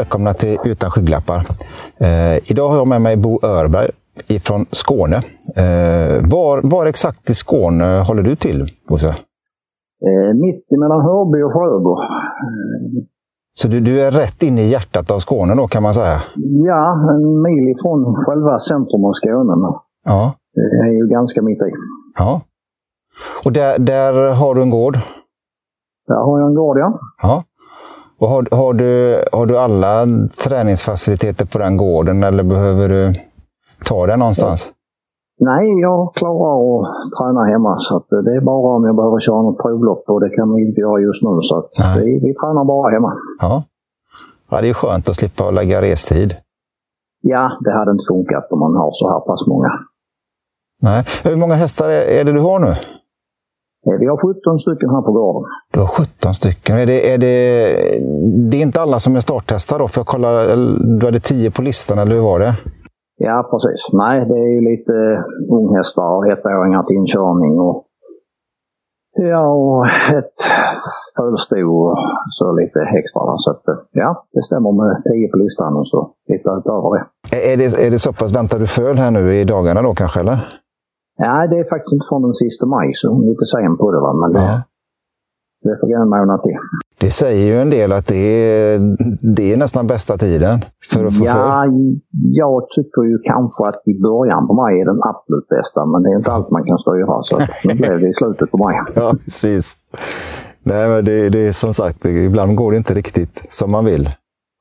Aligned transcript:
välkomna 0.00 0.34
till 0.34 0.58
Utan 0.64 0.90
skygglappar. 0.90 1.46
Eh, 1.98 2.50
idag 2.50 2.68
har 2.68 2.76
jag 2.76 2.88
med 2.88 3.02
mig 3.02 3.16
Bo 3.16 3.40
Örberg 3.42 3.90
ifrån 4.28 4.66
Skåne. 4.70 5.16
Eh, 5.62 6.30
var, 6.32 6.60
var 6.62 6.86
exakt 6.86 7.30
i 7.30 7.34
Skåne 7.34 8.04
håller 8.08 8.22
du 8.22 8.36
till, 8.36 8.66
Bosse? 8.88 9.08
Eh, 10.08 10.34
mitt 10.34 10.66
mellan 10.70 11.00
Hörby 11.00 11.42
och 11.42 11.52
Sjöbo. 11.52 11.96
Så 13.54 13.68
du, 13.68 13.80
du 13.80 14.02
är 14.02 14.10
rätt 14.10 14.42
inne 14.42 14.60
i 14.62 14.70
hjärtat 14.70 15.10
av 15.10 15.18
Skåne 15.18 15.54
då 15.54 15.66
kan 15.66 15.82
man 15.82 15.94
säga? 15.94 16.22
Ja, 16.66 16.82
en 17.14 17.42
mil 17.42 17.68
ifrån 17.68 18.24
själva 18.24 18.58
centrum 18.58 19.04
av 19.04 19.12
Skåne. 19.12 19.54
Ja. 20.04 20.34
Det 20.54 20.88
är 20.88 20.92
ju 20.92 21.06
ganska 21.08 21.42
mitt 21.42 21.58
i. 21.58 21.72
Ja. 22.18 22.40
Och 23.44 23.52
där, 23.52 23.78
där 23.78 24.34
har 24.34 24.54
du 24.54 24.62
en 24.62 24.70
gård? 24.70 24.98
Där 26.06 26.20
har 26.26 26.40
jag 26.40 26.48
en 26.48 26.54
gård, 26.54 26.78
ja. 26.78 26.98
ja. 27.22 27.44
Och 28.20 28.28
har, 28.28 28.46
har, 28.50 28.74
du, 28.74 29.22
har 29.32 29.46
du 29.46 29.58
alla 29.58 30.06
träningsfaciliteter 30.44 31.46
på 31.46 31.58
den 31.58 31.76
gården 31.76 32.22
eller 32.22 32.42
behöver 32.42 32.88
du 32.88 33.14
ta 33.84 34.06
den 34.06 34.18
någonstans? 34.18 34.70
Nej, 35.40 35.80
jag 35.80 36.14
klarar 36.14 36.80
att 36.80 36.86
träna 37.18 37.44
hemma 37.44 37.76
så 37.78 38.04
det 38.10 38.36
är 38.36 38.40
bara 38.40 38.76
om 38.76 38.84
jag 38.84 38.96
behöver 38.96 39.20
köra 39.20 39.42
något 39.42 39.58
provlopp 39.62 40.04
och 40.06 40.20
det 40.20 40.30
kan 40.30 40.54
vi 40.54 40.68
inte 40.68 40.80
göra 40.80 41.00
just 41.00 41.22
nu. 41.22 41.28
Så 41.42 41.68
vi, 41.96 42.20
vi 42.22 42.34
tränar 42.34 42.64
bara 42.64 42.92
hemma. 42.92 43.12
Ja. 43.40 43.62
ja, 44.50 44.60
det 44.60 44.68
är 44.68 44.74
skönt 44.74 45.08
att 45.08 45.16
slippa 45.16 45.50
lägga 45.50 45.82
restid. 45.82 46.36
Ja, 47.20 47.58
det 47.64 47.72
hade 47.72 47.90
inte 47.90 48.04
funkat 48.08 48.46
om 48.50 48.58
man 48.58 48.74
har 48.76 48.90
så 48.92 49.10
här 49.12 49.20
pass 49.20 49.46
många. 49.46 49.70
Nej. 50.82 51.04
Hur 51.24 51.36
många 51.36 51.54
hästar 51.54 51.88
är 51.88 52.24
det 52.24 52.32
du 52.32 52.40
har 52.40 52.58
nu? 52.58 52.74
Vi 53.84 54.06
har 54.06 54.34
17 54.34 54.58
stycken 54.58 54.90
här 54.90 55.02
på 55.02 55.12
gården. 55.12 55.50
Du 55.72 55.80
har 55.80 55.86
17 55.86 56.34
stycken. 56.34 56.78
Är 56.78 56.86
det, 56.86 57.12
är 57.14 57.18
det, 57.18 57.36
det 58.50 58.56
är 58.56 58.62
inte 58.62 58.80
alla 58.80 58.98
som 58.98 59.16
är 59.16 59.20
starthästar 59.20 59.78
då? 59.78 59.88
För 59.88 60.00
jag 60.00 60.06
kollar, 60.06 60.56
du 60.98 61.06
hade 61.06 61.20
10 61.20 61.50
på 61.50 61.62
listan, 61.62 61.98
eller 61.98 62.14
hur 62.14 62.22
var 62.22 62.38
det? 62.38 62.54
Ja, 63.16 63.48
precis. 63.50 63.92
Nej, 63.92 64.24
det 64.28 64.34
är 64.34 64.50
ju 64.56 64.60
lite 64.70 64.92
unghästar 65.52 66.16
och 66.16 66.26
ettåringar 66.26 66.82
till 66.82 66.96
inkörning. 66.96 67.60
Och, 67.60 67.84
ja, 69.12 69.46
och 69.46 69.86
ett 70.18 70.34
fölsto 71.16 71.56
och 71.56 71.96
så 72.30 72.52
lite 72.52 72.80
extra. 72.98 73.36
Så 73.36 73.50
att, 73.50 73.62
ja, 73.92 74.24
det 74.32 74.42
stämmer 74.42 74.72
med 74.72 75.02
10 75.04 75.28
på 75.28 75.36
listan 75.36 75.76
och 75.76 75.88
så 75.88 76.10
lite 76.28 76.48
utöver 76.58 76.90
det. 76.94 77.04
Är 77.52 77.56
det, 77.56 77.86
är 77.86 77.90
det 77.90 77.98
så 77.98 78.12
pass, 78.12 78.32
väntar 78.32 78.58
du 78.58 78.66
föl 78.66 78.96
här 78.98 79.10
nu 79.10 79.34
i 79.34 79.44
dagarna 79.44 79.82
då 79.82 79.94
kanske, 79.94 80.20
eller? 80.20 80.38
Nej, 81.20 81.48
det 81.48 81.58
är 81.58 81.64
faktiskt 81.74 81.92
inte 81.92 82.06
från 82.08 82.22
den 82.22 82.32
sista 82.32 82.66
maj, 82.66 82.90
så 82.94 83.20
lite 83.30 83.44
sen 83.46 83.76
på 83.76 83.92
det. 83.92 84.00
Va? 84.00 84.12
Men 84.12 84.32
det, 84.32 84.62
ja. 85.62 85.78
det 85.88 85.94
en 85.94 86.08
månad 86.08 86.40
till. 86.42 86.56
Det 87.00 87.10
säger 87.10 87.46
ju 87.46 87.60
en 87.60 87.70
del 87.70 87.92
att 87.92 88.06
det 88.06 88.16
är, 88.16 88.80
det 89.36 89.52
är 89.52 89.56
nästan 89.56 89.86
bästa 89.86 90.16
tiden 90.16 90.64
för 90.92 91.04
att 91.04 91.18
få 91.18 91.24
Ja, 91.24 91.34
för. 91.34 91.72
jag 92.42 92.68
tycker 92.70 93.02
ju 93.02 93.18
kanske 93.18 93.68
att 93.68 93.82
i 93.86 94.00
början 94.02 94.46
på 94.46 94.54
maj 94.54 94.80
är 94.80 94.84
den 94.84 95.00
absolut 95.02 95.48
bästa, 95.48 95.86
men 95.86 96.02
det 96.02 96.10
är 96.10 96.16
inte 96.16 96.32
allt 96.32 96.50
man 96.50 96.64
kan 96.64 96.78
styra. 96.78 97.22
Så 97.22 97.38
nu 97.68 97.74
blev 97.74 98.00
det 98.00 98.08
i 98.08 98.14
slutet 98.14 98.50
på 98.50 98.56
maj. 98.56 98.76
ja, 98.94 99.14
precis. 99.24 99.76
Nej, 100.62 100.88
men 100.88 101.04
det, 101.04 101.28
det 101.28 101.48
är 101.48 101.52
som 101.52 101.74
sagt, 101.74 102.04
ibland 102.04 102.56
går 102.56 102.70
det 102.70 102.76
inte 102.76 102.94
riktigt 102.94 103.46
som 103.50 103.70
man 103.70 103.84
vill. 103.84 104.10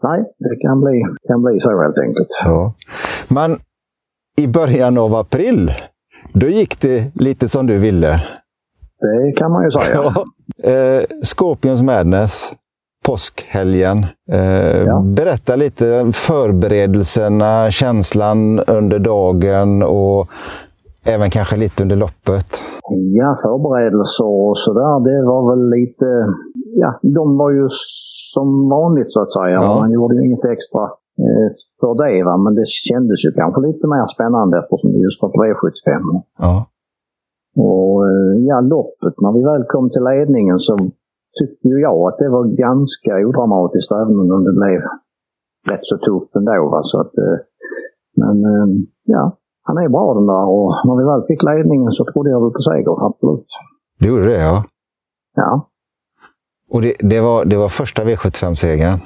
Nej, 0.04 0.20
det 0.40 0.56
kan 0.68 0.82
bli, 0.82 1.04
kan 1.28 1.42
bli 1.42 1.60
så 1.60 1.82
helt 1.82 2.00
enkelt. 2.00 2.28
Ja. 2.44 2.74
Men 3.28 3.58
i 4.38 4.48
början 4.48 4.98
av 4.98 5.16
april 5.16 5.72
då 6.34 6.48
gick 6.48 6.82
det 6.82 7.12
lite 7.16 7.48
som 7.48 7.68
du 7.68 7.78
ville. 7.78 8.24
Det 9.02 9.32
kan 9.38 9.52
man 9.52 9.64
ju 9.64 9.72
säga. 9.72 10.04
Ja. 10.04 10.24
Eh, 10.72 11.04
Scorpions 11.24 11.82
Madness, 11.82 12.54
påskhelgen. 13.06 14.06
Eh, 14.32 14.84
ja. 14.84 15.02
Berätta 15.02 15.56
lite 15.56 16.12
förberedelserna, 16.14 17.72
känslan 17.72 18.60
under 18.60 19.00
dagen 19.00 19.84
och 19.84 20.28
även 21.04 21.30
kanske 21.30 21.58
lite 21.58 21.84
under 21.84 21.96
loppet. 21.96 22.62
Ja, 23.18 23.36
förberedelser 23.44 24.26
och 24.26 24.58
sådär, 24.58 25.00
det 25.00 25.26
var 25.26 25.50
väl 25.50 25.70
lite... 25.70 26.06
Ja, 26.76 27.00
de 27.02 27.38
var 27.38 27.52
ju 27.52 27.68
som 28.34 28.70
vanligt 28.70 29.14
så 29.14 29.22
att 29.22 29.32
säga. 29.32 29.54
Ja. 29.54 29.80
Man 29.80 29.92
gjorde 29.92 30.16
ju 30.16 30.26
inget 30.26 30.46
extra 30.46 30.90
för 31.80 31.94
det. 32.04 32.24
Va? 32.24 32.38
Men 32.38 32.56
det 32.56 32.68
kändes 32.68 33.26
ju 33.26 33.32
kanske 33.32 33.62
lite 33.62 33.88
mer 33.88 34.08
spännande 34.16 34.60
eftersom 34.60 34.92
det 34.92 35.00
just 35.00 35.22
var 35.22 35.30
på 35.30 35.40
V75. 35.44 35.90
Ja. 36.40 36.66
Och 37.68 38.08
eh, 38.10 38.34
ja, 38.50 38.62
loppet, 38.62 39.16
när 39.22 39.32
vi 39.38 39.42
väl 39.44 39.64
kom 39.64 39.90
till 39.90 40.04
ledningen 40.04 40.60
så 40.60 40.78
tyckte 41.40 41.68
ju 41.68 41.80
jag 41.80 42.00
att 42.08 42.18
det 42.18 42.30
var 42.30 42.44
ganska 42.68 43.12
odramatiskt 43.28 43.92
även 43.92 44.32
om 44.36 44.44
det 44.44 44.56
blev 44.60 44.82
rätt 45.72 45.86
så 45.92 45.98
tufft 45.98 46.36
ändå. 46.36 46.70
Va? 46.72 46.80
Så 46.84 47.02
att, 47.02 47.18
eh, 47.18 47.38
men 48.16 48.38
ja, 49.04 49.38
han 49.64 49.78
är 49.78 49.90
bra 49.90 50.14
den 50.14 50.28
där 50.28 50.46
och 50.56 50.70
när 50.86 50.96
vi 51.00 51.06
väl 51.12 51.28
fick 51.28 51.44
ledningen 51.44 51.92
så 51.92 52.06
trodde 52.06 52.30
jag 52.30 52.42
väl 52.42 52.52
på 52.52 52.60
seger, 52.60 53.06
absolut. 53.08 53.48
Du 54.00 54.08
gjorde 54.08 54.26
det 54.26 54.42
ja? 54.42 54.64
Ja. 55.36 55.70
Och 56.70 56.82
det, 56.82 56.94
det 57.00 57.22
var, 57.22 57.46
det 57.46 57.58
var 57.58 57.70
första 57.70 58.04
V75-segern? 58.04 59.00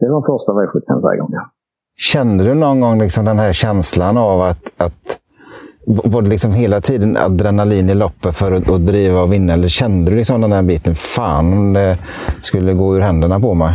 Det 0.00 0.08
var 0.08 0.22
första 0.32 0.52
V75-segern, 0.52 1.28
ja. 1.32 1.50
Kände 2.12 2.44
du 2.44 2.54
någon 2.54 2.80
gång 2.80 2.98
liksom 2.98 3.24
den 3.24 3.38
här 3.38 3.52
känslan 3.52 4.16
av 4.16 4.40
att, 4.40 4.72
att 4.76 5.18
var 5.86 6.22
det 6.22 6.28
liksom 6.28 6.52
hela 6.52 6.80
tiden 6.80 7.16
adrenalin 7.16 7.90
i 7.90 7.94
loppet 7.94 8.34
för 8.34 8.52
att, 8.52 8.70
att 8.70 8.86
driva 8.86 9.22
och 9.22 9.32
vinna? 9.32 9.52
Eller 9.52 9.68
kände 9.68 10.10
du 10.10 10.16
liksom 10.16 10.40
den 10.40 10.52
här 10.52 10.62
biten, 10.62 10.94
fan 10.94 11.52
om 11.52 11.72
det 11.72 11.98
skulle 12.42 12.74
gå 12.74 12.96
ur 12.96 13.00
händerna 13.00 13.40
på 13.40 13.54
mig? 13.54 13.72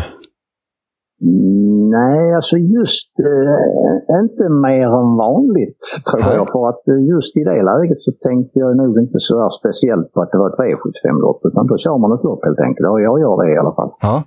Nej, 1.98 2.34
alltså 2.36 2.58
just 2.58 3.12
eh, 3.20 4.20
inte 4.22 4.50
mer 4.68 4.90
än 5.02 5.12
vanligt 5.28 5.84
tror 6.10 6.22
Nej. 6.22 6.36
jag. 6.36 6.48
För 6.52 6.70
att 6.70 6.84
just 7.14 7.38
i 7.38 7.44
det 7.44 7.62
läget 7.72 8.02
så 8.02 8.12
tänkte 8.28 8.60
jag 8.60 8.78
nog 8.78 9.00
inte 9.00 9.20
så 9.20 9.50
speciellt 9.60 10.14
på 10.14 10.22
att 10.22 10.32
det 10.32 10.38
var 10.38 10.50
ett 10.50 10.60
V75-lopp. 10.60 11.40
Utan 11.48 11.68
då 11.68 11.78
kör 11.78 11.98
man 11.98 12.12
ett 12.18 12.24
lopp 12.24 12.46
helt 12.46 12.60
enkelt. 12.60 12.88
Och 12.90 13.02
jag 13.02 13.20
gör 13.20 13.36
det 13.42 13.54
i 13.54 13.58
alla 13.58 13.76
fall. 13.76 13.92
Ja. 14.02 14.24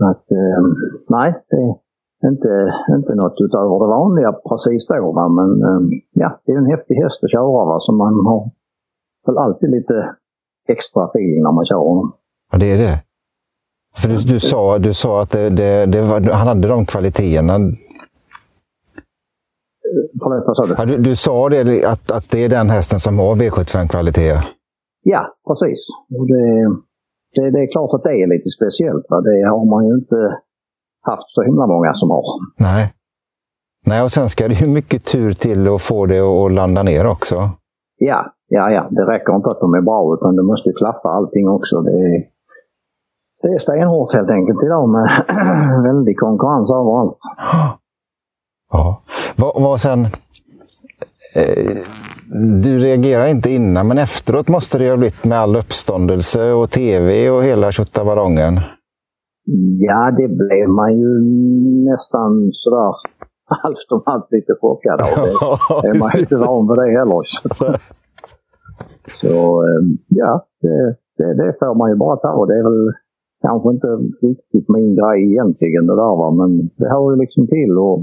Att, 0.00 0.30
eh, 0.30 0.62
nej, 1.08 1.34
det 1.50 1.56
är 1.56 2.30
inte, 2.30 2.72
inte 2.90 3.14
något 3.14 3.40
utöver 3.40 3.78
det 3.80 3.86
vanliga 3.86 4.32
precis 4.32 4.86
då. 4.86 5.12
Va? 5.12 5.28
Men 5.28 5.62
eh, 5.62 5.80
ja, 6.12 6.40
det 6.44 6.52
är 6.52 6.58
en 6.58 6.66
häftig 6.66 6.94
häst 6.94 7.24
att 7.24 7.30
köra 7.30 7.64
va? 7.64 7.76
så 7.80 7.92
man 7.92 8.26
har 8.26 8.50
väl 9.26 9.38
alltid 9.38 9.70
lite 9.70 10.16
extra 10.68 11.04
feeling 11.04 11.42
när 11.42 11.52
man 11.52 11.66
kör 11.66 11.76
honom. 11.76 12.12
Ja, 12.52 12.58
det 12.58 12.72
är 12.72 12.78
det. 12.78 13.02
För 13.96 14.08
du, 14.08 14.16
du, 14.16 14.40
sa, 14.40 14.78
du 14.78 14.94
sa 14.94 15.22
att 15.22 15.30
det, 15.30 15.50
det, 15.50 15.86
det 15.86 16.02
var, 16.02 16.20
han 16.20 16.46
hade 16.46 16.68
de 16.68 16.86
kvaliteterna. 16.86 17.58
Förlåt, 20.22 20.46
vad 20.46 20.56
sa 20.56 20.66
du? 20.66 20.74
Ja, 20.78 20.84
du? 20.84 20.98
Du 20.98 21.16
sa 21.16 21.48
det, 21.48 21.84
att, 21.84 22.10
att 22.10 22.30
det 22.30 22.44
är 22.44 22.48
den 22.48 22.70
hästen 22.70 23.00
som 23.00 23.18
har 23.18 23.36
V75-kvaliteter. 23.36 24.48
Ja, 25.02 25.34
precis. 25.48 25.86
Det, 26.08 26.76
det, 27.36 27.50
det, 27.50 27.62
är 27.62 27.72
klart 27.72 27.90
att 27.94 28.02
det 28.02 28.22
är 28.22 28.26
lite 28.26 28.50
speciellt. 28.50 29.06
Va? 29.10 29.20
Det 29.20 29.48
har 29.48 29.64
man 29.70 29.86
ju 29.86 29.94
inte 29.94 30.38
haft 31.02 31.30
så 31.30 31.42
himla 31.42 31.66
många 31.66 31.94
som 31.94 32.10
har. 32.10 32.24
Nej. 32.58 32.92
Nej, 33.86 34.02
och 34.02 34.10
sen 34.10 34.28
ska 34.28 34.48
det 34.48 34.54
ju 34.54 34.66
mycket 34.66 35.04
tur 35.04 35.32
till 35.32 35.74
att 35.74 35.82
få 35.82 36.06
det 36.06 36.20
att 36.20 36.52
landa 36.52 36.82
ner 36.82 37.06
också. 37.06 37.50
Ja, 37.98 38.32
ja, 38.48 38.70
ja. 38.70 38.88
Det 38.90 39.02
räcker 39.02 39.36
inte 39.36 39.48
att 39.48 39.60
de 39.60 39.74
är 39.74 39.80
bra 39.80 40.14
utan 40.14 40.36
det 40.36 40.42
måste 40.42 40.72
klaffa 40.72 41.08
allting 41.08 41.48
också. 41.48 41.80
Det 41.80 41.90
är, 41.90 42.24
det 43.42 43.48
är 43.48 43.58
stenhårt 43.58 44.14
helt 44.14 44.30
enkelt 44.30 44.62
idag 44.64 44.88
med 44.88 45.24
väldig 45.82 46.18
konkurrens 46.18 46.70
överallt. 46.70 47.18
Ja. 48.72 49.00
Vad, 49.36 49.62
vad 49.62 49.80
sen... 49.80 50.04
Eh, 51.34 51.76
du 52.62 52.78
reagerar 52.78 53.26
inte 53.26 53.50
innan, 53.50 53.88
men 53.88 53.98
efteråt 53.98 54.48
måste 54.48 54.78
det 54.78 54.90
ha 54.90 54.96
blivit 54.96 55.24
med 55.24 55.38
all 55.38 55.56
uppståndelse 55.56 56.52
och 56.52 56.70
tv 56.70 57.30
och 57.30 57.44
hela 57.44 57.72
tjottabarongen. 57.72 58.54
Ja, 59.78 60.10
det 60.16 60.28
blev 60.28 60.68
man 60.68 60.98
ju 60.98 61.20
nästan 61.90 62.50
sådär 62.52 62.94
allt 63.64 63.86
om 63.90 64.02
allt 64.06 64.28
lite 64.30 64.54
chockad 64.60 65.00
av. 65.00 65.08
Det 65.82 65.88
är 65.88 65.98
man 65.98 66.10
ju 66.14 66.20
inte 66.20 66.36
van 66.36 66.68
vid 66.68 66.76
det 66.76 66.98
heller. 66.98 67.22
Så 69.20 69.62
ehm, 69.66 69.88
ja, 70.08 70.46
det, 70.62 70.96
det, 71.18 71.34
det 71.34 71.56
får 71.58 71.74
man 71.74 71.90
ju 71.90 71.96
bara 71.96 72.16
ta. 72.16 72.46
Det 72.46 72.58
är 72.58 72.62
väl 72.62 72.92
kanske 73.42 73.68
inte 73.70 73.86
riktigt 74.26 74.68
min 74.68 74.94
grej 74.94 75.32
egentligen 75.32 75.86
det 75.86 75.96
där 75.96 76.16
va, 76.22 76.30
men 76.30 76.50
det 76.78 76.88
hör 76.88 77.10
ju 77.12 77.16
liksom 77.20 77.46
till. 77.46 77.78
Och 77.78 77.98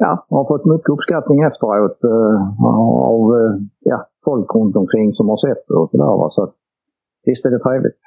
ja, 0.00 0.26
har 0.30 0.44
fått 0.44 0.64
mycket 0.64 0.88
uppskattning 0.88 1.40
efteråt 1.40 1.98
uh, 2.04 2.66
av 2.66 3.20
uh, 3.34 3.54
ja, 3.80 4.06
folk 4.24 4.54
runt 4.54 4.76
omkring 4.76 5.12
som 5.12 5.28
har 5.28 5.36
sett 5.36 5.68
det 5.68 5.74
och 5.74 5.90
sådär. 5.90 6.28
Så 6.28 6.52
visst 7.26 7.44
är 7.46 7.50
det 7.50 7.58
trevligt. 7.58 7.98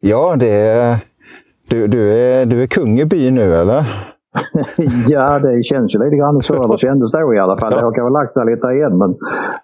Ja, 0.00 0.36
det 0.36 0.50
är, 0.50 1.04
du, 1.68 1.86
du, 1.86 2.12
är, 2.18 2.46
du 2.46 2.62
är 2.62 2.66
kung 2.66 2.98
i 2.98 3.04
byn 3.04 3.34
nu 3.34 3.54
eller? 3.54 3.84
ja, 5.08 5.38
det 5.38 5.62
känns 5.62 5.94
ju 5.94 5.98
lite 6.04 6.16
grann 6.16 6.42
så. 6.42 6.62
Eller 6.64 6.76
kändes 6.76 7.12
då 7.12 7.34
i 7.34 7.38
alla 7.38 7.56
fall. 7.58 7.72
Det 7.72 7.80
har 7.80 7.92
kanske 7.92 8.12
lagt 8.12 8.34
sig 8.34 8.46
lite 8.46 8.66
igen. 8.66 8.98
Men, 8.98 9.14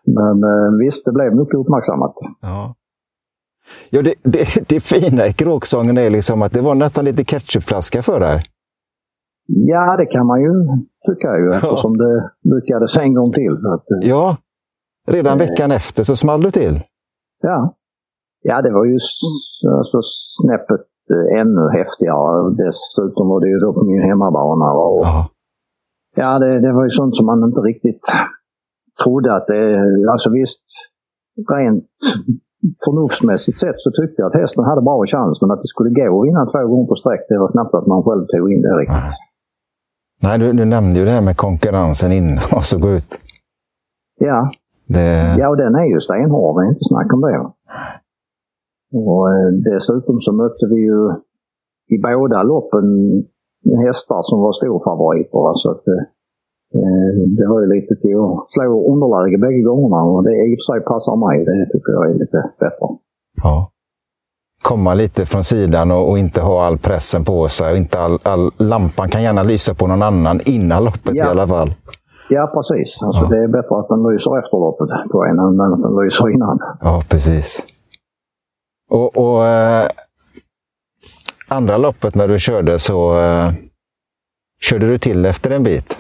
men 0.05 0.45
uh, 0.45 0.79
visst, 0.79 1.05
det 1.05 1.13
blev 1.13 1.37
mycket 1.37 1.55
uppmärksammat. 1.55 2.15
Ja. 2.41 2.75
Ja, 3.91 4.03
det, 4.03 4.15
det, 4.23 4.69
det 4.69 4.81
fina 4.81 5.27
i 5.27 5.33
kråksången 5.33 5.99
är 5.99 6.11
liksom 6.11 6.43
att 6.43 6.53
det 6.53 6.61
var 6.61 6.75
nästan 6.75 7.05
lite 7.05 7.25
ketchupflaska 7.25 8.03
för 8.03 8.21
dig. 8.21 8.43
Ja, 9.47 9.97
det 9.97 10.07
kan 10.07 10.27
man 10.27 10.41
ju 10.41 10.51
tycka 11.07 11.39
ju 11.39 11.53
eftersom 11.53 11.99
det 11.99 12.31
lyckades 12.55 12.97
en 12.97 13.15
gång 13.15 13.33
till. 13.33 13.53
Att, 13.75 13.85
ja, 14.03 14.37
redan 15.09 15.39
veckan 15.39 15.71
efter 15.71 16.03
så 16.05 16.17
small 16.17 16.43
du 16.43 16.51
till. 16.51 16.81
Ja, 17.43 17.75
ja 18.43 18.63
det 18.63 18.73
var 18.73 18.85
ju 18.85 18.99
alltså, 19.79 19.99
snäppet 20.03 20.87
ännu 21.41 21.69
häftigare. 21.79 22.51
Dessutom 22.65 23.29
var 23.29 23.41
det 23.41 23.49
ju 23.49 23.59
då 23.59 23.73
på 23.73 23.85
min 23.85 24.03
hemmabana. 24.03 24.73
Och, 24.73 25.05
ja, 25.05 25.29
ja 26.17 26.39
det, 26.39 26.61
det 26.61 26.73
var 26.73 26.85
ju 26.85 26.91
sånt 26.91 27.17
som 27.17 27.27
man 27.27 27.45
inte 27.45 27.61
riktigt 27.61 28.03
trodde 29.03 29.35
att 29.37 29.47
det... 29.47 29.63
Alltså 30.13 30.31
visst, 30.31 30.63
rent 31.51 31.85
förnuftsmässigt 32.85 33.59
sett 33.59 33.81
så 33.81 33.91
tyckte 33.91 34.23
jag 34.23 34.27
att 34.29 34.41
hästen 34.41 34.65
hade 34.65 34.83
bra 34.83 35.07
chans. 35.07 35.43
Men 35.43 35.51
att 35.51 35.63
det 35.63 35.69
skulle 35.69 35.91
gå 35.91 36.21
att 36.21 36.27
vinna 36.27 36.47
två 36.47 36.67
gånger 36.71 36.87
på 36.87 36.95
sträck, 36.95 37.23
det 37.29 37.39
var 37.39 37.51
knappt 37.53 37.75
att 37.75 37.87
man 37.87 38.03
själv 38.03 38.25
tog 38.27 38.53
in 38.53 38.63
det 38.63 38.69
riktigt. 38.69 39.17
Nej, 40.23 40.39
du, 40.39 40.53
du 40.53 40.65
nämnde 40.65 40.99
ju 40.99 41.05
det 41.05 41.11
här 41.11 41.21
med 41.21 41.37
konkurrensen 41.37 42.13
innan 42.13 42.45
och 42.53 42.65
så 42.65 42.79
gå 42.79 42.91
ut. 42.91 43.19
Ja. 44.21 44.51
Det... 44.87 45.37
Ja, 45.39 45.49
och 45.49 45.57
den 45.57 45.75
är 45.75 45.89
ju 45.95 46.01
stenhård. 46.01 46.57
Det 46.57 46.67
är 46.67 46.69
inte 46.69 46.85
snack 46.85 47.13
om 47.15 47.21
det. 47.21 47.39
Och 48.93 49.31
eh, 49.33 49.49
dessutom 49.73 50.21
så 50.21 50.33
mötte 50.33 50.67
vi 50.71 50.77
ju 50.77 51.01
i 51.95 51.99
båda 51.99 52.43
loppen 52.43 52.87
hästar 53.87 54.21
som 54.23 54.41
var 54.41 54.53
storfavoriter. 54.53 55.55
Så 55.55 55.71
att, 55.71 55.89
eh, 55.89 56.05
eh, 56.79 57.11
det 57.39 57.47
var 57.49 57.61
ju 57.61 57.67
lite 57.67 57.97
till 57.97 58.17
att 58.17 58.51
slå 58.51 58.93
underläge 58.93 59.39
bägge 59.39 59.63
gångerna 59.63 60.03
och 60.03 60.25
det 60.25 60.37
i 60.47 60.55
och 60.55 60.59
för 60.59 60.67
sig 60.73 60.81
passar 60.85 61.17
mig. 61.27 61.45
Det 61.45 61.67
tycker 61.73 61.93
jag 61.93 62.11
är 62.11 62.15
lite 62.15 62.51
bättre. 62.61 62.87
Ja. 63.43 63.71
Komma 64.63 64.95
lite 64.95 65.27
från 65.27 65.45
sidan 65.45 65.91
och, 65.91 66.11
och 66.11 66.19
inte 66.19 66.41
ha 66.41 66.67
all 66.67 66.79
pressen 66.79 67.25
på 67.25 67.49
sig. 67.49 67.73
Och 67.73 67.77
inte 67.77 67.99
all, 67.99 68.19
all, 68.23 68.51
lampan 68.57 69.09
kan 69.09 69.23
gärna 69.23 69.43
lysa 69.43 69.75
på 69.75 69.87
någon 69.87 70.03
annan 70.03 70.41
innan 70.45 70.85
loppet 70.85 71.15
ja. 71.15 71.27
i 71.27 71.29
alla 71.29 71.47
fall. 71.47 71.75
Ja, 72.29 72.47
precis. 72.55 73.03
Alltså, 73.03 73.23
ja. 73.23 73.29
Det 73.29 73.45
är 73.45 73.49
bättre 73.49 73.79
att 73.79 73.89
den 73.89 74.13
lyser 74.13 74.39
efter 74.39 74.57
loppet 74.57 75.11
på 75.11 75.25
en 75.25 75.39
än 75.39 75.61
att 75.61 75.83
den 75.83 76.05
lyser 76.05 76.31
innan. 76.31 76.59
Ja, 76.81 77.03
precis. 77.09 77.67
Och, 78.91 79.17
och 79.17 79.47
eh, 79.47 79.89
andra 81.49 81.79
loppet 81.79 82.15
när 82.15 82.29
du 82.29 82.39
körde 82.39 82.79
så 82.79 83.19
eh, 83.19 83.53
körde 84.61 84.87
du 84.87 84.99
till 84.99 85.25
efter 85.25 85.51
en 85.51 85.63
bit? 85.63 85.99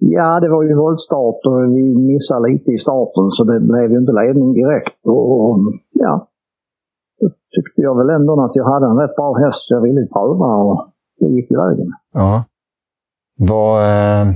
Ja, 0.00 0.40
det 0.40 0.48
var 0.48 0.62
ju 0.62 0.74
voltstart 0.74 1.46
och 1.46 1.64
vi 1.64 1.96
missade 1.96 2.48
lite 2.48 2.72
i 2.72 2.78
starten 2.78 3.30
så 3.30 3.44
det 3.44 3.60
blev 3.60 3.90
ju 3.90 3.98
inte 3.98 4.12
ledning 4.12 4.54
direkt. 4.54 4.96
Och, 5.04 5.50
och 5.50 5.58
ja, 5.92 6.27
tyckte 7.56 7.80
jag 7.80 7.96
väl 7.98 8.10
ändå 8.10 8.44
att 8.44 8.56
jag 8.56 8.64
hade 8.64 8.86
en 8.86 8.98
rätt 8.98 9.16
bra 9.16 9.34
häst 9.34 9.70
jag 9.70 9.80
ville 9.80 10.06
pröva 10.06 10.46
och 10.46 10.90
det 11.20 11.26
gick 11.26 11.50
vägen. 11.50 11.90
Ja. 12.12 12.44
Vad, 13.38 13.82
eh, 13.82 14.34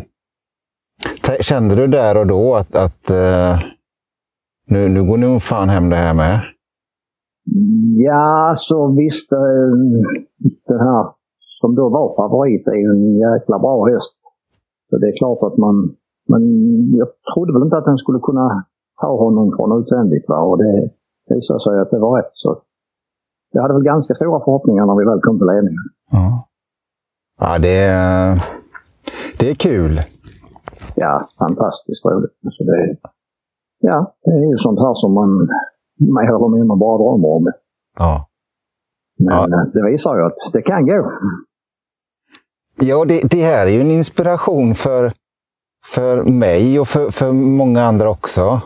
kände 1.40 1.74
du 1.74 1.86
där 1.86 2.16
och 2.16 2.26
då 2.26 2.54
att, 2.54 2.76
att 2.76 3.10
eh, 3.10 3.60
nu, 4.66 4.88
nu 4.88 5.04
går 5.04 5.18
nog 5.18 5.42
fan 5.42 5.68
hem 5.68 5.90
det 5.90 5.96
här 5.96 6.14
med? 6.14 6.40
Ja, 8.04 8.54
så 8.56 8.86
visst. 8.96 9.32
Eh, 9.32 9.38
den 10.68 10.80
här 10.80 11.06
som 11.38 11.74
då 11.74 11.88
var 11.88 12.16
favorit 12.16 12.66
är 12.66 12.74
ju 12.74 12.86
en 12.86 13.18
jäkla 13.18 13.58
bra 13.58 13.84
häst. 13.84 14.16
Så 14.90 14.98
det 14.98 15.08
är 15.08 15.16
klart 15.18 15.42
att 15.42 15.56
man... 15.56 15.74
Men 16.28 16.42
jag 16.98 17.08
trodde 17.34 17.52
väl 17.52 17.62
inte 17.62 17.76
att 17.76 17.84
den 17.84 17.98
skulle 17.98 18.18
kunna 18.18 18.64
ta 19.00 19.16
honom 19.24 19.52
från 19.56 19.80
utvändigt. 19.80 20.28
Va? 20.28 20.38
Och 20.40 20.58
det 20.58 20.90
visade 21.34 21.60
sig 21.60 21.80
att 21.80 21.90
det 21.90 21.98
var 21.98 22.16
rätt. 22.16 22.30
Så 22.32 22.52
att 22.52 22.64
jag 23.52 23.62
hade 23.62 23.74
väl 23.74 23.82
ganska 23.82 24.14
stora 24.14 24.44
förhoppningar 24.44 24.86
när 24.86 24.98
vi 24.98 25.04
väl 25.04 25.20
kom 25.20 25.38
till 25.38 25.46
ledningen. 25.46 25.84
Ja, 26.10 26.48
ja 27.40 27.58
det, 27.58 27.78
är, 27.78 28.44
det 29.38 29.50
är 29.50 29.54
kul. 29.54 30.02
Ja, 30.94 31.28
fantastiskt 31.38 32.06
roligt. 32.06 32.36
Alltså 32.44 32.64
det, 32.64 32.96
ja, 33.80 34.14
det 34.24 34.30
är 34.30 34.50
ju 34.50 34.56
sånt 34.56 34.80
här 34.80 34.94
som 34.94 35.14
man 35.14 35.48
mer 35.98 36.36
eller 36.36 36.48
mindre 36.48 36.76
bara 36.76 36.98
drömmer 36.98 37.28
om. 37.28 37.52
Ja. 37.98 38.28
Men 39.18 39.50
ja. 39.50 39.66
det 39.72 39.90
visar 39.90 40.16
ju 40.16 40.22
att 40.24 40.52
det 40.52 40.62
kan 40.62 40.86
gå. 40.86 41.12
Ja, 42.80 43.04
det, 43.04 43.20
det 43.30 43.42
här 43.42 43.66
är 43.66 43.70
ju 43.70 43.80
en 43.80 43.90
inspiration 43.90 44.74
för, 44.74 45.12
för 45.86 46.24
mig 46.24 46.80
och 46.80 46.88
för, 46.88 47.10
för 47.10 47.32
många 47.32 47.82
andra 47.82 48.10
också. 48.10 48.60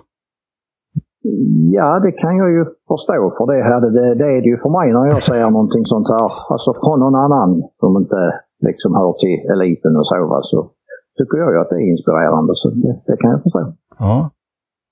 Ja, 1.76 2.00
det 2.00 2.12
kan 2.12 2.36
jag 2.36 2.50
ju 2.50 2.64
förstå. 2.64 3.20
För 3.36 3.46
det, 3.52 3.62
här, 3.68 3.80
det, 3.80 4.14
det 4.14 4.24
är 4.36 4.40
det 4.42 4.48
ju 4.48 4.58
för 4.64 4.70
mig 4.78 4.92
när 4.92 5.06
jag 5.14 5.22
ser 5.22 5.50
någonting 5.50 5.84
sånt 5.86 6.08
här. 6.10 6.32
Alltså 6.52 6.74
från 6.74 7.00
någon 7.00 7.14
annan 7.14 7.62
som 7.80 7.96
inte 8.02 8.20
liksom 8.66 8.94
hör 8.94 9.12
till 9.12 9.50
eliten 9.52 9.96
och 9.96 10.06
så. 10.06 10.40
Så 10.42 10.70
tycker 11.18 11.38
jag 11.38 11.52
ju 11.52 11.60
att 11.60 11.68
det 11.68 11.76
är 11.76 11.90
inspirerande. 11.90 12.52
Så 12.54 12.70
det, 12.70 12.92
det 13.06 13.16
kan 13.16 13.30
jag 13.30 13.42
förstå. 13.42 13.72
Ja. 13.98 14.30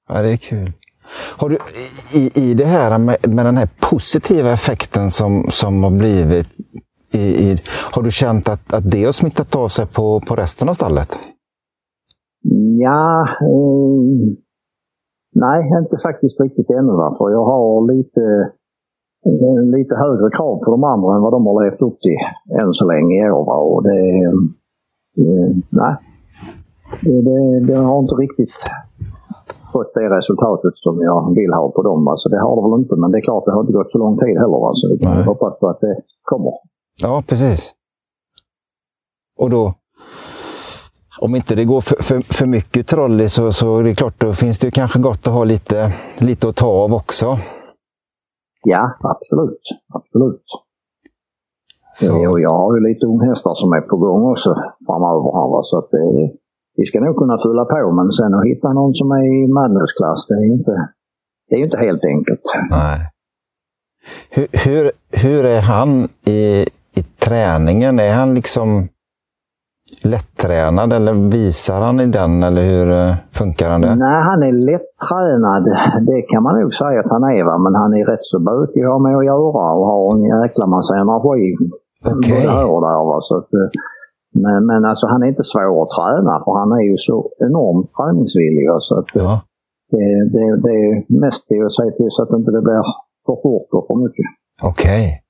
ja, 0.09 0.23
det 0.23 0.33
är 0.33 0.37
kul. 0.37 0.73
Har 1.39 1.49
du, 1.49 1.59
i, 2.13 2.51
I 2.51 2.55
det 2.55 2.65
här 2.65 2.99
med, 2.99 3.17
med 3.29 3.47
den 3.47 3.57
här 3.57 3.69
positiva 3.91 4.51
effekten 4.51 5.11
som, 5.11 5.47
som 5.51 5.85
har 5.85 5.91
blivit, 5.91 6.49
i, 7.13 7.19
i, 7.19 7.59
har 7.93 8.03
du 8.03 8.11
känt 8.11 8.49
att, 8.49 8.75
att 8.75 8.91
det 8.91 9.05
har 9.05 9.13
smittat 9.13 9.57
av 9.57 9.69
sig 9.69 9.87
på, 9.87 10.21
på 10.21 10.35
resten 10.37 10.69
av 10.69 10.75
stallet? 10.75 11.19
Ja, 12.81 13.29
eh, 13.41 13.94
nej, 15.35 15.61
inte 15.83 15.99
faktiskt 16.03 16.41
riktigt 16.41 16.71
ännu. 16.71 16.93
För 17.19 17.31
jag 17.31 17.45
har 17.45 17.93
lite, 17.93 18.25
eh, 19.27 19.63
lite 19.77 19.95
högre 19.95 20.31
krav 20.37 20.57
på 20.65 20.71
de 20.71 20.85
andra 20.85 21.15
än 21.15 21.23
vad 21.23 21.33
de 21.33 21.47
har 21.47 21.65
levt 21.65 21.83
upp 21.83 22.01
till 22.01 22.19
än 22.61 22.73
så 22.73 22.85
länge 22.93 23.27
i 23.27 23.31
år. 23.31 23.45
Va? 23.45 23.57
Och 23.57 23.83
det, 23.83 24.01
eh, 25.23 25.51
nej, 25.71 25.95
det, 27.03 27.23
det, 27.23 27.61
det 27.67 27.75
har 27.75 27.99
inte 27.99 28.15
riktigt 28.15 28.55
fått 29.73 29.95
det 29.95 30.17
resultatet 30.19 30.73
som 30.77 31.03
jag 31.03 31.35
vill 31.35 31.53
ha 31.53 31.71
på 31.77 31.83
dem. 31.83 32.09
Alltså 32.09 32.29
det 32.29 32.41
har 32.41 32.57
det 32.57 32.63
väl 32.63 32.81
inte, 32.81 32.97
men 32.97 33.11
det 33.11 33.19
är 33.19 33.27
klart 33.29 33.45
det 33.45 33.53
har 33.53 33.61
inte 33.61 33.73
gått 33.73 33.93
så 33.93 33.99
lång 33.99 34.19
tid 34.19 34.39
heller. 34.39 34.69
Alltså 34.69 34.89
vi 34.93 34.99
kan 34.99 35.23
hoppas 35.23 35.59
på 35.59 35.69
att 35.69 35.81
det 35.81 35.97
kommer. 36.23 36.53
Ja, 37.03 37.23
precis. 37.29 37.73
Och 39.39 39.51
då, 39.51 39.75
om 41.21 41.35
inte 41.35 41.55
det 41.55 41.65
går 41.65 41.81
för, 41.81 42.03
för, 42.03 42.21
för 42.21 42.47
mycket 42.47 42.87
trolley 42.87 43.29
så, 43.29 43.53
så 43.53 43.79
är 43.79 43.85
det 43.85 43.95
klart, 43.95 44.21
då 44.21 44.33
finns 44.33 44.59
det 44.59 44.67
ju 44.67 44.71
kanske 44.71 44.99
gott 44.99 45.27
att 45.27 45.33
ha 45.33 45.45
lite, 45.45 45.93
lite 46.19 46.49
att 46.49 46.57
ta 46.57 46.67
av 46.67 46.95
också. 46.95 47.39
Ja, 48.63 48.99
absolut. 49.01 49.61
Absolut. 49.95 50.43
Så. 51.95 52.31
Och 52.31 52.41
jag 52.41 52.59
har 52.59 52.77
ju 52.77 52.89
lite 52.89 53.07
unghästar 53.07 53.55
som 53.55 53.73
är 53.73 53.81
på 53.81 53.97
gång 53.97 54.31
också 54.31 54.55
framöver 54.87 55.33
här. 55.37 55.63
Så 55.63 55.79
att 55.79 55.91
det, 55.91 56.31
vi 56.77 56.85
ska 56.87 57.01
nog 57.01 57.17
kunna 57.17 57.39
fylla 57.39 57.65
på, 57.65 57.93
men 57.93 58.13
sen 58.13 58.35
att 58.35 58.47
hitta 58.47 58.73
någon 58.73 58.95
som 58.95 59.11
är 59.11 59.45
i 59.45 59.47
madnessklass, 59.53 60.27
det 60.27 60.35
är 60.35 60.53
inte, 60.53 60.89
det 61.49 61.55
är 61.55 61.65
inte 61.65 61.77
helt 61.77 62.05
enkelt. 62.05 62.43
Nej. 62.71 63.11
Hur, 64.31 64.47
hur, 64.53 64.91
hur 65.11 65.45
är 65.45 65.61
han 65.61 66.09
i, 66.25 66.67
i 66.95 67.03
träningen? 67.19 67.99
Är 67.99 68.15
han 68.15 68.35
liksom 68.35 68.89
lättränad 70.03 70.93
eller 70.93 71.13
visar 71.13 71.81
han 71.81 72.01
i 72.01 72.07
den 72.07 72.43
eller 72.43 72.63
hur 72.63 72.91
eh, 72.91 73.15
funkar 73.31 73.71
han 73.71 73.81
det? 73.81 73.95
Nej, 73.95 74.23
han 74.23 74.43
är 74.43 74.53
lättränad. 74.53 75.65
Det 76.07 76.23
kan 76.23 76.43
man 76.43 76.61
nog 76.61 76.75
säga 76.75 77.01
att 77.01 77.11
han 77.11 77.25
är, 77.25 77.45
va? 77.45 77.59
men 77.59 77.75
han 77.75 77.95
är 77.95 78.05
rätt 78.07 78.25
så 78.25 78.39
bökig 78.39 78.85
att 78.85 78.93
ha 78.93 78.99
med 78.99 79.17
att 79.17 79.25
göra 79.25 79.73
och 79.79 79.87
har 79.87 80.15
en 80.15 80.25
jäkla 80.43 80.67
massa 80.67 80.97
energi. 80.97 81.57
Okay. 82.17 82.43
där, 82.43 83.05
va? 83.11 83.19
Så 83.21 83.39
att, 83.39 83.55
eh, 83.55 83.69
men, 84.35 84.67
men 84.67 84.85
alltså 84.85 85.07
han 85.07 85.23
är 85.23 85.27
inte 85.27 85.45
svår 85.45 85.83
att 85.83 85.91
träna 85.97 86.43
för 86.45 86.53
han 86.59 86.73
är 86.73 86.85
ju 86.91 86.97
så 86.97 87.31
enormt 87.39 87.91
träningsvillig. 87.97 88.67
Så 88.79 88.99
att 88.99 89.07
ja. 89.15 89.41
det, 89.91 90.07
det, 90.35 90.45
det 90.67 90.75
är 90.87 91.21
mest 91.21 91.45
det 91.49 91.61
att 91.61 91.75
säga 91.75 91.91
till 91.91 92.11
så 92.11 92.23
att 92.23 92.31
inte 92.31 92.51
det 92.51 92.63
blir 92.63 92.83
för 93.27 93.37
fort 93.43 93.69
och 93.73 93.87
för 93.87 93.97
mycket. 94.05 94.27
Okej. 94.63 95.05
Okay. 95.05 95.24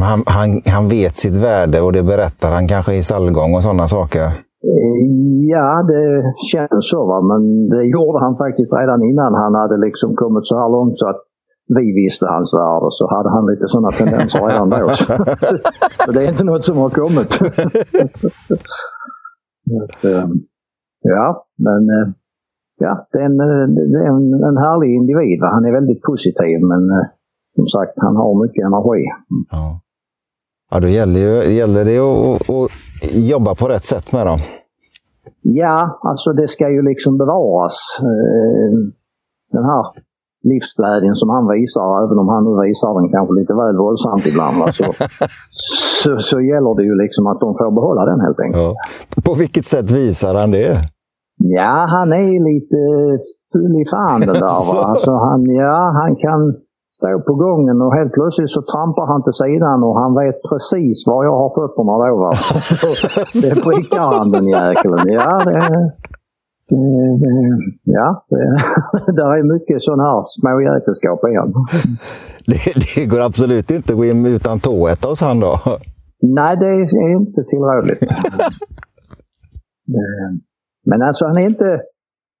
Men 0.00 0.08
han, 0.08 0.22
han, 0.26 0.62
han 0.66 0.88
vet 0.88 1.16
sitt 1.16 1.36
värde 1.36 1.80
och 1.80 1.92
det 1.92 2.02
berättar 2.02 2.50
han 2.52 2.68
kanske 2.68 2.94
i 2.94 3.02
stallgång 3.02 3.54
och 3.54 3.62
sådana 3.62 3.86
saker? 3.88 4.24
Eh, 4.72 4.96
ja, 5.54 5.82
det 5.92 6.22
känns 6.52 6.90
så. 6.90 7.06
Va? 7.06 7.20
Men 7.20 7.68
det 7.68 7.84
gjorde 7.84 8.18
han 8.24 8.36
faktiskt 8.36 8.72
redan 8.72 9.02
innan 9.02 9.34
han 9.34 9.54
hade 9.54 9.76
liksom 9.86 10.14
kommit 10.14 10.46
så 10.46 10.58
här 10.60 10.68
långt 10.68 10.98
så 10.98 11.08
att 11.08 11.22
vi 11.78 11.92
visste 12.02 12.26
hans 12.26 12.54
värde 12.54 12.86
så 12.90 13.04
hade 13.14 13.30
han 13.30 13.46
lite 13.46 13.68
sådana 13.68 13.90
tendenser 13.90 14.40
redan 14.48 14.70
då. 14.70 14.90
så 16.04 16.12
det 16.12 16.24
är 16.24 16.28
inte 16.28 16.44
något 16.44 16.64
som 16.64 16.76
har 16.76 16.90
kommit. 16.90 17.32
Eh, 20.02 20.28
ja, 21.02 21.46
men 21.58 21.82
eh, 21.96 22.08
ja, 22.78 23.06
det 23.12 23.18
är 23.18 23.24
en, 23.24 23.36
det 23.92 23.98
är 23.98 24.08
en, 24.08 24.34
en 24.48 24.56
härlig 24.56 24.94
individ. 24.94 25.40
Va? 25.40 25.46
Han 25.46 25.64
är 25.64 25.72
väldigt 25.72 26.02
positiv 26.02 26.58
men 26.62 26.82
som 27.56 27.66
sagt, 27.66 27.92
han 27.96 28.16
har 28.16 28.42
mycket 28.42 28.64
energi. 28.64 29.02
Ja, 29.50 29.80
ja 30.70 30.80
då 30.80 30.88
gäller, 30.88 31.20
ju, 31.20 31.52
gäller 31.52 31.84
det 31.84 31.98
att, 31.98 32.50
att 32.50 32.70
jobba 33.12 33.54
på 33.54 33.68
rätt 33.68 33.84
sätt 33.84 34.12
med 34.12 34.26
dem. 34.26 34.38
Ja, 35.42 36.00
alltså 36.02 36.32
det 36.32 36.48
ska 36.48 36.70
ju 36.70 36.82
liksom 36.82 37.18
bevaras. 37.18 37.76
Den 39.52 39.64
här 39.64 39.84
livsglädjen 40.42 41.14
som 41.14 41.28
han 41.30 41.48
visar, 41.48 42.04
även 42.04 42.18
om 42.18 42.28
han 42.28 42.44
nu 42.44 42.52
visar 42.66 43.00
den 43.00 43.08
kanske 43.14 43.34
lite 43.40 43.54
väl 43.54 43.76
våldsamt 43.76 44.26
ibland. 44.26 44.74
Så, 44.74 44.84
så, 46.02 46.18
så 46.18 46.40
gäller 46.40 46.74
det 46.76 46.84
ju 46.84 46.94
liksom 47.02 47.26
att 47.26 47.40
de 47.40 47.54
får 47.58 47.70
behålla 47.70 48.04
den 48.04 48.20
helt 48.20 48.40
enkelt. 48.40 48.62
Ja. 48.62 48.74
På 49.22 49.34
vilket 49.34 49.66
sätt 49.66 49.90
visar 49.90 50.34
han 50.34 50.50
det? 50.50 50.80
Ja, 51.36 51.86
han 51.88 52.12
är 52.12 52.52
lite 52.52 52.76
full 53.52 53.74
i 53.82 53.84
fan 53.90 54.20
den 54.20 54.34
där. 54.34 54.74
Va? 54.74 54.84
Alltså, 54.90 55.10
han, 55.10 55.44
ja, 55.44 55.92
han 56.00 56.16
kan 56.16 56.40
stå 57.00 57.20
på 57.26 57.34
gången 57.34 57.82
och 57.82 57.94
helt 57.94 58.12
plötsligt 58.12 58.50
så 58.50 58.62
trampar 58.62 59.06
han 59.12 59.22
till 59.22 59.32
sidan 59.32 59.78
och 59.86 59.94
han 60.02 60.12
vet 60.14 60.38
precis 60.50 61.06
var 61.06 61.24
jag 61.24 61.36
har 61.42 61.50
fötterna 61.58 61.94
då. 62.04 62.16
Va? 62.24 62.30
det 63.44 63.54
prickar 63.66 64.04
han 64.16 64.30
den 64.32 64.48
jäkeln. 64.48 64.98
Ja, 65.18 65.42
det, 65.44 65.92
ja, 67.84 68.24
det, 68.30 69.12
där 69.18 69.30
är 69.38 69.42
mycket 69.54 69.82
sån 69.82 70.00
här 70.00 70.24
småjäkelskap 70.26 71.20
i 71.30 71.34
han. 71.36 71.52
Det, 72.46 72.74
det 72.94 73.06
går 73.06 73.20
absolut 73.20 73.70
inte 73.70 73.92
att 73.92 73.98
gå 73.98 74.04
in 74.04 74.26
utan 74.26 74.60
tåäta 74.60 75.08
hos 75.08 75.20
han 75.20 75.40
då? 75.40 75.58
Nej, 76.22 76.56
det 76.56 76.66
är 76.66 77.16
inte 77.16 77.44
tillrådligt. 77.44 78.00
Men 80.86 81.02
alltså 81.02 81.26
han 81.26 81.38
är 81.38 81.46
inte, 81.46 81.80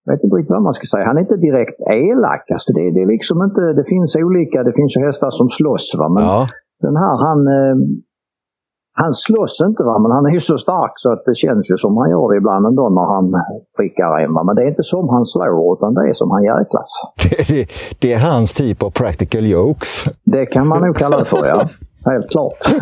jag 0.04 0.12
vet 0.12 0.24
inte 0.24 0.36
riktigt 0.36 0.56
vad 0.58 0.62
man 0.62 0.74
ska 0.74 0.86
säga, 0.86 1.06
han 1.06 1.16
är 1.16 1.20
inte 1.20 1.36
direkt 1.36 1.76
elak. 1.80 2.44
Alltså 2.50 2.72
det, 2.72 2.90
det, 2.94 3.02
är 3.02 3.06
liksom 3.06 3.42
inte, 3.42 3.60
det 3.60 3.84
finns 3.84 4.16
olika, 4.16 4.62
det 4.62 4.72
finns 4.72 4.96
ju 4.96 5.00
hästar 5.06 5.30
som 5.30 5.48
slåss. 5.48 5.94
Va? 5.98 6.08
Men 6.08 6.24
ja. 6.24 6.48
den 6.86 6.96
här 6.96 7.14
han, 7.26 7.40
eh, 7.56 7.76
han 9.02 9.14
slåss 9.14 9.60
inte 9.68 9.82
va, 9.82 9.98
men 9.98 10.10
han 10.10 10.26
är 10.26 10.30
ju 10.30 10.40
så 10.40 10.58
stark 10.58 10.92
så 10.96 11.12
att 11.12 11.22
det 11.26 11.34
känns 11.34 11.70
ju 11.70 11.76
som 11.76 11.96
han 11.96 12.10
gör 12.10 12.30
det 12.30 12.36
ibland 12.36 12.66
ändå 12.66 12.88
när 12.88 13.06
han 13.14 13.26
prickar 13.76 14.18
en. 14.24 14.34
Va? 14.34 14.42
Men 14.44 14.56
det 14.56 14.62
är 14.62 14.68
inte 14.68 14.82
som 14.82 15.08
han 15.08 15.26
slår 15.26 15.72
utan 15.74 15.94
det 15.94 16.08
är 16.08 16.12
som 16.12 16.30
han 16.30 16.42
jäklas. 16.42 16.88
Det, 17.22 17.48
det, 17.48 17.68
det 18.00 18.12
är 18.12 18.20
hans 18.30 18.54
typ 18.54 18.82
av 18.82 18.90
practical 18.90 19.46
jokes. 19.46 20.04
Det 20.24 20.46
kan 20.46 20.66
man 20.66 20.82
nog 20.86 20.96
kalla 20.96 21.18
det 21.18 21.24
för 21.24 21.46
ja. 21.46 21.68
Helt 22.04 22.30
klart. 22.30 22.58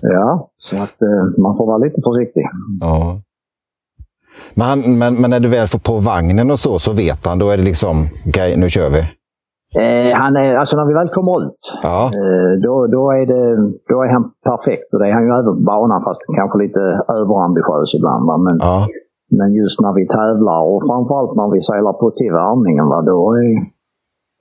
ja, 0.00 0.50
så 0.58 0.76
att 0.76 1.02
eh, 1.02 1.42
man 1.42 1.56
får 1.56 1.66
vara 1.66 1.78
lite 1.78 2.00
försiktig. 2.04 2.44
Ja. 2.80 3.20
Men, 4.54 4.66
han, 4.66 4.98
men, 4.98 5.14
men, 5.20 5.30
när 5.30 5.40
du 5.40 5.48
väl 5.48 5.68
får 5.68 5.78
på 5.78 5.96
vagnen 5.98 6.50
och 6.50 6.58
så, 6.58 6.78
så 6.78 6.92
vet 6.92 7.26
han. 7.26 7.38
Då 7.38 7.50
är 7.50 7.56
det 7.56 7.62
liksom, 7.62 8.06
okej, 8.26 8.30
okay, 8.30 8.56
nu 8.56 8.70
kör 8.70 8.90
vi. 8.90 9.04
Eh, 9.74 10.12
han 10.22 10.36
är, 10.36 10.56
alltså 10.56 10.76
när 10.76 10.86
vi 10.86 10.94
väl 10.94 11.08
kommer 11.08 11.46
ut, 11.46 11.62
ja. 11.82 12.04
eh, 12.04 12.52
då, 12.62 12.86
då, 12.86 13.10
är 13.10 13.26
det, 13.26 13.44
då 13.88 14.02
är 14.02 14.08
han 14.12 14.30
perfekt. 14.44 14.88
Och 14.92 14.98
det 15.00 15.08
är 15.08 15.12
han 15.12 15.24
ju 15.26 15.30
även 15.30 15.44
på 15.44 15.64
banan, 15.72 16.04
fast 16.04 16.20
kanske 16.36 16.58
lite 16.58 16.80
överambitiös 17.18 17.94
ibland. 17.94 18.26
Va? 18.26 18.36
Men, 18.46 18.56
ja. 18.60 18.86
men 19.38 19.48
just 19.54 19.80
när 19.80 19.92
vi 19.92 20.06
tävlar 20.06 20.62
och 20.70 20.82
framförallt 20.88 21.36
när 21.36 21.50
vi 21.54 21.60
seglar 21.60 21.92
på 21.92 22.10
till 22.10 22.32
värmningen, 22.32 22.86
va? 22.92 23.02
Då, 23.02 23.18
är, 23.40 23.50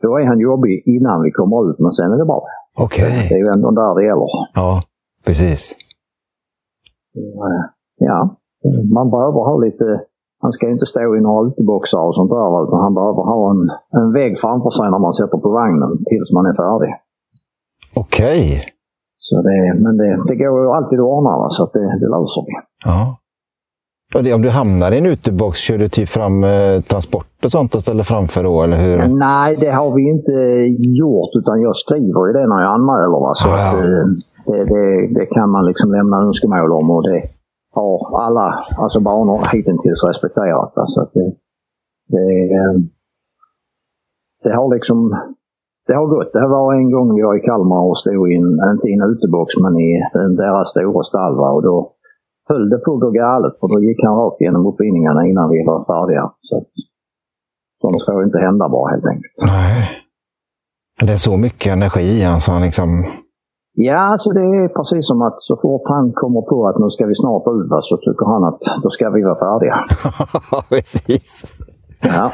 då 0.03 0.09
är 0.19 0.25
han 0.25 0.39
jobbig 0.39 0.83
innan 0.85 1.21
vi 1.21 1.31
kommer 1.31 1.69
ut, 1.69 1.79
men 1.79 1.91
sen 1.91 2.11
är 2.13 2.17
det 2.17 2.25
bra. 2.25 2.41
Okay. 2.85 3.11
Det 3.29 3.35
är 3.35 3.43
ju 3.45 3.49
ändå 3.55 3.71
där 3.71 3.95
det 3.95 4.05
gäller. 4.09 4.29
Ja, 4.53 4.81
precis. 5.25 5.75
Eh, 7.17 7.61
ja, 7.97 8.29
man 8.93 9.11
behöver 9.11 9.39
ha 9.49 9.57
lite 9.57 9.85
han 10.41 10.51
ska 10.51 10.69
inte 10.69 10.85
stå 10.85 11.15
i 11.17 11.21
några 11.21 11.47
uteboxar 11.47 11.99
och 11.99 12.15
sånt 12.15 12.29
där 12.29 12.63
utan 12.63 12.79
han 12.79 12.93
behöver 12.93 13.23
ha 13.33 13.51
en, 13.51 13.69
en 14.01 14.13
vägg 14.13 14.39
framför 14.39 14.69
sig 14.69 14.91
när 14.91 14.99
man 14.99 15.13
sätter 15.13 15.37
på 15.37 15.49
vagnen 15.49 15.91
tills 16.09 16.31
man 16.31 16.45
är 16.45 16.53
färdig. 16.53 16.91
Okej. 17.93 18.41
Okay. 18.49 18.61
Så 19.17 19.35
det, 19.41 19.79
men 19.83 19.97
det, 19.97 20.23
det 20.27 20.35
går 20.35 20.61
ju 20.61 20.69
alltid 20.69 20.99
att 20.99 21.05
ordna 21.05 21.29
va? 21.29 21.47
så 21.49 21.63
att 21.63 21.73
det, 21.73 21.99
det 22.01 22.09
löser 22.15 22.41
vi. 22.47 22.53
Ja. 22.85 23.15
Och 24.15 24.23
det, 24.23 24.33
om 24.33 24.41
du 24.41 24.49
hamnar 24.49 24.91
i 24.91 24.97
en 24.97 25.05
utebox, 25.05 25.59
kör 25.59 25.77
du 25.77 25.89
typ 25.89 26.09
fram 26.09 26.43
eh, 26.43 26.81
transport 26.81 27.45
och 27.45 27.51
sånt 27.51 27.75
och 27.75 27.81
ställer 27.81 28.03
framför 28.03 28.43
då, 28.43 28.63
eller 28.63 28.77
hur? 28.77 29.07
Nej, 29.07 29.57
det 29.57 29.71
har 29.71 29.91
vi 29.95 30.09
inte 30.09 30.33
gjort 30.99 31.29
utan 31.39 31.61
jag 31.61 31.75
skriver 31.75 32.27
ju 32.27 32.33
det 32.33 32.47
när 32.47 32.61
jag 32.61 32.73
anmäler. 32.73 33.19
Va? 33.25 33.31
Så 33.35 33.47
ja. 33.47 33.69
att, 33.69 33.75
eh, 33.75 34.05
det, 34.45 34.65
det, 34.65 35.13
det, 35.19 35.25
kan 35.25 35.49
man 35.49 35.65
liksom 35.65 35.91
lämna 35.91 36.17
önskemål 36.17 36.71
om 36.71 36.89
och 36.89 37.03
det, 37.03 37.21
har 37.79 38.21
alla 38.25 38.47
alltså 38.77 38.99
banor 38.99 39.39
hittills 39.53 40.03
respekterat. 40.07 40.77
Alltså 40.77 41.01
att 41.01 41.13
det, 41.13 41.31
det, 42.07 42.53
eh, 42.59 42.75
det 44.43 44.53
har 44.55 44.73
liksom 44.75 44.99
det 45.87 45.95
har 45.95 46.07
gått. 46.07 46.33
Det 46.33 46.47
var 46.47 46.73
en 46.73 46.91
gång 46.91 47.15
vi 47.15 47.21
var 47.21 47.35
i 47.37 47.45
Kalmar 47.47 47.83
och 47.89 47.97
stod 47.97 48.31
i 48.31 48.35
en, 48.35 48.51
inte 48.73 48.87
i 48.89 48.93
en 48.93 49.09
utebox 49.11 49.47
men 49.63 49.73
i 49.79 49.89
deras 50.37 50.69
stora 50.69 51.03
stall 51.03 51.39
och 51.55 51.63
då 51.63 51.91
höll 52.49 52.69
det 52.69 52.77
på 52.77 52.93
att 52.93 52.99
gå 52.99 53.09
galet 53.09 53.53
för 53.59 53.67
då 53.67 53.79
gick 53.79 54.03
han 54.03 54.15
rakt 54.15 54.41
genom 54.41 54.65
uppbindningarna 54.67 55.21
innan 55.27 55.49
vi 55.49 55.65
var 55.65 55.79
färdiga. 55.85 56.31
Så 56.41 56.55
sånt 57.81 58.05
får 58.05 58.23
inte 58.23 58.39
hända 58.39 58.69
bara 58.69 58.91
helt 58.91 59.05
enkelt. 59.05 59.33
Nej. 59.45 59.89
Det 61.01 61.13
är 61.13 61.17
så 61.29 61.37
mycket 61.37 61.73
energi 61.73 62.25
alltså. 62.25 62.59
Liksom 62.59 63.05
Ja, 63.81 63.99
alltså 64.11 64.29
det 64.29 64.41
är 64.41 64.67
precis 64.67 65.07
som 65.07 65.21
att 65.21 65.41
så 65.41 65.55
fort 65.57 65.81
han 65.85 66.11
kommer 66.13 66.41
på 66.41 66.67
att 66.67 66.79
nu 66.79 66.89
ska 66.89 67.05
vi 67.05 67.15
snart 67.15 67.43
ut 67.47 67.83
så 67.83 67.97
tycker 67.97 68.25
han 68.25 68.43
att 68.43 68.61
då 68.83 68.89
ska 68.89 69.09
vi 69.09 69.23
vara 69.23 69.39
färdiga. 69.45 69.75
precis. 70.69 71.55
Ja. 72.01 72.31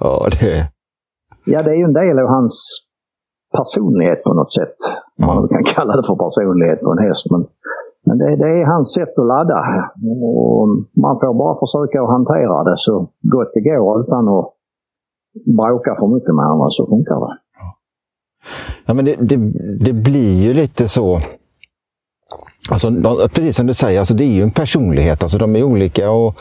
ja, 0.00 0.28
det... 0.40 0.68
Ja, 1.46 1.62
det 1.62 1.70
är 1.70 1.74
ju 1.74 1.84
en 1.84 1.92
del 1.92 2.18
av 2.18 2.28
hans 2.28 2.54
personlighet 3.58 4.22
på 4.24 4.34
något 4.34 4.52
sätt. 4.52 4.76
Ja. 5.16 5.26
Man 5.26 5.48
kan 5.48 5.64
kalla 5.64 5.96
det 5.96 6.06
för 6.06 6.16
personlighet 6.16 6.80
på 6.80 6.90
en 6.92 7.06
häst. 7.06 7.26
Men, 7.30 7.46
men 8.06 8.18
det, 8.18 8.36
det, 8.36 8.48
är 8.60 8.66
hans 8.66 8.92
sätt 8.92 9.18
att 9.18 9.26
ladda. 9.26 9.60
Och 10.28 10.68
man 11.04 11.14
får 11.20 11.34
bara 11.34 11.60
försöka 11.64 12.02
att 12.02 12.14
hantera 12.16 12.64
det 12.64 12.76
så 12.76 12.94
gott 13.34 13.50
det 13.54 13.60
går 13.60 14.00
utan 14.00 14.28
att 14.28 14.48
bråka 15.58 15.96
för 15.98 16.06
mycket 16.14 16.34
med 16.34 16.46
honom 16.46 16.70
så 16.70 16.86
funkar 16.86 17.20
det. 17.24 17.43
Ja, 18.86 18.94
men 18.94 19.04
det, 19.04 19.16
det, 19.20 19.36
det 19.80 19.92
blir 19.92 20.42
ju 20.42 20.54
lite 20.54 20.88
så. 20.88 21.20
Alltså, 22.70 22.90
de, 22.90 23.28
precis 23.28 23.56
som 23.56 23.66
du 23.66 23.74
säger, 23.74 23.98
alltså, 23.98 24.14
det 24.14 24.24
är 24.24 24.34
ju 24.34 24.42
en 24.42 24.50
personlighet. 24.50 25.22
Alltså, 25.22 25.38
de 25.38 25.56
är 25.56 25.62
olika. 25.62 26.10
och, 26.10 26.38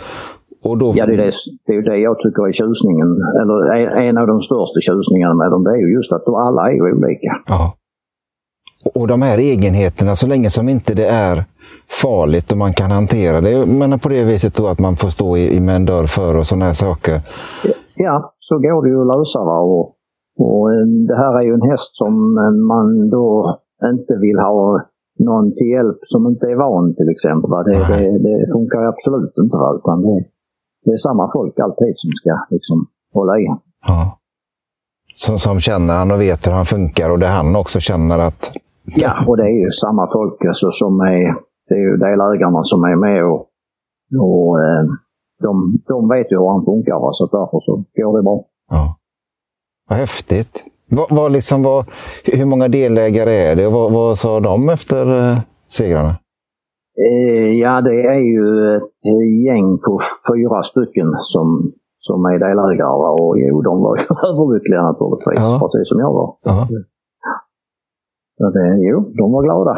och 0.64 0.78
då... 0.78 0.94
Ja, 0.96 1.06
det 1.06 1.14
är 1.14 1.18
det, 1.18 1.32
det 1.68 1.74
är 1.74 1.82
det 1.82 1.98
jag 1.98 2.18
tycker 2.20 2.48
är 2.48 2.52
tjusningen. 2.52 3.18
Eller 3.42 3.86
en 4.08 4.18
av 4.18 4.28
de 4.28 4.42
största 4.42 4.80
tjusningarna 4.82 5.34
med 5.34 5.52
dem. 5.52 5.64
Det 5.64 5.72
är 5.72 5.78
ju 5.78 5.94
just 5.94 6.14
att 6.14 6.28
alla 6.28 6.72
är 6.72 6.82
olika. 6.82 7.42
Ja. 7.48 7.74
Och 8.94 9.08
de 9.08 9.22
här 9.22 9.38
egenheterna, 9.38 10.16
så 10.16 10.28
länge 10.28 10.50
som 10.50 10.70
inte 10.70 10.94
det 10.94 11.06
är 11.08 11.46
farligt 12.02 12.52
och 12.52 12.58
man 12.58 12.74
kan 12.74 12.92
hantera 12.92 13.42
det. 13.42 13.66
Men 13.66 14.00
på 14.00 14.10
det 14.10 14.24
viset 14.24 14.56
då 14.56 14.68
att 14.68 14.80
man 14.80 14.96
får 14.96 15.10
stå 15.10 15.38
i, 15.38 15.60
med 15.60 15.76
en 15.76 15.86
dörr 15.86 16.06
för 16.06 16.38
och 16.38 16.48
sådana 16.48 16.66
här 16.66 16.74
saker. 16.74 17.22
Ja, 17.96 18.34
så 18.40 18.58
går 18.58 18.84
det 18.84 18.90
ju 18.90 19.02
att 19.02 19.08
lösa. 19.08 19.40
Och 19.40 19.96
och 20.40 20.72
eh, 20.74 20.86
det 21.08 21.16
här 21.16 21.40
är 21.40 21.42
ju 21.42 21.54
en 21.54 21.70
häst 21.72 21.96
som 21.96 22.38
eh, 22.38 22.52
man 22.52 23.10
då 23.10 23.58
inte 23.84 24.16
vill 24.16 24.40
ha 24.40 24.82
någon 25.20 25.52
till 25.56 25.68
hjälp 25.68 25.98
som 26.04 26.28
inte 26.28 26.46
är 26.46 26.56
van 26.56 26.96
till 26.96 27.10
exempel. 27.10 27.50
Det, 27.50 27.78
det, 27.94 28.18
det 28.28 28.52
funkar 28.54 28.82
absolut 28.84 29.34
inte. 29.38 29.58
Utan 29.78 30.02
det, 30.02 30.26
det 30.86 30.92
är 30.92 30.98
samma 30.98 31.32
folk 31.34 31.60
alltid 31.60 31.94
som 31.96 32.12
ska 32.12 32.32
liksom 32.50 32.88
hålla 33.14 33.40
i 33.40 33.48
ja. 33.88 34.20
som, 35.16 35.38
som 35.38 35.60
känner 35.60 35.94
han 35.96 36.12
och 36.12 36.22
vet 36.22 36.48
hur 36.48 36.52
han 36.52 36.66
funkar 36.66 37.10
och 37.10 37.20
det 37.20 37.28
han 37.28 37.56
också 37.56 37.80
känner 37.80 38.20
att... 38.20 38.52
Ja, 38.86 39.26
och 39.28 39.38
det 39.38 39.44
är 39.44 39.60
ju 39.66 39.72
samma 39.72 40.08
folk 40.14 40.46
alltså, 40.46 40.72
som 40.72 41.00
är... 41.00 41.34
Det 41.70 41.76
är 41.76 41.80
ju 41.80 41.98
delägarna 41.98 42.64
som 42.64 42.84
är 42.84 42.96
med 42.96 43.26
och, 43.26 43.42
och 44.22 44.62
eh, 44.64 44.84
de, 45.44 45.78
de 45.88 46.10
vet 46.10 46.32
ju 46.32 46.38
hur 46.38 46.50
han 46.50 46.66
funkar. 46.66 47.00
Va? 47.00 47.10
Så 47.12 47.26
därför 47.26 47.60
så 47.60 47.84
går 47.96 48.18
det 48.18 48.24
bra. 48.24 48.44
Ja. 48.70 48.98
Vad 49.94 50.00
häftigt. 50.00 50.64
Vad, 50.90 51.08
vad 51.10 51.32
liksom, 51.32 51.64
vad, 51.64 51.86
hur 52.24 52.46
många 52.46 52.68
delägare 52.68 53.34
är 53.34 53.56
det? 53.56 53.70
Vad, 53.70 53.92
vad 53.92 54.18
sa 54.18 54.40
de 54.40 54.70
efter 54.70 55.32
eh, 55.32 55.38
segrarna? 55.70 56.16
Eh, 57.10 57.52
ja, 57.52 57.82
det 57.82 58.02
är 58.02 58.20
ju 58.20 58.76
ett 58.76 59.06
gäng 59.46 59.78
på 59.78 60.02
fyra 60.28 60.64
stycken 60.64 61.08
som, 61.20 61.72
som 62.00 62.26
är 62.26 62.40
delägare. 62.40 63.12
Och 63.22 63.40
jo, 63.40 63.62
de 63.62 63.82
var 63.82 63.98
ju 63.98 64.04
överlyckliga 64.30 64.82
naturligtvis, 64.82 65.40
ja. 65.40 65.60
precis 65.60 65.90
som 65.90 66.00
jag 66.00 66.14
var. 66.14 66.36
Ja. 66.44 66.68
Så 68.38 68.50
det, 68.50 68.78
jo, 68.90 69.06
de 69.18 69.32
var 69.32 69.44
glada. 69.44 69.78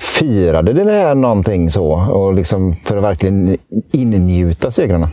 Firade 0.00 0.72
det 0.72 0.92
här 0.92 1.14
någonting 1.14 1.70
så? 1.70 1.86
Och 2.12 2.34
liksom 2.34 2.72
för 2.72 2.96
att 2.96 3.04
verkligen 3.04 3.56
innjuta 3.92 4.70
segrarna? 4.70 5.10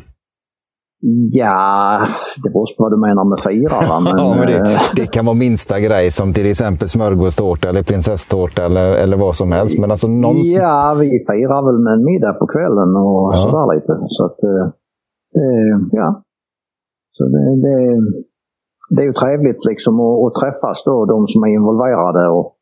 Ja, 1.32 2.08
det 2.44 2.50
beror 2.50 2.66
på 2.78 2.84
vad 2.84 2.92
du 2.92 2.98
menar 2.98 3.24
med 3.24 3.40
fira. 3.40 4.00
Men, 4.04 4.18
ja, 4.18 4.36
men 4.36 4.48
det, 4.48 4.58
eh, 4.58 4.82
det, 4.96 5.06
kan 5.06 5.26
vara 5.26 5.36
minsta 5.36 5.80
grej 5.80 6.12
som 6.12 6.34
till 6.34 6.46
exempel 6.46 6.90
smörgåstårta 6.90 7.70
eller 7.70 7.84
prinsesstårta 7.84 8.66
eller, 8.66 8.92
eller 8.92 9.18
vad 9.18 9.36
som 9.36 9.52
helst. 9.52 9.80
Men 9.80 9.92
alltså 9.92 10.08
någon... 10.08 10.38
Ja, 10.44 10.94
vi 11.00 11.10
firar 11.10 11.66
väl 11.66 11.80
med 11.80 11.94
en 11.94 12.06
middag 12.06 12.34
på 12.34 12.48
kvällen 12.48 12.96
och 12.96 13.34
ja. 13.34 13.38
sådär 13.38 13.76
lite. 13.76 13.98
Så 14.10 14.26
att, 14.26 14.44
eh, 14.44 14.66
eh, 15.42 15.78
ja. 15.92 16.22
Så 17.12 17.24
det, 17.24 17.62
det, 17.62 18.02
det 18.96 19.02
är 19.02 19.06
ju 19.06 19.14
trevligt 19.14 19.66
liksom 19.66 20.00
att, 20.00 20.26
att 20.26 20.42
träffas 20.42 20.84
då, 20.84 21.06
de 21.06 21.28
som 21.28 21.44
är 21.44 21.48
involverade. 21.48 22.28
Och, 22.28 22.53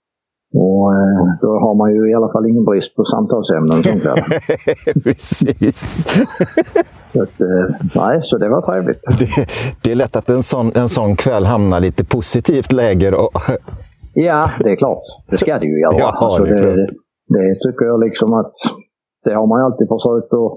och 0.54 0.94
eh, 0.94 1.38
då 1.42 1.60
har 1.60 1.76
man 1.76 1.94
ju 1.94 2.12
i 2.12 2.14
alla 2.14 2.32
fall 2.32 2.46
ingen 2.50 2.66
brist 2.66 2.96
på 2.96 3.04
samtalsämnen. 3.04 3.84
Precis. 5.04 6.08
Så, 7.14 7.22
att, 7.24 7.42
eh, 7.42 7.76
nej, 7.96 8.20
så 8.24 8.38
det 8.38 8.50
var 8.50 8.62
trevligt. 8.62 9.02
Det, 9.20 9.48
det, 9.84 9.92
är 9.92 9.96
lätt 9.96 10.16
att 10.16 10.30
en 10.30 10.44
sån, 10.44 10.72
en 10.76 10.90
sån 10.90 11.16
kväll 11.16 11.46
hamnar 11.46 11.80
lite 11.80 12.04
positivt 12.04 12.72
läge 12.72 13.12
då. 13.12 13.30
Ja, 14.14 14.50
det 14.60 14.72
är 14.72 14.76
klart. 14.76 15.04
Det 15.30 15.38
ska 15.38 15.60
det 15.60 15.66
ju 15.66 15.80
göra. 15.80 15.98
Ja, 15.98 16.12
alltså, 16.18 16.44
det 16.44 16.76
det, 16.76 16.88
det 17.28 17.56
tycker 17.56 17.86
jag 17.86 18.00
liksom 18.00 18.34
att 18.34 18.54
det 19.24 19.34
har 19.34 19.48
man 19.48 19.60
ju 19.60 19.66
alltid 19.66 19.88
försökt 19.88 20.34
att 20.34 20.52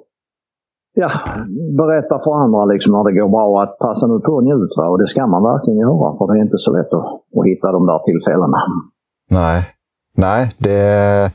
ja, 0.95 1.11
berätta 1.79 2.19
för 2.25 2.35
andra 2.45 2.65
liksom 2.65 2.93
när 2.93 3.05
det 3.05 3.21
går 3.21 3.29
bra 3.29 3.63
att 3.63 3.79
passa 3.79 4.07
nu 4.07 4.19
på 4.21 4.33
och 4.33 4.45
njut. 4.45 4.73
Och 4.77 4.99
det 4.99 5.07
ska 5.07 5.27
man 5.27 5.43
verkligen 5.43 5.79
göra 5.79 6.19
för 6.19 6.27
det 6.27 6.39
är 6.39 6.43
inte 6.43 6.59
så 6.59 6.73
lätt 6.77 6.93
att, 6.93 7.07
att 7.37 7.47
hitta 7.47 7.73
de 7.73 7.87
där 7.87 7.99
tillfällena. 7.99 8.59
Nej, 9.31 9.74
Nej 10.16 10.54
det, 10.59 11.30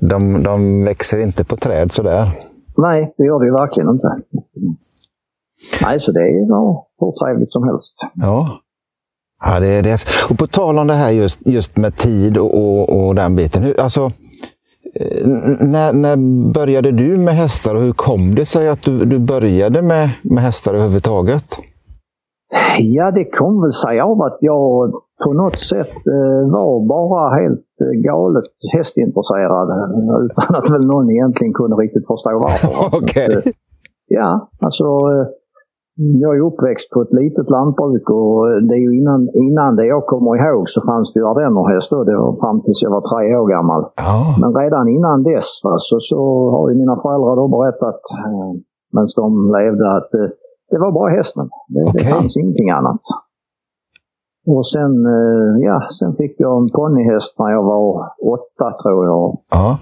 de, 0.00 0.42
de 0.42 0.84
växer 0.84 1.18
inte 1.18 1.44
på 1.44 1.56
träd 1.56 1.92
sådär. 1.92 2.46
Nej, 2.76 3.14
det 3.18 3.24
gör 3.24 3.40
det 3.40 3.46
ju 3.46 3.52
verkligen 3.52 3.88
inte. 3.88 4.08
Nej, 5.82 6.00
så 6.00 6.12
det 6.12 6.20
är 6.20 6.48
ja, 6.48 6.86
hur 7.00 7.12
trevligt 7.12 7.52
som 7.52 7.64
helst. 7.64 7.94
Ja. 8.14 8.60
Ja, 9.44 9.60
det 9.60 9.68
är 9.68 9.82
det. 9.82 9.98
Och 10.30 10.38
på 10.38 10.46
tal 10.46 10.78
om 10.78 10.86
det 10.86 10.94
här 10.94 11.10
just, 11.10 11.46
just 11.46 11.76
med 11.76 11.96
tid 11.96 12.36
och, 12.36 12.54
och, 12.54 13.06
och 13.06 13.14
den 13.14 13.36
biten. 13.36 13.62
Hur, 13.62 13.80
alltså, 13.80 14.12
eh, 14.94 15.28
när, 15.60 15.92
när 15.92 16.16
började 16.52 16.90
du 16.90 17.16
med 17.16 17.34
hästar 17.34 17.74
och 17.74 17.80
hur 17.80 17.92
kom 17.92 18.34
det 18.34 18.44
sig 18.44 18.68
att 18.68 18.82
du, 18.82 19.04
du 19.04 19.18
började 19.18 19.82
med, 19.82 20.10
med 20.22 20.42
hästar 20.42 20.74
överhuvudtaget? 20.74 21.58
Ja, 22.78 23.10
det 23.10 23.24
kom 23.24 23.62
väl 23.62 23.72
sig 23.72 24.00
av 24.00 24.22
att 24.22 24.38
jag 24.40 24.92
på 25.24 25.32
något 25.32 25.60
sätt 25.60 25.90
eh, 25.90 26.52
var 26.52 26.88
bara 26.88 27.42
helt 27.42 27.60
galet 27.94 28.44
hästintresserad 28.74 29.68
utan 30.24 30.54
att 30.56 30.70
väl 30.70 30.86
någon 30.86 31.10
egentligen 31.10 31.52
kunde 31.52 31.76
riktigt 31.76 32.06
förstå 32.06 32.30
varför. 32.38 32.96
Okay. 33.02 33.52
Ja, 34.08 34.48
alltså 34.60 34.84
eh, 34.84 35.26
jag 36.22 36.36
är 36.36 36.40
uppväxt 36.40 36.90
på 36.90 37.02
ett 37.02 37.12
litet 37.12 37.50
lantbruk 37.50 38.10
och 38.10 38.62
det 38.68 38.74
är 38.74 38.84
ju 38.86 38.92
innan, 39.00 39.28
innan 39.34 39.76
det 39.76 39.86
jag 39.86 40.06
kommer 40.06 40.32
ihåg 40.36 40.68
så 40.68 40.80
fanns 40.80 41.12
det 41.12 41.20
ju 41.20 41.26
ardennerhäst 41.26 41.90
då, 41.90 42.04
det 42.04 42.16
var 42.16 42.32
fram 42.40 42.60
tills 42.62 42.82
jag 42.82 42.90
var 42.90 43.04
tre 43.10 43.36
år 43.36 43.46
gammal. 43.46 43.82
Ja. 43.96 44.36
Men 44.40 44.50
redan 44.62 44.88
innan 44.88 45.22
dess 45.22 45.50
alltså, 45.64 45.96
så 46.00 46.50
har 46.50 46.70
ju 46.70 46.76
mina 46.76 46.96
föräldrar 46.96 47.36
då 47.36 47.48
berättat 47.48 48.00
eh, 48.26 48.50
medan 48.92 49.08
de 49.16 49.52
levde 49.58 49.96
att 49.96 50.14
eh, 50.14 50.30
det 50.70 50.78
var 50.78 50.92
bara 50.92 51.10
hästen. 51.10 51.48
Det, 51.68 51.82
Okej. 51.82 51.92
det 52.04 52.10
fanns 52.10 52.36
ingenting 52.36 52.70
annat. 52.70 53.00
Och 54.46 54.66
sen, 54.66 55.06
eh, 55.06 55.64
ja, 55.66 55.80
sen 55.98 56.16
fick 56.16 56.34
jag 56.38 56.62
en 56.62 56.68
ponnyhäst 56.68 57.38
när 57.38 57.50
jag 57.50 57.62
var 57.62 58.06
åtta 58.34 58.72
tror 58.82 59.04
jag. 59.06 59.38
Ja. 59.50 59.78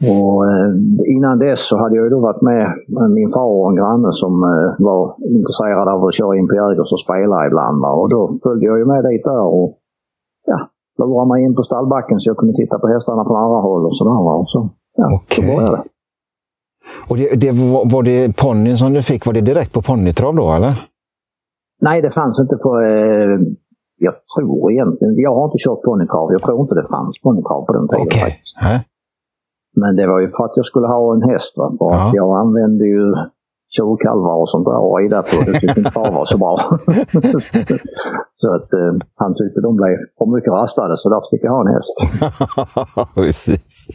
Och 0.00 0.44
eh, 0.50 0.70
innan 1.16 1.38
dess 1.38 1.68
så 1.68 1.78
hade 1.78 1.96
jag 1.96 2.04
ju 2.04 2.10
då 2.10 2.20
varit 2.20 2.42
med 2.42 2.72
min 3.10 3.30
far 3.30 3.62
och 3.62 3.70
en 3.70 3.76
granne 3.76 4.12
som 4.12 4.42
eh, 4.42 4.84
var 4.86 5.14
intresserad 5.36 5.88
av 5.88 6.04
att 6.04 6.14
köra 6.14 6.36
in 6.36 6.48
på 6.48 6.54
Jägers 6.54 6.92
och 6.92 7.00
spela 7.00 7.46
ibland. 7.46 7.84
Och 7.84 8.10
då 8.10 8.38
följde 8.42 8.66
jag 8.66 8.78
ju 8.78 8.84
med 8.84 9.04
dit 9.04 9.24
där 9.24 9.40
och 9.40 9.74
ja, 10.46 10.68
lurade 10.98 11.28
mig 11.28 11.44
in 11.44 11.54
på 11.54 11.62
stallbacken 11.62 12.20
så 12.20 12.30
jag 12.30 12.36
kunde 12.36 12.54
titta 12.54 12.78
på 12.78 12.88
hästarna 12.88 13.24
på 13.24 13.32
nära 13.32 13.60
håll 13.60 13.86
och 13.86 13.96
sådär. 13.96 14.40
Och 14.40 14.48
så, 14.48 14.68
ja, 14.96 15.08
Okej. 15.14 15.44
så 15.44 15.56
började 15.56 15.76
det. 15.76 15.82
Och 17.08 17.16
det, 17.16 17.34
det 17.34 17.50
var, 17.50 17.90
var 17.92 18.02
det 18.02 18.36
ponnyn 18.36 18.78
som 18.78 18.92
du 18.92 19.02
fick, 19.02 19.26
var 19.26 19.32
det 19.32 19.40
direkt 19.40 19.72
på 19.72 19.82
ponnytrav 19.82 20.34
då 20.34 20.52
eller? 20.52 20.88
Nej, 21.80 22.02
det 22.02 22.10
fanns 22.10 22.40
inte 22.40 22.56
på... 22.56 22.80
Eh, 22.80 23.38
jag 23.98 24.14
tror 24.34 24.72
egentligen... 24.72 25.14
Jag 25.16 25.34
har 25.34 25.44
inte 25.44 25.58
kört 25.58 25.82
ponnytrav. 25.82 26.32
Jag 26.32 26.42
tror 26.42 26.60
inte 26.60 26.74
det 26.74 26.86
fanns 26.90 27.20
ponnytrav 27.22 27.60
på 27.66 27.72
den 27.72 27.88
tiden. 27.88 28.20
Faktiskt. 28.20 28.56
Nej. 28.62 28.84
Men 29.76 29.96
det 29.96 30.06
var 30.06 30.20
ju 30.20 30.28
för 30.30 30.44
att 30.44 30.52
jag 30.56 30.66
skulle 30.66 30.86
ha 30.86 31.14
en 31.14 31.22
häst. 31.30 31.54
Va? 31.56 31.66
För 31.78 31.86
Ja. 31.86 32.10
jag 32.14 32.38
använde 32.38 32.84
ju 32.86 33.14
tjurkalvar 33.76 34.34
och 34.42 34.50
sånt 34.50 34.64
där 34.64 34.76
och 34.78 34.98
rida 34.98 35.22
på. 35.22 35.36
Det 35.46 35.60
tyckte 35.60 35.78
inte 35.80 35.90
far 35.90 36.12
var 36.12 36.24
så 36.24 36.38
bra. 36.38 36.56
så 38.36 38.54
att 38.54 38.72
eh, 38.72 38.92
han 39.14 39.34
tyckte 39.34 39.60
de 39.60 39.76
blev 39.76 39.96
för 40.18 40.34
mycket 40.36 40.52
rastade 40.52 40.96
så 40.96 41.08
därför 41.08 41.28
fick 41.36 41.44
jag 41.44 41.52
ha 41.52 41.60
en 41.68 41.74
häst. 41.74 41.94
Precis. 43.14 43.88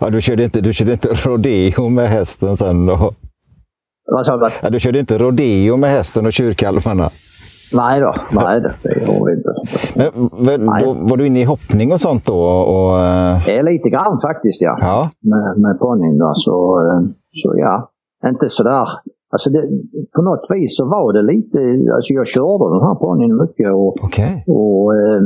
Ja, 0.00 0.10
du, 0.10 0.20
körde 0.20 0.44
inte, 0.44 0.60
du 0.60 0.72
körde 0.72 0.92
inte 0.92 1.08
rodeo 1.08 1.88
med 1.88 2.08
hästen 2.08 2.56
sen 2.56 2.86
då? 2.86 3.14
Vad 4.12 4.26
sa 4.26 4.36
du? 4.36 4.48
Ja, 4.62 4.70
du 4.70 4.80
körde 4.80 4.98
inte 4.98 5.18
rodeo 5.18 5.76
med 5.76 5.90
hästen 5.90 6.26
och 6.26 6.32
tjurkalvarna? 6.32 7.10
Nej 7.74 8.00
då, 8.00 8.14
nej 8.32 8.60
det, 8.60 9.06
gjorde 9.06 9.30
vi 9.30 9.36
inte. 9.36 9.52
Men, 9.94 10.30
men, 10.66 10.82
då, 10.84 10.92
var 11.08 11.16
du 11.16 11.26
inne 11.26 11.40
i 11.40 11.44
hoppning 11.44 11.92
och 11.92 12.00
sånt 12.00 12.26
då? 12.26 12.38
Och, 12.74 12.98
eh, 12.98 13.44
Det 13.46 13.58
är 13.58 13.62
lite 13.62 13.88
grann 13.90 14.20
faktiskt 14.20 14.62
ja. 14.62 14.76
ja. 14.80 15.10
med, 15.20 15.60
med 15.62 15.78
ponnyn 15.78 16.18
då. 16.18 16.32
Så, 16.34 16.78
eh, 16.86 17.00
så 17.32 17.54
ja, 17.56 17.88
inte 18.28 18.48
sådär. 18.48 18.88
Alltså 19.32 19.50
det, 19.50 19.62
på 20.16 20.22
något 20.22 20.46
vis 20.50 20.76
så 20.76 20.84
var 20.84 21.12
det 21.12 21.22
lite, 21.22 21.58
alltså 21.94 22.10
jag 22.14 22.26
körde 22.26 22.64
den 22.74 22.82
här 22.88 22.94
ponnyn 22.94 23.36
mycket 23.36 23.70
och, 23.72 23.94
Okej. 24.06 24.44
och 24.46 24.94
eh, 24.94 25.20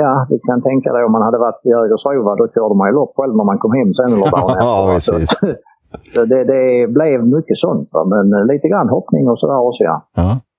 ja, 0.00 0.26
du 0.30 0.38
kan 0.38 0.62
tänka 0.62 0.92
dig 0.92 1.04
om 1.04 1.12
man 1.12 1.22
hade 1.22 1.38
varit 1.38 1.60
i 1.66 1.68
Jägersro, 1.68 2.36
då 2.40 2.48
körde 2.54 2.74
man 2.74 2.88
ju 2.88 2.94
lopp 2.94 3.12
själv 3.16 3.36
när 3.36 3.44
man 3.44 3.58
kom 3.58 3.72
hem 3.72 3.94
sen 3.94 4.12
eller 4.12 4.30
dagen 4.30 4.56
Ja, 4.66 4.96
efter. 4.96 5.12
precis. 5.12 5.40
Så, 6.14 6.24
det, 6.24 6.44
det 6.44 6.92
blev 6.96 7.26
mycket 7.26 7.58
sånt. 7.58 7.88
Va? 7.92 8.04
Men 8.04 8.32
eh, 8.32 8.46
lite 8.52 8.68
grann 8.68 8.88
hoppning 8.88 9.28
och 9.28 9.38
sådär 9.38 9.60
också 9.68 9.82
ja. 9.84 9.96
Ja. 10.16 10.22
Så 10.22 10.51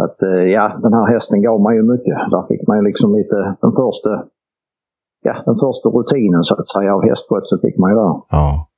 att 0.00 0.22
eh, 0.22 0.28
ja, 0.56 0.78
den 0.82 0.92
här 0.94 1.06
hästen 1.12 1.42
gav 1.42 1.60
mig 1.60 1.76
ju 1.76 1.82
mycket. 1.82 2.16
Där 2.30 2.42
fick 2.48 2.68
man 2.68 2.76
ju 2.78 2.82
liksom 2.84 3.14
lite 3.16 3.36
den 3.60 3.72
första, 3.72 4.10
ja, 5.22 5.34
den 5.44 5.54
första 5.64 5.88
rutinen 5.88 6.44
så 6.44 6.54
att 6.54 6.70
säga 6.70 6.94
av 6.94 7.02
hästskötsel 7.02 7.58
fick 7.60 7.78
man 7.78 7.90
ju 7.90 7.96
där. 7.96 8.14
ja. 8.30 8.68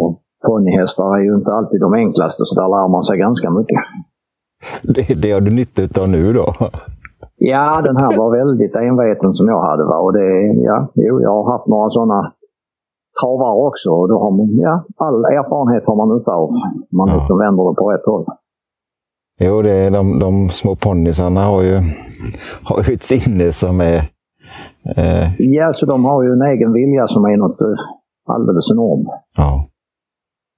Och 0.00 0.18
Ponnyhästar 0.46 1.16
är 1.16 1.22
ju 1.22 1.34
inte 1.34 1.52
alltid 1.52 1.80
de 1.80 1.92
enklaste 1.94 2.42
så 2.46 2.60
där 2.60 2.68
lär 2.68 2.88
man 2.88 3.02
sig 3.02 3.18
ganska 3.18 3.50
mycket. 3.50 3.80
Det, 4.82 5.14
det 5.22 5.32
har 5.32 5.40
du 5.40 5.50
nytta 5.50 6.02
av 6.02 6.08
nu 6.08 6.32
då? 6.32 6.46
Ja, 7.36 7.80
den 7.84 7.96
här 7.96 8.18
var 8.18 8.30
väldigt 8.38 8.74
enveten 8.76 9.34
som 9.34 9.46
jag 9.48 9.60
hade. 9.60 9.84
Va? 9.84 9.98
Och 9.98 10.12
det, 10.12 10.28
ja, 10.68 10.88
jo, 10.94 11.20
jag 11.20 11.30
har 11.30 11.52
haft 11.52 11.66
några 11.66 11.90
sådana 11.90 12.32
travar 13.20 13.66
också. 13.66 13.90
Och 13.90 14.08
då 14.08 14.18
har 14.18 14.30
man, 14.30 14.48
ja, 14.66 14.84
all 14.96 15.24
erfarenhet 15.24 15.86
har 15.86 15.96
man 15.96 16.16
nytta 16.16 16.32
av. 16.32 16.50
Man 16.98 17.08
Ja. 17.08 17.14
liksom 17.14 17.38
vänder 17.38 17.64
det 17.68 17.74
på 17.74 17.90
rätt 17.92 18.06
håll. 18.06 18.24
Jo, 19.44 19.62
det 19.62 19.72
är 19.72 19.90
de, 19.90 20.18
de 20.18 20.50
små 20.50 20.76
ponnysarna 20.76 21.44
har 21.44 21.62
ju, 21.62 21.80
har 22.62 22.84
ju 22.88 22.94
ett 22.94 23.02
sinne 23.02 23.52
som 23.52 23.80
är... 23.80 23.96
Eh, 24.96 25.34
Ja, 25.38 25.72
så 25.72 25.86
de 25.86 26.04
har 26.04 26.22
ju 26.22 26.32
en 26.32 26.42
egen 26.42 26.72
vilja 26.72 27.06
som 27.06 27.24
är 27.24 27.36
något 27.36 27.60
eh, 27.60 27.66
alldeles 28.34 28.70
enormt. 28.70 29.08
ja. 29.36 29.68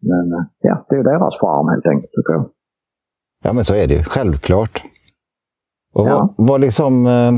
Men 0.03 0.33
eh, 0.33 0.45
ja, 0.61 0.87
det 0.89 0.97
är 0.97 1.03
deras 1.05 1.35
charm 1.41 1.69
helt 1.69 1.87
enkelt 1.87 2.13
tycker 2.13 2.33
jag. 2.33 2.47
ja, 3.45 3.53
men 3.53 3.65
så 3.65 3.75
är 3.75 3.87
det 3.87 3.95
ju. 3.95 4.03
Självklart. 4.03 4.83
Och 5.95 6.09
Ja. 6.09 6.35
vad, 6.37 6.49
vad 6.49 6.61
liksom... 6.61 7.07
Eh, 7.07 7.33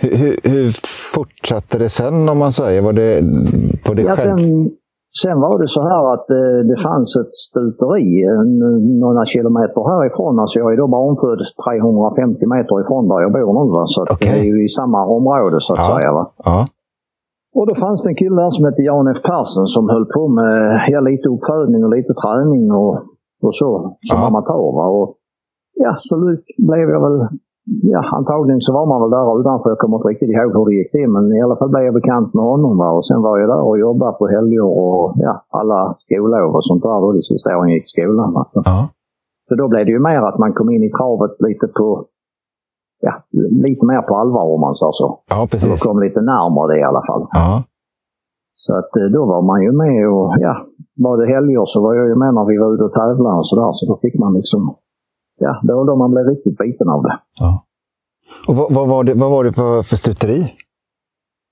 hur, 0.00 0.16
hur, 0.16 0.36
hur 0.42 0.72
fortsatte 1.14 1.78
det 1.78 1.88
sen 1.88 2.28
om 2.28 2.38
man 2.38 2.52
säger? 2.52 2.82
Var 2.82 2.92
det 2.92 3.22
på 3.84 3.94
det 3.94 4.02
Ja, 4.02 4.16
själv? 4.16 4.38
sen, 4.38 4.70
sen 5.22 5.40
var 5.40 5.58
det 5.62 5.68
så 5.68 5.82
här 5.82 6.02
att 6.14 6.30
eh, 6.30 6.58
det 6.70 6.76
fanns 6.88 7.16
ett 7.16 7.34
stuteri 7.46 8.26
några 9.04 9.24
kilometer 9.24 9.80
härifrån. 9.92 10.38
Alltså 10.38 10.58
jag 10.58 10.72
är 10.72 10.76
då 10.76 10.86
barnfödd 10.86 11.40
350 11.64 12.46
meter 12.54 12.74
ifrån 12.82 13.08
där 13.08 13.20
jag 13.20 13.32
bor 13.32 13.50
nu. 13.58 13.64
Va? 13.76 13.82
Så 13.86 14.02
att 14.02 14.10
Okej. 14.10 14.30
det 14.32 14.38
är 14.40 14.44
ju 14.44 14.64
i 14.64 14.68
samma 14.68 15.00
område 15.06 15.56
så 15.60 15.72
att 15.74 15.78
Ja. 15.88 15.96
säga. 15.96 16.12
Va? 16.12 16.24
Ja. 16.44 16.66
Och 17.54 17.66
då 17.66 17.74
fanns 17.74 18.02
det 18.02 18.10
en 18.10 18.16
kille 18.22 18.36
där 18.42 18.50
som 18.50 18.64
hette 18.64 18.82
Jan 18.82 19.08
F 19.16 19.22
Persson 19.24 19.66
som 19.66 19.88
höll 19.88 20.06
på 20.16 20.28
med 20.28 20.80
ja, 20.88 21.00
lite 21.00 21.28
uppfödning 21.28 21.84
och 21.84 21.90
lite 21.96 22.14
träning 22.22 22.72
och, 22.72 22.94
och 23.46 23.54
så 23.60 23.68
som 24.08 24.18
Ja. 24.20 24.26
amatör. 24.26 24.68
Va? 24.78 24.86
Och, 24.98 25.08
ja, 25.74 25.96
så 26.00 26.14
blev 26.68 26.86
jag 26.94 27.00
väl 27.06 27.28
Ja, 27.92 28.00
antagligen 28.18 28.60
så 28.60 28.72
var 28.72 28.86
man 28.86 29.00
väl 29.02 29.10
där 29.10 29.40
utanför. 29.40 29.70
Jag 29.70 29.78
kommer 29.78 29.96
inte 29.96 30.08
riktigt 30.08 30.30
ihåg 30.30 30.50
hur 30.56 30.64
det 30.68 30.74
gick 30.78 30.90
till. 30.92 31.08
Men 31.14 31.24
i 31.36 31.42
alla 31.42 31.56
fall 31.56 31.68
blev 31.68 31.84
jag 31.84 31.94
bekant 31.94 32.34
med 32.34 32.44
honom. 32.44 32.78
Va? 32.78 32.88
Och 32.90 33.06
sen 33.06 33.22
var 33.22 33.38
jag 33.38 33.48
där 33.48 33.62
och 33.68 33.78
jobbade 33.78 34.12
på 34.18 34.24
helger 34.34 34.64
och 34.84 35.12
ja, 35.26 35.34
alla 35.58 35.94
skollov 36.04 36.50
och 36.56 36.64
sånt 36.64 36.82
där. 36.82 37.00
Då 37.00 37.12
de 37.12 37.22
sista 37.22 37.56
åren 37.56 37.68
jag 37.70 37.76
gick 37.78 37.84
i 37.90 37.94
skolan. 37.94 38.32
Va? 38.36 38.44
Ja. 38.52 38.88
Så 39.48 39.54
då 39.54 39.68
blev 39.68 39.86
det 39.86 39.92
ju 39.92 39.98
mer 40.10 40.22
att 40.28 40.38
man 40.38 40.52
kom 40.52 40.70
in 40.70 40.82
i 40.88 40.90
travet 40.98 41.34
lite 41.48 41.66
på 41.78 42.04
Ja, 43.00 43.14
lite 43.66 43.86
mer 43.86 44.02
på 44.08 44.14
allvar 44.16 44.44
om 44.54 44.60
man 44.60 44.74
sa 44.74 44.88
så. 44.92 45.18
ja, 45.30 45.36
Eller 45.36 45.46
precis. 45.46 45.82
kom 45.82 46.00
lite 46.00 46.20
närmare 46.20 46.66
det 46.72 46.80
i 46.80 46.82
alla 46.90 47.02
fall. 47.08 47.24
Ja. 47.32 47.62
Så 48.54 48.70
att 48.78 48.96
eh, 48.96 49.08
då 49.16 49.22
var 49.32 49.42
man 49.42 49.62
ju 49.62 49.72
med 49.72 50.08
och 50.14 50.28
ja, 50.46 50.54
var 50.96 51.16
det 51.20 51.26
helger 51.34 51.64
så 51.66 51.82
var 51.82 51.94
jag 51.94 52.06
ju 52.08 52.14
med 52.22 52.34
när 52.34 52.44
vi 52.44 52.56
var 52.62 52.74
ute 52.74 52.84
och 52.84 52.92
tävlade 52.92 53.36
och 53.38 53.46
sådär. 53.48 53.70
Så 53.72 53.86
då 53.92 53.98
fick 54.02 54.18
man 54.18 54.32
liksom, 54.34 54.60
ja, 55.38 55.60
det 55.62 55.74
var 55.74 55.84
då 55.86 55.96
man 55.96 56.10
blev 56.10 56.24
riktigt 56.26 56.58
biten 56.58 56.88
av 56.88 57.02
det. 57.02 57.18
ja. 57.40 57.64
Och 58.48 58.56
vad, 58.56 58.74
vad, 58.74 58.88
var 58.88 59.04
det, 59.04 59.14
vad 59.14 59.30
var 59.30 59.44
det 59.44 59.52
för, 59.52 59.82
för 59.82 59.96
stuteri? 59.96 60.52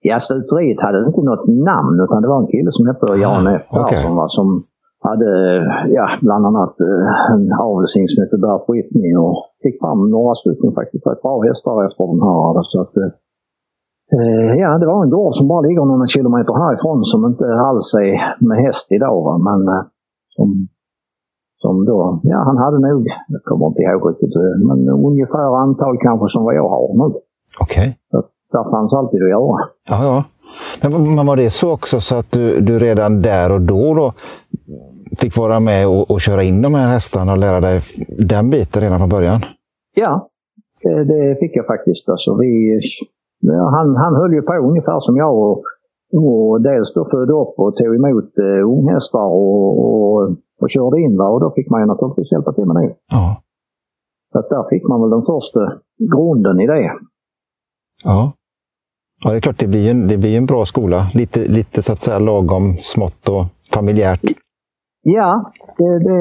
Ja, 0.00 0.20
stuteriet 0.20 0.80
hade 0.82 0.98
inte 1.06 1.22
något 1.22 1.46
namn 1.46 2.00
utan 2.04 2.22
det 2.22 2.28
var 2.28 2.40
en 2.40 2.46
kille 2.46 2.72
som 2.72 2.86
hette 2.86 3.06
Jan 3.06 3.46
F 3.46 3.62
Okej. 3.70 3.82
Persson 3.82 4.16
va, 4.16 4.28
som 4.28 4.62
hade 5.08 5.30
ja, 5.98 6.06
bland 6.20 6.46
annat 6.46 6.74
eh, 6.80 7.34
en 7.34 7.52
avelshing 7.66 8.08
som 8.08 8.22
hette 8.22 8.38
Bert 8.38 8.64
Whitney 8.68 9.16
och 9.24 9.36
fick 9.62 9.76
fram 9.80 10.10
några 10.10 10.34
stycken 10.34 10.72
faktiskt 10.72 11.06
rätt 11.06 11.22
bra 11.22 11.42
hästar 11.48 11.86
efter 11.86 12.04
den 12.12 12.22
här. 12.28 12.62
Så 12.72 12.80
att, 12.80 12.96
eh, 13.02 13.10
eh, 14.16 14.52
ja, 14.62 14.78
det 14.78 14.86
var 14.86 15.04
en 15.04 15.10
gård 15.10 15.34
som 15.36 15.48
bara 15.48 15.60
ligger 15.60 15.84
några 15.84 16.06
kilometer 16.06 16.54
härifrån 16.64 17.04
som 17.04 17.20
inte 17.30 17.46
alls 17.68 17.94
är 17.94 18.12
med 18.48 18.58
häst 18.64 18.86
idag. 18.90 19.18
Va, 19.24 19.34
men 19.48 19.60
eh, 19.74 19.84
som, 20.36 20.48
som 21.62 21.84
då, 21.84 22.20
ja 22.22 22.38
han 22.38 22.56
hade 22.56 22.78
nog, 22.78 23.06
jag 23.28 23.42
kommer 23.44 23.66
inte 23.66 23.82
ihåg 23.82 24.10
riktigt, 24.10 24.36
eh, 24.36 24.68
men 24.68 24.88
ungefär 24.88 25.56
antal 25.56 25.98
kanske 25.98 26.28
som 26.28 26.44
vad 26.44 26.54
jag 26.54 26.68
har 26.68 27.08
nu. 27.08 27.14
Okej. 27.60 27.98
Okay. 28.12 28.30
Där 28.52 28.70
fanns 28.70 28.94
alltid 28.94 29.22
att 29.22 29.28
göra. 29.28 29.58
Ja, 29.88 30.04
ja. 30.04 30.24
Men, 30.80 31.14
men 31.14 31.26
var 31.26 31.36
det 31.36 31.50
så 31.50 31.72
också 31.72 32.00
så 32.00 32.16
att 32.16 32.32
du, 32.32 32.60
du 32.60 32.78
redan 32.78 33.22
där 33.22 33.52
och 33.52 33.60
då, 33.60 33.94
då 33.94 34.12
fick 35.18 35.36
vara 35.36 35.60
med 35.60 35.88
och, 35.88 36.10
och 36.10 36.20
köra 36.20 36.42
in 36.42 36.62
de 36.62 36.74
här 36.74 36.88
hästarna 36.88 37.32
och 37.32 37.38
lära 37.38 37.60
dig 37.60 37.80
den 38.18 38.50
biten 38.50 38.82
redan 38.82 38.98
från 38.98 39.08
början? 39.08 39.40
Ja, 39.94 40.28
det, 40.82 41.04
det 41.04 41.36
fick 41.40 41.56
jag 41.56 41.66
faktiskt. 41.66 42.08
Alltså, 42.08 42.38
vi, 42.40 42.80
han, 43.48 43.96
han 43.96 44.14
höll 44.14 44.32
ju 44.32 44.42
på 44.42 44.52
ungefär 44.52 45.00
som 45.00 45.16
jag 45.16 45.34
och, 45.34 45.62
och 46.12 46.62
dels 46.62 46.94
då 46.94 47.04
födde 47.10 47.32
upp 47.32 47.54
och 47.56 47.76
tog 47.76 47.94
emot 47.94 48.38
uh, 48.38 48.70
unghästar 48.70 49.26
och, 49.26 49.70
och, 49.86 50.30
och 50.60 50.70
körde 50.70 51.00
in. 51.00 51.16
Va? 51.18 51.28
Och 51.28 51.40
då 51.40 51.52
fick 51.56 51.70
man 51.70 51.80
ju 51.80 51.86
naturligtvis 51.86 52.32
hjälpa 52.32 52.52
till 52.52 52.66
med 52.66 52.76
det. 52.76 52.94
Ja. 53.10 53.42
Så 54.32 54.38
att 54.38 54.48
där 54.48 54.64
fick 54.70 54.88
man 54.88 55.00
väl 55.00 55.10
den 55.10 55.22
första 55.22 55.60
grunden 56.12 56.60
i 56.60 56.66
det. 56.66 56.92
Ja. 58.04 58.32
Ja, 59.24 59.30
det 59.30 59.36
är 59.36 59.40
klart, 59.40 59.58
det 59.58 59.66
blir 59.66 59.90
en, 59.90 60.08
det 60.08 60.16
blir 60.16 60.36
en 60.38 60.46
bra 60.46 60.64
skola. 60.64 61.10
Lite, 61.14 61.40
lite 61.48 61.82
så 61.82 61.92
att 61.92 62.00
säga 62.00 62.18
lagom 62.18 62.76
smått 62.78 63.28
och 63.28 63.44
familjärt. 63.74 64.20
Ja, 65.02 65.52
det, 65.78 65.98
det, 65.98 66.20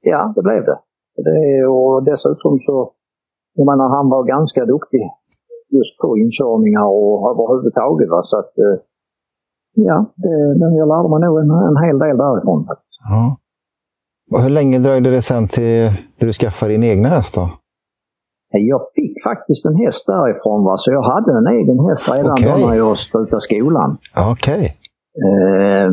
ja, 0.00 0.32
det 0.36 0.42
blev 0.42 0.64
det. 0.64 0.78
det. 1.24 1.66
Och 1.66 2.04
dessutom 2.04 2.58
så, 2.58 2.90
jag 3.54 3.66
menar 3.66 3.88
han 3.96 4.08
var 4.08 4.24
ganska 4.24 4.64
duktig 4.64 5.02
just 5.76 5.98
på 5.98 6.18
inkörningar 6.18 6.84
och 6.84 7.30
överhuvudtaget. 7.30 8.08
Va? 8.10 8.22
Så 8.22 8.38
att, 8.38 8.58
eh, 8.58 8.76
ja, 9.74 9.96
det, 10.16 10.76
jag 10.80 10.88
lärde 10.88 11.08
mig 11.08 11.20
nog 11.20 11.38
en, 11.42 11.50
en 11.50 11.78
hel 11.84 11.98
del 11.98 12.16
därifrån. 12.16 12.66
Ja. 13.08 13.36
Och 14.32 14.42
hur 14.42 14.50
länge 14.50 14.78
dröjde 14.78 15.10
det 15.10 15.22
sen 15.22 15.48
till 15.48 15.92
du 16.18 16.32
skaffade 16.32 16.72
din 16.72 16.84
egna 16.84 17.08
häst 17.08 17.34
då? 17.34 17.50
Jag 18.50 18.80
fick 18.94 19.22
faktiskt 19.22 19.66
en 19.66 19.76
häst 19.76 20.06
därifrån. 20.06 20.64
Va? 20.64 20.76
Så 20.76 20.92
jag 20.92 21.02
hade 21.02 21.38
en 21.38 21.46
egen 21.46 21.78
häst 21.88 22.08
redan 22.12 22.32
okay. 22.32 22.60
då 22.60 22.66
när 22.66 22.74
jag 22.74 22.98
slutade 22.98 23.40
skolan. 23.40 23.96
Okej. 24.32 24.54
Okay. 24.54 24.70
Eh, 25.26 25.90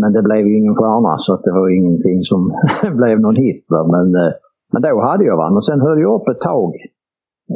men 0.00 0.12
det 0.12 0.22
blev 0.22 0.46
ju 0.46 0.58
ingen 0.58 0.76
stjärna 0.76 1.18
så 1.18 1.36
det 1.36 1.52
var 1.52 1.68
ingenting 1.78 2.22
som 2.22 2.52
blev 2.98 3.20
någon 3.20 3.36
hit. 3.36 3.64
Va? 3.68 3.86
Men, 3.94 4.06
eh, 4.14 4.32
men 4.72 4.82
då 4.82 5.00
hade 5.00 5.24
jag 5.24 5.38
den 5.38 5.56
och 5.56 5.64
sen 5.64 5.80
höll 5.80 6.00
jag 6.00 6.20
upp 6.20 6.28
ett 6.28 6.40
tag. 6.40 6.74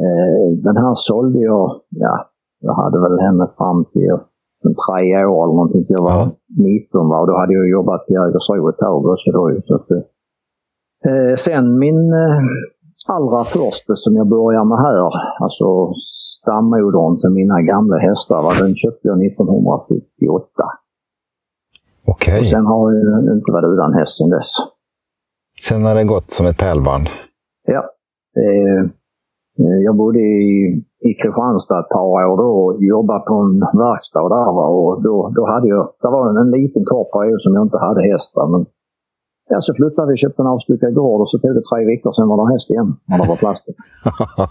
Eh, 0.03 0.63
den 0.63 0.77
här 0.77 0.93
sålde 0.95 1.39
jag, 1.39 1.71
ja, 1.89 2.25
jag 2.59 2.73
hade 2.73 2.99
väl 3.01 3.19
henne 3.19 3.47
fram 3.57 3.85
till 3.93 4.17
tre 4.63 5.25
år 5.25 5.43
eller 5.43 5.53
någonting. 5.53 5.85
Jag 5.87 6.01
var 6.01 6.11
ja. 6.11 6.31
19 6.57 7.09
va? 7.09 7.19
och 7.19 7.27
då 7.27 7.37
hade 7.37 7.53
jag 7.53 7.69
jobbat 7.69 8.09
i 8.09 8.13
Jägersro 8.13 8.69
ett 8.69 8.77
tag 8.77 9.05
också. 9.05 9.31
Då, 9.31 9.51
så 9.65 9.75
att, 9.75 9.91
eh, 11.05 11.35
sen 11.35 11.79
min 11.79 12.13
eh, 12.13 12.39
allra 13.07 13.43
första 13.43 13.95
som 13.95 14.15
jag 14.15 14.27
började 14.27 14.65
med 14.65 14.77
här, 14.77 14.97
alltså 15.43 15.93
stammodern 16.39 17.19
till 17.19 17.29
mina 17.29 17.61
gamla 17.61 17.97
hästar, 17.97 18.59
den 18.59 18.75
köpte 18.75 19.07
jag 19.07 19.25
1978. 19.25 20.47
Okej. 22.05 22.33
Okay. 22.33 22.45
sen 22.45 22.65
har 22.65 22.93
jag 22.93 23.37
inte 23.37 23.51
varit 23.51 23.73
utan 23.73 23.93
häst 23.93 24.17
sen 24.17 24.29
dess. 24.29 24.51
Sen 25.61 25.83
har 25.83 25.95
det 25.95 26.03
gått 26.03 26.31
som 26.31 26.45
ett 26.45 26.57
pärlband? 26.57 27.07
Ja. 27.67 27.83
Eh, 28.37 28.85
jag 29.85 29.95
bodde 29.95 30.19
i, 30.19 30.83
i 31.09 31.13
Kristianstad 31.21 31.79
ett 31.79 31.89
par 31.89 32.07
år 32.29 32.37
då 32.37 32.49
och 32.63 32.83
jobbade 32.93 33.23
på 33.27 33.33
en 33.33 33.59
verkstad 33.59 34.29
där. 34.29 34.51
Va? 34.57 34.65
Och 34.79 35.03
då, 35.03 35.31
då 35.35 35.45
hade 35.51 35.67
jag, 35.67 35.89
det 36.01 36.07
var 36.07 36.29
en, 36.29 36.37
en 36.37 36.51
liten 36.51 36.85
kort 36.85 37.11
period 37.11 37.41
som 37.41 37.53
jag 37.53 37.65
inte 37.65 37.77
hade 37.77 38.01
häst. 38.11 38.31
Va? 38.35 38.47
Men 38.47 38.65
Ja, 39.53 39.61
så 39.61 39.73
flyttade 39.73 40.07
vi 40.07 40.13
och 40.13 40.17
köpte 40.17 40.41
en 40.41 40.47
avstyckad 40.47 40.93
gård 40.93 41.21
och 41.21 41.29
så 41.29 41.39
tog 41.39 41.55
det 41.55 41.61
tre 41.61 41.85
veckor, 41.85 42.11
sen 42.11 42.27
var 42.27 42.45
det 42.45 42.53
häst 42.53 42.69
igen. 42.69 42.95
När 43.05 43.17
det 43.17 43.27
var 43.27 43.35
plastik. 43.35 43.75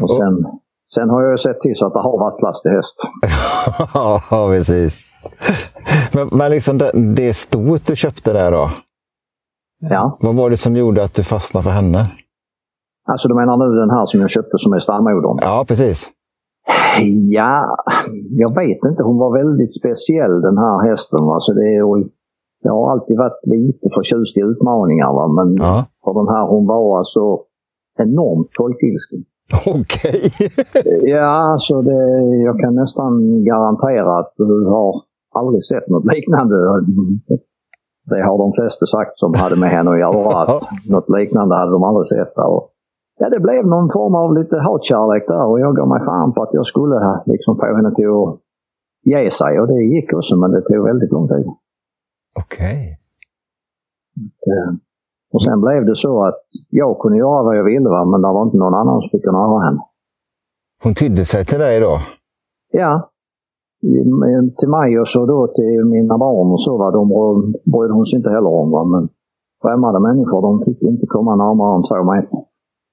och 0.00 0.10
sen, 0.10 0.44
sen 0.94 1.10
har 1.10 1.22
jag 1.22 1.40
sett 1.40 1.60
till 1.60 1.76
så 1.76 1.86
att 1.86 1.92
det 1.92 1.98
har 1.98 2.18
varit 2.18 2.38
plast 2.38 2.66
i 2.66 2.68
häst. 2.68 2.96
ja, 3.94 4.20
precis. 4.48 5.06
Men, 6.12 6.28
men 6.32 6.50
liksom 6.50 6.78
det, 6.78 6.92
det 7.16 7.34
stoet 7.34 7.86
du 7.86 7.96
köpte 7.96 8.32
där 8.32 8.52
då? 8.52 8.70
Ja. 9.80 10.18
Vad 10.20 10.34
var 10.34 10.50
det 10.50 10.56
som 10.56 10.76
gjorde 10.76 11.04
att 11.04 11.14
du 11.14 11.22
fastnade 11.22 11.64
för 11.64 11.70
henne? 11.70 12.10
Alltså 13.10 13.28
du 13.28 13.34
menar 13.34 13.56
nu 13.56 13.80
den 13.80 13.90
här 13.90 14.06
som 14.06 14.20
jag 14.20 14.30
köpte 14.30 14.58
som 14.58 14.72
är 14.72 14.78
stallmodern? 14.78 15.38
Ja, 15.40 15.64
precis. 15.68 16.10
Ja, 17.30 17.76
jag 18.30 18.54
vet 18.54 18.84
inte. 18.84 19.02
Hon 19.02 19.18
var 19.18 19.38
väldigt 19.38 19.78
speciell 19.78 20.40
den 20.40 20.58
här 20.58 20.88
hästen. 20.88 21.18
Alltså 21.18 21.52
det 21.52 21.66
är, 21.76 21.82
jag 22.62 22.72
har 22.72 22.90
alltid 22.92 23.18
varit 23.18 23.40
lite 23.42 23.88
förtjust 23.94 24.36
i 24.36 24.40
utmaningar. 24.40 25.12
Va? 25.12 25.28
Men 25.28 25.54
ja. 25.54 25.86
för 26.04 26.14
den 26.14 26.28
här, 26.34 26.46
hon 26.46 26.66
var 26.66 26.98
alltså 26.98 27.38
enormt 27.98 28.50
tolkilsken. 28.52 29.22
Okej. 29.66 30.32
Okay. 30.40 31.10
ja, 31.10 31.52
alltså 31.52 31.82
det, 31.82 32.00
jag 32.44 32.60
kan 32.60 32.74
nästan 32.74 33.44
garantera 33.44 34.18
att 34.18 34.32
du 34.36 34.64
har 34.64 35.02
aldrig 35.34 35.64
sett 35.64 35.88
något 35.88 36.04
liknande. 36.04 36.56
Det 38.04 38.22
har 38.22 38.38
de 38.38 38.52
flesta 38.52 38.86
sagt 38.86 39.18
som 39.18 39.34
hade 39.34 39.56
med 39.56 39.70
henne 39.70 39.90
att 39.90 39.98
göra. 39.98 40.38
Att 40.42 40.62
något 40.90 41.10
liknande 41.18 41.54
hade 41.54 41.72
de 41.72 41.82
aldrig 41.82 42.06
sett. 42.06 42.38
Och, 42.38 42.70
ja, 43.18 43.28
det 43.28 43.40
blev 43.40 43.66
någon 43.66 43.90
form 43.92 44.14
av 44.14 44.34
lite 44.38 44.56
hatkärlek 44.56 45.24
där 45.26 45.44
och 45.50 45.60
jag 45.60 45.76
gav 45.76 45.88
mig 45.88 46.00
fan 46.04 46.32
på 46.32 46.42
att 46.42 46.54
jag 46.54 46.66
skulle 46.66 46.96
liksom 47.26 47.56
få 47.56 47.66
henne 47.76 47.94
till 47.94 48.08
att 48.08 48.38
ge 49.04 49.30
sig. 49.30 49.60
Och 49.60 49.66
det 49.68 49.82
gick 49.82 50.12
också, 50.12 50.36
men 50.36 50.50
det 50.50 50.62
tog 50.62 50.84
väldigt 50.84 51.12
lång 51.12 51.28
tid. 51.28 51.46
Okej. 52.42 52.76
Okay. 52.76 52.88
Eh, 54.48 54.70
och 55.32 55.42
sen 55.42 55.60
blev 55.60 55.86
det 55.86 55.96
så 55.96 56.24
att 56.26 56.40
jag 56.70 56.98
kunde 56.98 57.18
göra 57.18 57.42
vad 57.42 57.56
jag 57.56 57.64
ville, 57.64 57.88
va? 57.88 58.04
men 58.04 58.22
det 58.22 58.28
var 58.28 58.42
inte 58.42 58.58
någon 58.58 58.74
annan 58.74 59.00
som 59.00 59.10
fick 59.10 59.24
kunna 59.24 59.38
göra 59.38 59.64
henne. 59.64 59.80
Hon 60.82 60.94
tydde 60.94 61.24
sig 61.24 61.44
till 61.44 61.58
dig 61.58 61.80
då? 61.80 62.00
Ja. 62.72 63.10
Till 64.58 64.68
mig 64.68 65.00
och 65.00 65.08
så 65.08 65.26
då 65.26 65.46
till 65.46 65.84
mina 65.84 66.18
barn 66.18 66.52
och 66.52 66.62
så. 66.62 66.78
Va? 66.78 66.90
De 66.90 67.08
brydde 67.72 67.94
hon 67.94 68.06
sig 68.06 68.16
inte 68.16 68.30
heller 68.30 68.52
om. 68.62 68.70
Va? 68.70 68.84
Men 68.84 69.08
främmande 69.62 70.00
människor 70.00 70.42
de 70.42 70.64
fick 70.64 70.82
inte 70.82 71.06
komma 71.06 71.36
närmare 71.36 71.76
än 71.76 71.82
två 71.82 72.12
meter. 72.12 72.47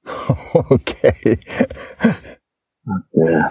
Okej. 0.54 1.14
Okay. 1.24 1.38
Eh, 3.18 3.46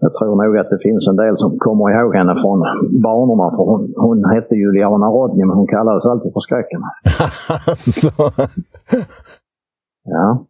jag 0.00 0.14
tror 0.14 0.44
nog 0.44 0.58
att 0.58 0.70
det 0.70 0.78
finns 0.82 1.08
en 1.08 1.16
del 1.16 1.38
som 1.38 1.58
kommer 1.58 1.84
ihåg 1.90 2.14
henne 2.16 2.34
från 2.42 2.58
banorna. 3.02 3.50
För 3.56 3.64
hon, 3.70 3.94
hon 3.96 4.24
hette 4.34 4.54
Juliana 4.54 5.06
Rodney 5.06 5.44
men 5.46 5.56
hon 5.56 5.66
kallades 5.66 6.06
alltid 6.06 6.32
för 6.32 6.40
Skräcken. 6.40 6.82
alltså. 7.66 8.10
Ja. 10.04 10.44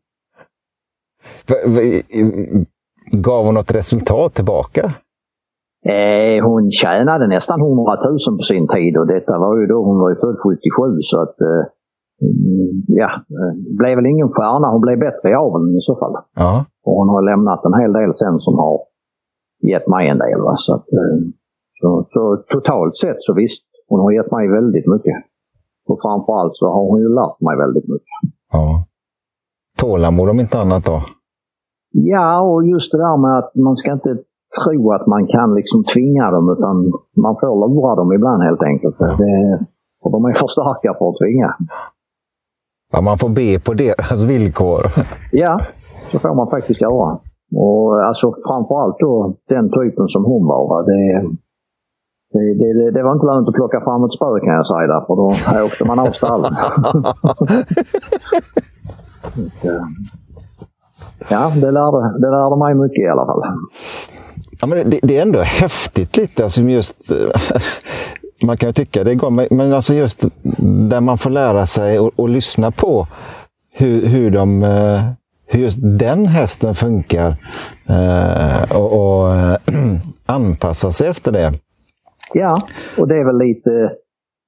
Gav 3.12 3.44
hon 3.44 3.54
något 3.54 3.74
resultat 3.74 4.34
tillbaka? 4.34 4.94
Eh, 5.84 6.44
hon 6.44 6.70
tjänade 6.70 7.26
nästan 7.26 7.60
100 7.60 7.96
000 8.26 8.36
på 8.38 8.42
sin 8.42 8.68
tid 8.68 8.96
och 8.96 9.06
detta 9.06 9.38
var 9.38 9.56
ju 9.60 9.66
då 9.66 9.84
hon 9.84 10.00
var 10.00 10.10
ju 10.10 10.16
född 10.16 10.36
77 10.38 10.98
så 11.00 11.22
att 11.22 11.40
eh, 11.40 11.64
ja, 12.86 13.10
det 13.64 13.76
blev 13.78 13.96
väl 13.96 14.06
ingen 14.06 14.28
stjärna. 14.28 14.68
Hon 14.68 14.80
blev 14.80 14.98
bättre 14.98 15.30
i 15.30 15.34
aveln 15.34 15.76
i 15.76 15.80
så 15.80 15.94
fall. 15.96 16.14
Ja. 16.34 16.64
Och 16.86 16.92
hon 16.92 17.08
har 17.08 17.22
lämnat 17.22 17.64
en 17.64 17.80
hel 17.80 17.92
del 17.92 18.14
sen 18.14 18.38
som 18.38 18.54
har 18.58 18.78
gett 19.70 19.86
mig 19.88 20.08
en 20.08 20.18
del. 20.18 20.40
Va? 20.40 20.54
Så, 20.56 20.74
att, 20.74 20.86
eh, 21.00 21.18
så, 21.80 22.04
så, 22.06 22.36
totalt 22.36 22.96
sett 22.96 23.16
så 23.20 23.34
visst, 23.34 23.64
hon 23.88 24.00
har 24.00 24.12
gett 24.12 24.32
mig 24.32 24.48
väldigt 24.48 24.86
mycket. 24.86 25.16
Och 25.88 25.98
framförallt 26.02 26.56
så 26.56 26.66
har 26.66 26.82
hon 26.90 27.00
ju 27.00 27.08
lärt 27.08 27.40
mig 27.40 27.56
väldigt 27.56 27.88
mycket. 27.88 28.16
Ja. 28.52 28.84
Tålamod 29.78 30.28
om 30.30 30.40
inte 30.40 30.58
annat 30.58 30.84
då? 30.84 31.02
Ja, 31.92 32.40
och 32.40 32.66
just 32.66 32.92
det 32.92 32.98
där 32.98 33.16
med 33.16 33.38
att 33.38 33.56
man 33.56 33.76
ska 33.76 33.92
inte 33.92 34.16
tro 34.64 34.92
att 34.92 35.06
man 35.06 35.26
kan 35.26 35.54
liksom 35.54 35.84
tvinga 35.84 36.30
dem 36.30 36.50
utan 36.50 36.74
man 37.24 37.34
får 37.40 37.68
lura 37.68 37.94
dem 37.94 38.12
ibland 38.12 38.42
helt 38.42 38.62
enkelt. 38.62 38.96
Ja. 38.98 39.06
Det, 39.06 39.58
och 40.02 40.10
de 40.12 40.24
är 40.24 40.32
för 40.32 40.46
starka 40.46 40.94
för 40.98 41.08
att 41.08 41.18
tvinga. 41.22 41.54
Ja, 42.92 43.00
man 43.00 43.18
får 43.18 43.28
be 43.28 43.60
på 43.60 43.74
deras 43.74 44.24
villkor. 44.24 44.86
Ja, 45.32 45.60
så 46.10 46.18
får 46.18 46.34
man 46.34 46.50
faktiskt 46.50 46.80
göra. 46.80 47.18
Och 47.56 48.06
alltså 48.06 48.34
framförallt 48.48 48.98
då 48.98 49.34
den 49.48 49.70
typen 49.70 50.08
som 50.08 50.24
hon 50.24 50.46
var. 50.46 50.82
Det, 50.82 51.22
det, 52.32 52.54
det, 52.74 52.90
det 52.90 53.02
var 53.02 53.12
inte 53.12 53.26
lönt 53.26 53.48
att 53.48 53.54
plocka 53.54 53.80
fram 53.80 54.04
ett 54.04 54.12
spö 54.12 54.40
kan 54.40 54.54
jag 54.54 54.66
säga 54.66 54.86
där, 54.86 55.00
för 55.06 55.16
då 55.16 55.34
åkte 55.66 55.84
man 55.84 55.98
av 55.98 56.12
stallen. 56.12 56.54
ja, 61.28 61.52
det 61.56 61.70
lärde, 61.70 62.18
det 62.20 62.30
lärde 62.30 62.56
mig 62.56 62.74
mycket 62.74 63.04
i 63.04 63.08
alla 63.08 63.26
fall. 63.26 63.42
Ja, 64.60 64.66
men 64.66 64.90
det, 64.90 65.00
det 65.02 65.18
är 65.18 65.22
ändå 65.22 65.40
häftigt 65.40 66.16
lite, 66.16 66.42
alltså 66.42 66.60
just 66.60 67.12
man 68.42 68.56
kan 68.56 68.68
ju 68.68 68.72
tycka 68.72 69.04
det 69.04 69.14
går, 69.14 69.54
men 69.54 69.72
alltså 69.72 69.94
just 69.94 70.24
där 70.88 71.00
man 71.00 71.18
får 71.18 71.30
lära 71.30 71.66
sig 71.66 71.98
och, 71.98 72.12
och 72.16 72.28
lyssna 72.28 72.70
på 72.70 73.06
hur, 73.72 74.06
hur 74.06 74.30
de 74.30 74.62
eh, 74.62 75.00
hur 75.46 75.60
just 75.60 75.78
den 75.98 76.26
hästen 76.26 76.74
funkar 76.74 77.28
eh, 77.88 78.76
och, 78.78 78.90
och 79.00 79.34
äh, 79.34 80.00
anpassa 80.26 80.92
sig 80.92 81.08
efter 81.08 81.32
det. 81.32 81.52
Ja, 82.34 82.62
och 82.98 83.08
det 83.08 83.16
är 83.16 83.24
väl 83.24 83.38
lite, 83.38 83.72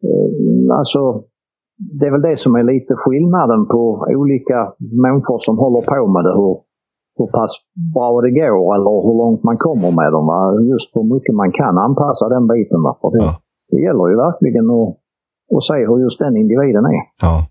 eh, 0.08 0.78
alltså 0.78 1.22
det 2.00 2.06
är 2.06 2.10
väl 2.10 2.22
det 2.22 2.36
som 2.36 2.54
är 2.54 2.62
lite 2.62 2.94
skillnaden 2.96 3.66
på 3.66 4.06
olika 4.08 4.72
människor 4.78 5.38
som 5.38 5.58
håller 5.58 5.80
på 5.80 6.06
med 6.06 6.24
det. 6.24 6.34
Hur, 6.34 6.56
hur 7.18 7.26
pass 7.26 7.52
bra 7.94 8.20
det 8.20 8.30
går 8.30 8.74
eller 8.74 8.94
hur 9.06 9.16
långt 9.18 9.42
man 9.42 9.58
kommer 9.58 9.90
med 9.90 10.12
dem. 10.12 10.26
Va? 10.26 10.40
Just 10.72 10.96
hur 10.96 11.14
mycket 11.14 11.34
man 11.34 11.52
kan 11.52 11.78
anpassa 11.78 12.28
den 12.28 12.46
biten. 12.46 12.82
Va? 12.82 12.96
För 13.00 13.10
det, 13.10 13.24
Ja. 13.24 13.40
Det 13.70 13.80
gäller 13.86 14.06
ju 14.12 14.16
verkligen 14.26 14.66
att, 14.70 14.88
att 15.56 15.64
se 15.68 15.78
hur 15.88 15.98
just 16.04 16.18
den 16.18 16.36
individen 16.36 16.84
är. 16.84 17.02
Ja. 17.22 17.46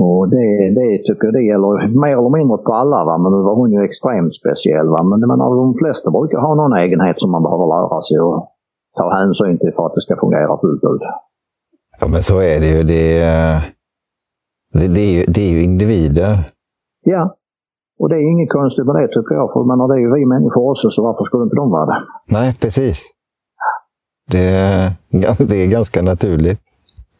Och 0.00 0.28
det, 0.34 0.46
det 0.80 0.98
tycker 1.06 1.24
jag 1.28 1.34
det 1.34 1.42
gäller 1.52 2.00
mer 2.04 2.16
eller 2.20 2.32
mindre 2.38 2.56
på 2.58 2.72
alla. 2.80 3.04
Va? 3.04 3.18
Men 3.18 3.32
nu 3.32 3.40
var 3.48 3.54
hon 3.60 3.72
ju 3.72 3.80
extremt 3.84 4.34
speciell. 4.40 4.88
Va? 4.88 5.02
Men 5.02 5.20
menar, 5.20 5.56
de 5.56 5.74
flesta 5.82 6.10
brukar 6.10 6.38
ha 6.38 6.54
någon 6.54 6.72
egenhet 6.78 7.20
som 7.20 7.30
man 7.30 7.42
behöver 7.42 7.66
lära 7.74 8.00
sig 8.08 8.16
att 8.28 8.40
ta 8.98 9.06
hänsyn 9.18 9.58
till 9.58 9.72
för 9.76 9.86
att 9.86 9.94
det 9.94 10.00
ska 10.06 10.16
fungera 10.20 10.56
fullt 10.62 10.84
ut. 10.92 11.02
ja, 12.00 12.06
men 12.08 12.22
så 12.22 12.36
är 12.38 12.60
det 12.60 12.68
ju. 12.76 12.82
Det, 12.82 13.18
är- 13.22 13.72
det, 14.72 14.88
det, 14.88 15.00
är, 15.00 15.12
ju, 15.18 15.24
det 15.34 15.40
är 15.48 15.50
ju 15.50 15.62
individer. 15.62 16.32
Ja, 17.04 17.34
och 17.98 18.08
det 18.08 18.14
är 18.16 18.30
inget 18.32 18.50
konstigt 18.52 18.86
med 18.86 18.94
det 18.94 19.08
tycker 19.08 19.34
jag. 19.34 19.52
För 19.52 19.64
menar, 19.64 19.88
det 19.88 19.94
är 19.94 19.98
ju 20.06 20.14
vi 20.14 20.26
människor 20.26 20.70
också, 20.70 20.90
så 20.90 21.02
varför 21.02 21.24
skulle 21.24 21.42
inte 21.44 21.56
de 21.56 21.70
vara 21.70 21.86
det? 21.86 21.98
Nej, 22.28 22.56
precis. 22.60 23.10
Det, 24.30 24.48
är- 24.48 25.46
det 25.48 25.56
är 25.56 25.66
ganska 25.66 26.02
naturligt. 26.02 26.60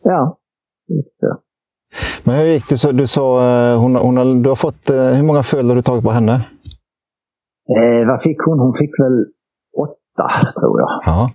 Ja. 0.02 0.36
Men 2.24 2.34
hur 2.36 2.44
gick 2.46 2.68
det? 2.68 2.78
Så, 2.78 2.92
du 2.92 3.06
sa 3.06 3.48
eh, 3.48 3.80
hon, 3.80 3.96
hon 3.96 4.16
har, 4.16 4.42
du 4.42 4.48
har 4.48 4.56
fått, 4.56 4.90
eh, 4.90 4.96
hur 5.08 5.22
många 5.22 5.42
föl 5.42 5.68
har 5.68 5.76
du 5.76 5.82
tagit 5.82 6.04
på 6.04 6.10
henne? 6.10 6.32
Eh, 7.78 8.06
vad 8.08 8.22
fick 8.22 8.36
hon? 8.46 8.58
Hon 8.58 8.74
fick 8.74 9.00
väl 9.00 9.26
åtta, 9.78 10.28
tror 10.60 10.80
jag. 10.80 10.90
Ja. 11.06 11.30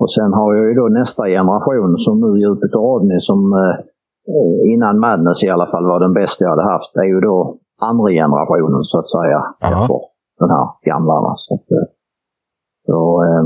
Och 0.00 0.12
sen 0.12 0.32
har 0.32 0.54
jag 0.54 0.64
ju 0.68 0.74
då 0.74 0.88
nästa 0.88 1.26
generation 1.26 1.98
som 1.98 2.20
nu 2.20 2.46
och 2.48 2.62
Rodney 2.72 3.20
som 3.20 3.52
eh, 3.52 4.72
innan 4.72 4.98
Madness 4.98 5.44
i 5.44 5.48
alla 5.48 5.66
fall 5.66 5.84
var 5.84 6.00
den 6.00 6.12
bästa 6.12 6.44
jag 6.44 6.50
hade 6.50 6.72
haft. 6.72 6.94
Det 6.94 7.00
är 7.00 7.04
ju 7.14 7.20
då 7.20 7.56
andra 7.80 8.10
generationen 8.10 8.82
så 8.82 8.98
att 8.98 9.08
säga. 9.10 9.42
Efter 9.60 9.98
den 10.38 10.50
här 10.50 10.66
gamla. 10.90 11.34
Så 11.36 11.54
att, 11.54 11.70
eh, 11.70 11.86
så, 12.86 13.22
eh, 13.22 13.44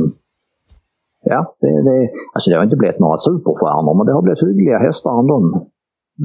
ja, 1.32 1.54
det, 1.60 1.82
det, 1.88 2.08
alltså 2.34 2.50
det 2.50 2.56
har 2.56 2.64
inte 2.64 2.76
blivit 2.76 3.00
några 3.00 3.18
superstjärnor 3.18 3.94
men 3.96 4.06
det 4.06 4.12
har 4.12 4.22
blivit 4.22 4.42
hyggliga 4.42 4.78
hästar 4.78 5.20
ändå. 5.20 5.36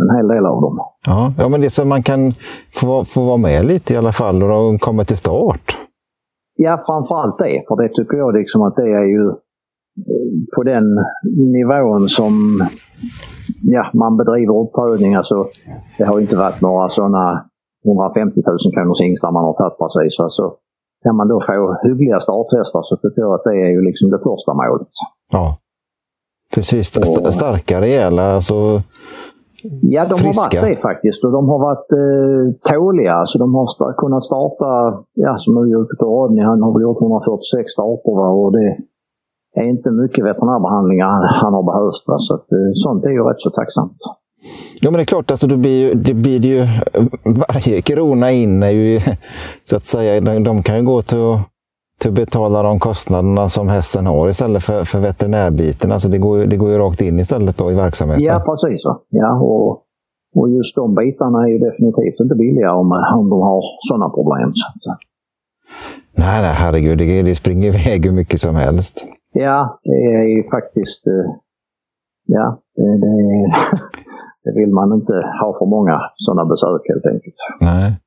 En 0.02 0.16
hel 0.18 0.28
del 0.28 0.46
av 0.46 0.62
dem. 0.62 0.80
Ja, 1.06 1.34
ja 1.38 1.50
men 1.50 1.62
det 1.62 1.68
är 1.68 1.70
så 1.70 1.86
man 1.86 2.04
kan 2.04 2.34
få, 2.74 3.06
få 3.06 3.26
vara 3.26 3.38
med 3.38 3.66
lite 3.66 3.94
i 3.94 3.98
alla 3.98 4.12
fall 4.12 4.44
och 4.44 4.50
de 4.50 4.80
kommer 4.80 5.04
till 5.04 5.18
start. 5.18 5.78
Ja, 6.56 6.80
framförallt 6.86 7.38
det. 7.38 7.64
För 7.68 7.76
det 7.82 7.90
tycker 7.90 8.18
jag 8.18 8.34
liksom 8.34 8.62
att 8.62 8.76
det 8.76 8.90
är 9.02 9.08
ju 9.16 9.24
eh, 9.28 10.56
på 10.56 10.64
den 10.64 10.86
nivån 11.52 12.10
som 12.10 12.34
ja, 13.62 13.92
man 13.94 14.18
bedriver 14.18 14.60
uppfödning. 14.64 15.16
Alltså, 15.16 15.48
det 15.98 16.04
har 16.04 16.20
inte 16.20 16.36
varit 16.36 16.62
några 16.62 16.90
sådana 16.90 17.46
150 17.86 18.42
000 18.46 18.58
kronors 18.74 19.02
hingstar 19.02 19.32
man 19.32 19.44
har 19.44 19.54
tagit 19.54 19.78
precis. 19.78 20.20
Alltså, 20.20 20.54
kan 21.04 21.16
man 21.16 21.28
då 21.28 21.42
få 21.48 21.78
hyggliga 21.84 22.20
starthästar 22.20 22.82
så 22.84 22.96
tycker 22.98 23.22
jag 23.22 23.34
att 23.34 23.44
det 23.44 23.50
är 23.66 23.70
ju 23.76 23.82
liksom 23.82 24.10
det 24.10 24.20
första 24.20 24.54
målet. 24.54 24.88
Ja. 25.32 25.58
Precis, 26.56 26.98
Och- 26.98 27.34
starka, 27.34 27.82
rejäla, 27.82 28.32
alltså. 28.36 28.82
Ja, 29.82 30.06
de 30.10 30.18
Friska. 30.18 30.60
har 30.60 30.66
varit 30.68 30.76
det 30.78 30.82
faktiskt. 30.82 31.24
Och 31.24 31.32
de 31.32 31.50
har 31.50 31.60
varit 31.60 31.92
eh, 31.92 32.74
tåliga. 32.74 33.26
Så 33.26 33.40
de 33.40 33.56
har 33.56 33.66
sta- 33.66 33.94
kunnat 33.94 34.24
starta, 34.26 34.70
ja 35.14 35.38
som 35.38 35.56
nu 35.56 35.78
ute 35.78 35.96
på 36.00 36.06
Rodney, 36.06 36.44
han 36.46 36.62
har 36.64 36.74
väl 36.74 36.82
gjort 36.82 37.02
146 37.02 37.72
starter. 37.72 38.12
Va? 38.16 38.28
Och 38.30 38.52
det 38.52 38.78
är 39.56 39.64
inte 39.64 39.92
mycket 39.92 40.26
veterinärbehandlingar 40.26 41.08
han, 41.08 41.24
han 41.44 41.54
har 41.54 41.64
behövt. 41.64 42.04
Va? 42.08 42.18
Så 42.18 42.34
att, 42.36 42.52
eh, 42.52 42.72
sånt 42.74 43.06
är 43.06 43.10
ju 43.10 43.24
rätt 43.24 43.40
så 43.40 43.50
tacksamt. 43.50 43.98
Ja, 44.82 44.92
men 44.92 44.98
det 44.98 45.04
är 45.04 45.06
klart, 45.06 45.32
alltså, 45.32 45.48
det 45.48 45.58
blir 45.58 45.88
ju, 45.88 45.94
det 45.94 46.14
blir 46.14 46.40
det 46.40 46.48
ju, 46.48 46.68
varje 47.26 47.82
krona 47.82 48.32
in 48.32 48.64
är 48.64 48.70
ju, 48.70 49.02
så 49.64 49.76
att 49.78 49.86
säga, 49.86 50.22
de, 50.22 50.44
de 50.44 50.64
kan 50.64 50.76
ju 50.78 50.84
gå 50.84 51.02
till 51.02 51.18
att, 51.18 51.40
till 52.00 52.10
att 52.10 52.16
betala 52.16 52.64
de 52.64 52.80
kostnaderna 52.80 53.50
som 53.50 53.70
hästen 53.70 54.06
har 54.06 54.30
istället 54.30 54.64
för, 54.64 54.84
för 54.84 55.00
veterinärbiten. 55.00 55.92
Alltså 55.92 56.10
det 56.10 56.18
går, 56.18 56.46
det 56.46 56.58
går 56.58 56.72
ju 56.72 56.78
rakt 56.78 57.02
in 57.02 57.20
istället 57.20 57.58
då 57.58 57.72
i 57.72 57.76
verksamheten. 57.76 58.24
Ja, 58.24 58.40
precis. 58.46 58.86
Va? 58.86 59.00
Ja, 59.10 59.40
och, 59.42 59.82
och 60.36 60.50
just 60.50 60.76
de 60.76 60.96
bitarna 60.96 61.44
är 61.44 61.48
ju 61.48 61.58
definitivt 61.58 62.20
inte 62.22 62.36
billiga 62.36 62.74
om, 62.74 62.92
om 63.16 63.30
de 63.30 63.42
har 63.42 63.62
sådana 63.90 64.10
problem. 64.10 64.52
Så 64.80 64.96
Nej, 66.16 66.42
nej, 66.42 66.54
herregud, 66.54 66.98
det, 66.98 67.22
det 67.22 67.36
springer 67.36 67.68
iväg 67.68 68.06
hur 68.06 68.12
mycket 68.14 68.42
som 68.42 68.56
helst. 68.56 69.06
Ja, 69.34 69.80
det 69.84 70.06
är 70.16 70.24
ju 70.38 70.44
faktiskt... 70.50 71.08
eh, 71.08 71.14
Ja, 72.30 72.58
det, 72.76 72.84
det, 72.84 73.56
det 74.44 74.60
vill 74.60 74.74
man 74.74 74.94
inte 74.94 75.14
ha 75.14 75.56
för 75.60 75.66
många 75.66 76.00
sådana 76.16 76.46
besök 76.46 76.82
helt 76.90 77.06
enkelt. 77.06 77.36
Nej. 77.62 78.00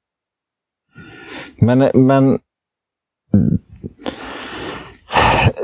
Men, 1.61 2.07
men 2.07 2.39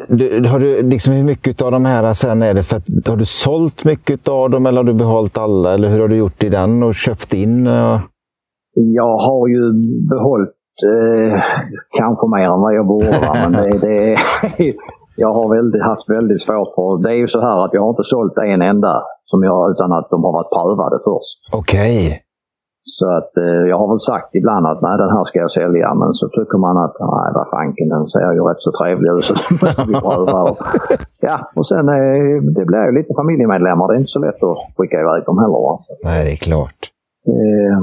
du, 0.08 0.48
har 0.48 0.60
du 0.60 0.82
liksom 0.82 1.12
hur 1.12 1.24
mycket 1.24 1.62
av 1.62 1.70
de 1.72 1.84
här 1.84 2.14
sen 2.14 2.42
är 2.42 2.54
det 2.54 2.62
för 2.62 2.76
att, 2.76 3.08
har 3.08 3.16
du 3.16 3.24
sålt 3.24 3.84
mycket 3.84 4.28
av 4.28 4.50
dem 4.50 4.66
eller 4.66 4.76
har 4.76 4.84
du 4.84 4.94
behållit 4.94 5.38
alla 5.38 5.74
eller 5.74 5.88
hur 5.88 6.00
har 6.00 6.08
du 6.08 6.16
gjort 6.16 6.44
i 6.44 6.48
den 6.48 6.82
och 6.82 6.94
köpt 6.94 7.34
in? 7.34 7.66
och- 7.66 8.00
Jag 8.74 9.18
har 9.18 9.48
ju 9.48 9.72
behållit 10.10 10.50
eh, 10.92 11.42
kanske 11.98 12.26
mer 12.36 12.44
än 12.54 12.60
vad 12.60 12.74
jag 12.74 12.86
borde. 12.86 13.20
Men 13.34 13.52
det, 13.52 13.78
det, 13.78 14.16
jag 15.16 15.32
har 15.34 15.56
väldigt, 15.56 15.82
haft 15.82 16.10
väldigt 16.10 16.42
svårt 16.42 16.74
för... 16.74 17.02
Det 17.02 17.10
är 17.10 17.14
ju 17.18 17.28
så 17.28 17.40
här 17.40 17.64
att 17.64 17.70
jag 17.72 17.82
har 17.82 17.90
inte 17.90 18.04
sålt 18.04 18.36
en 18.36 18.62
enda 18.62 19.02
som 19.30 19.42
jag, 19.48 19.70
utan 19.72 19.92
att 19.92 20.08
de 20.10 20.18
har 20.24 20.32
varit 20.38 20.50
prövade 20.56 20.98
först. 21.08 21.38
Okej. 21.62 22.22
Så 22.98 23.06
att 23.18 23.32
eh, 23.36 23.62
jag 23.70 23.78
har 23.78 23.88
väl 23.92 24.00
sagt 24.10 24.30
ibland 24.40 24.64
att 24.66 24.82
nej 24.86 24.96
den 24.98 25.10
här 25.16 25.24
ska 25.24 25.38
jag 25.38 25.50
sälja 25.50 25.94
men 25.94 26.12
så 26.20 26.26
tycker 26.28 26.58
man 26.66 26.76
att 26.84 26.96
nej 27.00 27.28
vad 27.38 27.48
fanken 27.56 27.88
den 27.94 28.04
ser 28.14 28.32
ju 28.36 28.40
rätt 28.48 28.62
så 28.66 28.72
trevlig 28.78 29.10
ut 29.16 29.24
så 29.28 29.34
den 29.34 29.58
måste 29.62 29.84
vi 29.90 29.94
pröva. 30.06 30.38
Och, 30.50 30.58
ja 31.28 31.36
och 31.58 31.66
sen 31.66 31.84
eh, 31.88 32.42
det 32.56 32.64
blir 32.70 32.84
ju 32.88 32.92
lite 32.98 33.12
familjemedlemmar. 33.20 33.84
Det 33.88 33.94
är 33.94 34.02
inte 34.04 34.16
så 34.18 34.20
lätt 34.26 34.42
att 34.48 34.58
skicka 34.76 34.96
iväg 35.04 35.20
dem 35.28 35.38
heller. 35.42 35.60
Va? 35.68 35.74
Så, 35.84 35.90
Nej, 36.08 36.20
det 36.26 36.32
är 36.36 36.40
klart. 36.50 36.80
eh, 37.34 37.78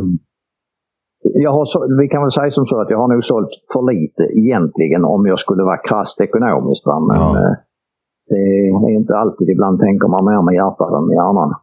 jag 1.46 1.52
har 1.52 1.66
så, 1.66 1.78
vi 2.02 2.08
kan 2.08 2.22
väl 2.22 2.32
säga 2.32 2.52
som 2.52 2.66
så 2.66 2.82
att 2.82 2.90
jag 2.90 2.98
har 3.04 3.08
nog 3.14 3.24
sålt 3.24 3.54
för 3.74 3.82
lite 3.94 4.24
egentligen 4.42 5.06
om 5.06 5.22
jag 5.32 5.40
skulle 5.40 5.64
vara 5.64 5.78
krasst 5.78 6.22
ekonomiskt. 6.22 6.86
Va? 6.86 7.00
Men 7.00 7.18
Ja. 7.22 7.56
Det 8.30 8.36
är 8.36 8.96
inte 8.96 9.16
alltid. 9.16 9.50
Ibland 9.50 9.80
tänker 9.80 10.08
man 10.08 10.26
mer 10.26 10.42
med 10.42 10.56
hjärtat 10.56 10.94
än 10.94 11.08
med 11.08 11.16
hjärnan. 11.16 11.54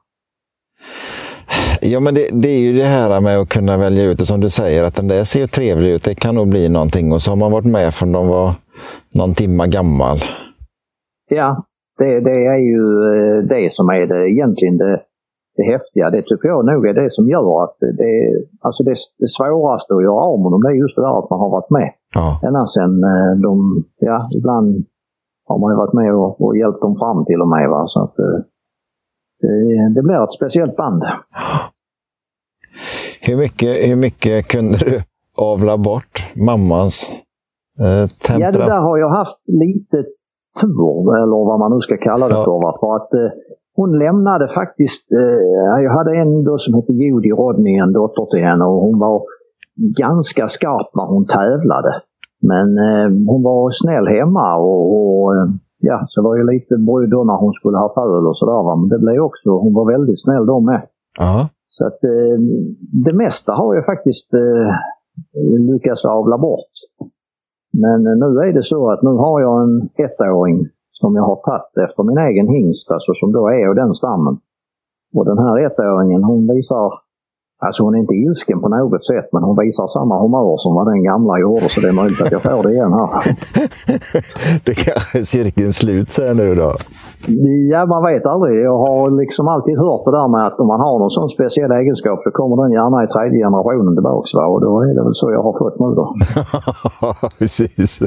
Ja, 1.82 2.00
men 2.00 2.14
det, 2.14 2.28
det 2.32 2.48
är 2.48 2.58
ju 2.58 2.72
det 2.78 2.84
här 2.84 3.20
med 3.20 3.38
att 3.38 3.48
kunna 3.48 3.76
välja 3.76 4.04
ut, 4.04 4.20
och 4.20 4.26
som 4.26 4.40
du 4.40 4.48
säger, 4.50 4.84
att 4.84 4.94
den 4.94 5.08
där 5.08 5.24
ser 5.24 5.40
ju 5.40 5.46
trevlig 5.46 5.90
ut. 5.90 6.04
Det 6.04 6.14
kan 6.14 6.34
nog 6.34 6.48
bli 6.48 6.68
någonting. 6.68 7.12
Och 7.12 7.22
så 7.22 7.30
har 7.30 7.36
man 7.36 7.52
varit 7.52 7.66
med 7.66 7.94
från 7.94 8.12
de 8.12 8.28
var 8.28 8.54
någon 9.14 9.34
timma 9.34 9.66
gammal. 9.66 10.18
Ja, 11.30 11.64
det, 11.98 12.20
det 12.20 12.46
är 12.46 12.58
ju 12.58 12.82
eh, 13.10 13.44
det 13.48 13.72
som 13.72 13.88
är 13.88 14.06
det 14.06 14.30
egentligen 14.30 14.76
det, 14.78 15.00
det 15.56 15.64
häftiga. 15.72 16.10
Det 16.10 16.22
tycker 16.22 16.48
jag 16.48 16.66
nog 16.66 16.86
är 16.86 16.94
det 16.94 17.10
som 17.10 17.28
gör 17.28 17.64
att 17.64 17.76
det, 17.80 17.92
det, 17.92 18.12
alltså 18.60 18.82
det, 18.82 18.94
det 19.18 19.28
svåraste 19.28 19.94
att 19.94 20.02
göra 20.02 20.22
av 20.30 20.40
med 20.42 20.52
dem 20.52 20.62
det 20.62 20.68
är 20.68 20.82
just 20.82 20.96
det 20.96 21.02
där 21.02 21.18
att 21.18 21.30
man 21.30 21.40
har 21.40 21.50
varit 21.50 21.70
med. 21.70 21.90
Ja, 22.14 22.40
Ända 22.46 22.66
sen 22.66 23.04
eh, 23.04 23.32
de, 23.42 23.84
ja 23.98 24.28
ibland 24.38 24.76
har 25.50 25.58
man 25.58 25.72
ju 25.72 25.76
varit 25.76 25.92
med 26.00 26.14
och, 26.14 26.40
och 26.44 26.56
hjälpt 26.56 26.80
dem 26.80 26.96
fram 27.02 27.24
till 27.24 27.40
och 27.40 27.48
med. 27.48 27.70
Va? 27.70 27.82
Så 27.86 27.98
att, 28.04 28.18
eh, 28.18 28.38
det, 29.40 29.94
det 29.94 30.02
blir 30.02 30.24
ett 30.24 30.32
speciellt 30.32 30.76
band. 30.76 31.02
Hur 33.20 33.36
mycket, 33.36 33.90
hur 33.90 33.96
mycket 33.96 34.48
kunde 34.48 34.76
du 34.78 35.02
avla 35.36 35.78
bort 35.78 36.14
mammans 36.36 37.12
eh, 37.80 38.36
Ja, 38.38 38.50
det 38.52 38.58
där 38.58 38.80
har 38.80 38.98
jag 38.98 39.10
haft 39.10 39.38
lite 39.46 39.96
tur, 40.60 41.16
eller 41.22 41.46
vad 41.46 41.58
man 41.58 41.72
nu 41.74 41.80
ska 41.80 41.96
kalla 41.96 42.28
det 42.28 42.34
Ja. 42.34 42.44
för. 42.44 42.60
Va? 42.66 42.76
För 42.80 42.96
att 42.96 43.12
eh, 43.14 43.30
hon 43.76 43.98
lämnade 43.98 44.48
faktiskt, 44.48 45.12
eh, 45.12 45.82
jag 45.84 45.92
hade 45.92 46.16
en 46.16 46.44
då 46.44 46.58
som 46.58 46.74
hette 46.74 46.92
Judy 46.92 47.30
Rodney, 47.30 47.76
en 47.76 47.92
dotter 47.92 48.26
till 48.30 48.44
henne 48.44 48.64
och 48.64 48.80
hon 48.82 48.98
var 48.98 49.22
ganska 49.98 50.48
skarp 50.48 50.94
när 50.94 51.04
hon 51.06 51.26
tävlade. 51.26 51.92
Men 52.42 52.78
eh, 52.78 53.08
hon 53.26 53.42
var 53.42 53.70
snäll 53.70 54.06
hemma 54.06 54.56
och, 54.56 54.84
och 54.96 55.36
eh, 55.36 55.48
ja, 55.78 56.04
så 56.08 56.22
var 56.22 56.36
ju 56.36 56.44
lite 56.52 56.74
bry 56.76 57.06
då 57.06 57.24
när 57.24 57.36
hon 57.36 57.52
skulle 57.52 57.78
ha 57.78 57.94
föl 57.94 58.26
och 58.26 58.38
sådär. 58.38 58.76
Men 58.76 58.88
det 58.88 58.98
blev 58.98 59.20
också, 59.22 59.50
hon 59.50 59.74
var 59.74 59.92
väldigt 59.92 60.22
snäll 60.22 60.46
då 60.46 60.60
med. 60.60 60.82
Ja, 61.18 61.48
Så 61.68 61.86
att 61.86 62.04
eh, 62.04 62.38
det 63.04 63.12
mesta 63.12 63.52
har 63.52 63.74
jag 63.74 63.86
faktiskt 63.86 64.34
eh, 64.34 64.70
lyckats 65.72 66.04
avla 66.04 66.38
bort. 66.38 66.72
Men 67.72 68.06
eh, 68.06 68.16
nu 68.16 68.40
är 68.40 68.52
det 68.52 68.62
så 68.62 68.90
att 68.90 69.02
nu 69.02 69.10
har 69.10 69.40
jag 69.40 69.62
en 69.62 69.80
ettåring 70.04 70.58
som 70.92 71.16
jag 71.16 71.22
har 71.22 71.36
tagit 71.36 71.88
efter 71.90 72.02
min 72.02 72.18
egen 72.18 72.48
hingst, 72.48 72.90
alltså 72.90 73.12
som 73.14 73.32
då 73.32 73.48
är 73.48 73.68
av 73.68 73.74
den 73.74 73.94
stammen. 73.94 74.36
Och 75.14 75.24
den 75.24 75.38
här 75.38 75.58
ettåringen 75.66 76.24
hon 76.24 76.54
visar, 76.54 76.92
alltså 77.64 77.82
hon 77.84 77.94
är 77.94 77.98
inte 77.98 78.14
ilsken 78.14 78.60
på 78.60 78.68
något 78.68 79.06
sätt, 79.06 79.28
men 79.32 79.42
hon 79.42 79.56
visar 79.64 79.86
samma 79.86 80.22
humör 80.22 80.56
som 80.58 80.74
vad 80.74 80.86
den 80.86 81.02
gamla 81.02 81.38
gjorde, 81.38 81.68
så 81.68 81.80
det 81.80 81.88
är 81.88 81.92
möjligt 81.92 82.22
att 82.22 82.32
jag 82.32 82.42
får 82.42 82.62
det 82.62 82.72
igen 82.72 82.92
här. 82.92 83.10
det 84.64 84.74
kanske 84.74 85.18
är 85.18 85.22
cirkeln 85.22 85.72
slut 85.72 86.10
säger 86.10 86.34
nu 86.34 86.54
då. 86.54 86.74
Ja, 87.70 87.86
man 87.86 88.02
vet 88.04 88.26
aldrig. 88.26 88.64
Jag 88.64 88.78
har 88.78 89.10
liksom 89.22 89.48
alltid 89.48 89.78
hört 89.78 90.04
det 90.04 90.10
där 90.10 90.28
med 90.28 90.46
att 90.46 90.60
om 90.60 90.66
man 90.66 90.80
har 90.80 90.98
någon 90.98 91.10
sån 91.10 91.28
speciell 91.28 91.70
egenskap 91.70 92.18
så 92.24 92.30
kommer 92.30 92.56
den 92.62 92.72
gärna 92.72 93.04
i 93.04 93.06
tredje 93.06 93.44
generationen 93.46 93.94
tillbaks. 93.96 94.34
Va? 94.34 94.44
Och 94.46 94.60
då 94.60 94.80
är 94.80 94.94
det 94.94 95.02
väl 95.02 95.14
så 95.14 95.30
jag 95.30 95.42
har 95.42 95.54
fått 95.58 95.78
nu 95.82 95.88
då. 96.00 96.06
Precis. 97.38 98.02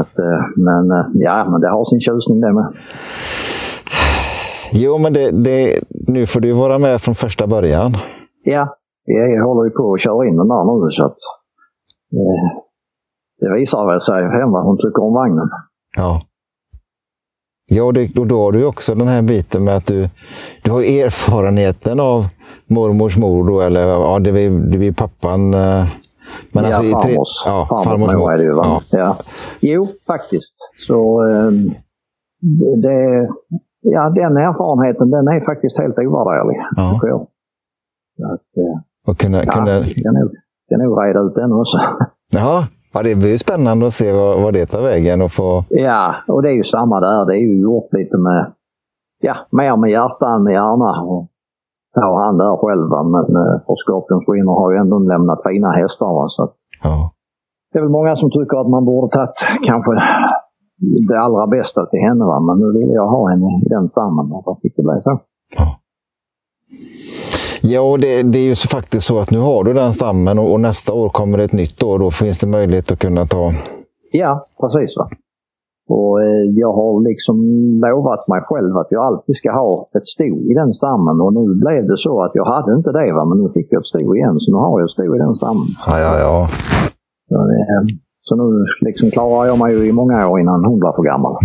Att, 0.00 0.18
eh, 0.18 0.40
men 0.56 0.90
eh, 0.90 1.06
ja, 1.14 1.46
men 1.50 1.60
det 1.60 1.68
har 1.68 1.84
sin 1.84 2.00
tjusning 2.00 2.40
det 2.40 2.52
med. 2.52 2.66
Jo, 4.72 4.98
men 4.98 5.12
det, 5.12 5.30
det, 5.30 5.80
nu 5.90 6.26
får 6.26 6.40
du 6.40 6.52
vara 6.52 6.78
med 6.78 7.00
från 7.00 7.14
första 7.14 7.46
början. 7.46 7.96
Ja, 8.44 8.76
jag 9.04 9.44
håller 9.44 9.64
ju 9.64 9.70
på 9.70 9.92
att 9.94 10.00
köra 10.00 10.26
in 10.28 10.36
den 10.36 10.48
där 10.48 10.84
nu 10.84 10.90
så 10.90 11.04
att 11.04 11.16
eh, 12.12 12.58
det 13.40 13.54
visar 13.54 13.86
väl 13.86 14.00
sig 14.00 14.22
hem 14.24 14.50
vad 14.50 14.64
hon 14.64 14.76
tycker 14.76 15.02
om 15.02 15.14
vagnen. 15.14 15.48
Ja. 15.96 16.20
Ja, 17.70 17.92
det, 17.92 18.18
och 18.18 18.26
då 18.26 18.42
har 18.42 18.52
du 18.52 18.64
också 18.64 18.94
den 18.94 19.08
här 19.08 19.22
biten 19.22 19.64
med 19.64 19.76
att 19.76 19.86
du, 19.86 20.08
du 20.62 20.70
har 20.70 20.80
erfarenheten 20.82 22.00
av 22.00 22.26
mormors 22.66 23.16
mor 23.16 23.46
då, 23.48 23.60
eller 23.60 23.86
ja, 23.88 24.18
det 24.18 24.30
är, 24.30 24.50
det 24.50 24.86
är 24.86 24.92
pappan. 24.92 25.54
eh, 25.54 25.86
Men 26.52 26.64
ja, 26.64 26.66
alltså 26.66 26.82
i 26.82 26.90
tre, 26.92 27.00
farmors, 27.00 27.42
ja, 27.46 27.66
farmors 27.70 27.84
farmors 27.84 28.12
mor 28.12 28.32
är 28.32 28.36
det 28.38 28.44
ju. 28.44 28.52
Va? 28.52 28.64
Ja. 28.90 28.98
Ja. 28.98 29.16
Jo, 29.60 29.88
faktiskt. 30.06 30.54
Så 30.86 31.20
ehm, 31.22 31.70
det, 32.60 32.88
det, 32.88 33.28
ja, 33.80 34.10
den 34.10 34.36
erfarenheten 34.36 35.10
den 35.10 35.28
är 35.28 35.40
faktiskt 35.40 35.78
helt 35.78 35.98
ovärderlig. 35.98 36.56
Ja. 36.76 37.00
Att, 38.18 38.56
eh, 38.62 39.10
Och 39.10 39.18
kunna, 39.18 39.44
ja, 39.44 39.52
kunna, 39.52 39.70
jag 39.70 39.84
kan 39.94 40.14
nog, 40.78 40.88
nog 40.88 41.04
reda 41.04 41.20
ut 41.20 41.34
den 41.34 41.52
också. 41.52 41.78
ja, 42.30 42.66
ja, 42.92 43.02
det 43.02 43.14
blir 43.14 43.38
spännande 43.38 43.86
att 43.86 43.92
se 43.92 44.12
vad, 44.12 44.42
vad 44.42 44.54
det 44.54 44.66
tar 44.66 44.82
vägen 44.82 45.22
och 45.22 45.32
få... 45.32 45.64
Ja, 45.68 46.14
och 46.28 46.42
det 46.42 46.48
är 46.50 46.56
ju 46.56 46.64
samma 46.64 47.00
där. 47.00 47.26
Det 47.26 47.32
är 47.34 47.40
ju 47.40 47.60
gjort 47.60 47.92
lite 47.92 48.16
med, 48.18 48.52
ja, 49.20 49.36
mer 49.50 49.76
med 49.76 49.90
hjärta 49.90 50.26
än 50.34 50.42
med 50.42 50.52
hjärna. 50.52 50.90
Och 51.02 51.26
ta 51.94 52.24
han 52.24 52.38
där 52.38 52.56
själv. 52.56 52.90
va. 52.90 53.02
Men 53.02 53.36
eh, 53.42 53.56
för 53.66 53.76
Scorpions 53.76 54.24
Winner 54.28 54.52
har 54.60 54.70
ju 54.72 54.78
ändå 54.78 54.98
lämnat 54.98 55.42
fina 55.48 55.70
hästar. 55.70 56.06
Va? 56.14 56.24
Så 56.28 56.42
att, 56.44 56.54
Ja. 56.82 57.12
det 57.72 57.78
är 57.78 57.82
väl 57.82 57.90
många 57.90 58.16
som 58.16 58.30
tycker 58.30 58.56
att 58.60 58.68
man 58.70 58.84
borde 58.84 59.08
tagit 59.16 59.38
kanske 59.66 59.90
det 61.08 61.18
allra 61.20 61.46
bästa 61.46 61.86
till 61.86 62.00
henne. 62.00 62.24
Va? 62.24 62.40
Men 62.40 62.58
nu 62.58 62.78
vill 62.78 62.90
jag 62.94 63.08
ha 63.08 63.28
henne 63.30 63.46
i 63.66 63.68
den 63.68 63.88
stammen. 63.88 64.32
Och 64.32 64.58
fick 64.62 64.76
det 64.76 64.82
bli 64.82 65.00
så? 65.00 65.20
Ja, 65.56 65.78
ja 67.72 67.80
och 67.80 67.98
det, 68.00 68.22
det 68.22 68.38
är 68.38 68.44
ju 68.44 68.54
så 68.54 68.68
faktiskt 68.68 69.06
så 69.06 69.18
att 69.18 69.30
nu 69.30 69.38
har 69.38 69.64
du 69.64 69.72
den 69.72 69.92
stammen 69.92 70.38
och, 70.38 70.52
och 70.52 70.60
nästa 70.60 70.92
år 70.92 71.08
kommer 71.08 71.38
det 71.38 71.44
ett 71.44 71.52
nytt 71.52 71.82
år. 71.82 71.98
Då 71.98 72.10
finns 72.10 72.38
det 72.38 72.46
möjlighet 72.46 72.92
att 72.92 72.98
kunna 72.98 73.26
ta... 73.26 73.52
Ja, 74.12 74.46
precis. 74.60 74.96
Va? 74.98 75.08
Och 75.88 76.22
eh, 76.22 76.44
jag 76.62 76.72
har 76.72 77.08
liksom 77.08 77.36
lovat 77.86 78.28
mig 78.28 78.40
själv 78.44 78.76
att 78.76 78.86
jag 78.90 79.04
alltid 79.04 79.36
ska 79.36 79.52
ha 79.52 79.88
ett 79.96 80.06
sto 80.06 80.24
i 80.50 80.54
den 80.54 80.72
stammen. 80.72 81.20
Och 81.20 81.32
nu 81.34 81.44
blev 81.64 81.86
det 81.86 81.96
så 81.96 82.22
att 82.24 82.30
jag 82.34 82.44
hade 82.44 82.74
inte 82.74 82.92
det. 82.92 83.12
Va? 83.12 83.24
Men 83.24 83.38
nu 83.38 83.48
fick 83.54 83.72
jag 83.72 83.80
ett 83.80 83.86
sto 83.86 84.14
igen. 84.14 84.36
Så 84.40 84.50
nu 84.52 84.58
har 84.58 84.80
jag 84.80 84.86
ett 84.86 84.90
sto 84.90 85.14
i 85.16 85.18
den 85.18 85.34
stammen. 85.34 85.66
Ja, 85.86 86.00
ja, 86.00 86.18
ja. 86.18 86.48
Så, 87.28 87.34
det, 87.34 87.86
så 88.22 88.36
nu 88.36 88.64
liksom 88.80 89.10
klarar 89.10 89.46
jag 89.46 89.58
mig 89.58 89.74
ju 89.74 89.88
i 89.88 89.92
många 89.92 90.28
år 90.28 90.40
innan 90.40 90.64
hon 90.64 90.78
blir 90.78 90.92
för 90.92 91.02
gammal. 91.02 91.36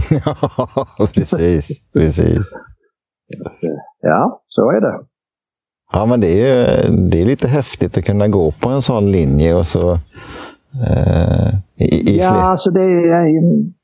precis, 1.14 1.68
precis. 1.94 2.46
Ja, 4.02 4.42
så 4.48 4.70
är 4.70 4.82
det. 4.82 5.00
Ja, 5.94 6.06
men 6.06 6.20
det 6.20 6.28
är 6.28 6.38
ju 6.38 6.90
det 7.10 7.22
är 7.22 7.26
lite 7.26 7.48
häftigt 7.48 7.98
att 7.98 8.06
kunna 8.06 8.28
gå 8.28 8.52
på 8.52 8.70
en 8.70 8.82
sån 8.82 9.12
linje 9.12 9.56
och 9.56 9.66
så 9.66 9.92
eh, 10.88 11.50
i, 11.76 11.88
i 12.12 12.18
Ja, 12.18 12.50
alltså 12.52 12.72
det, 12.72 12.86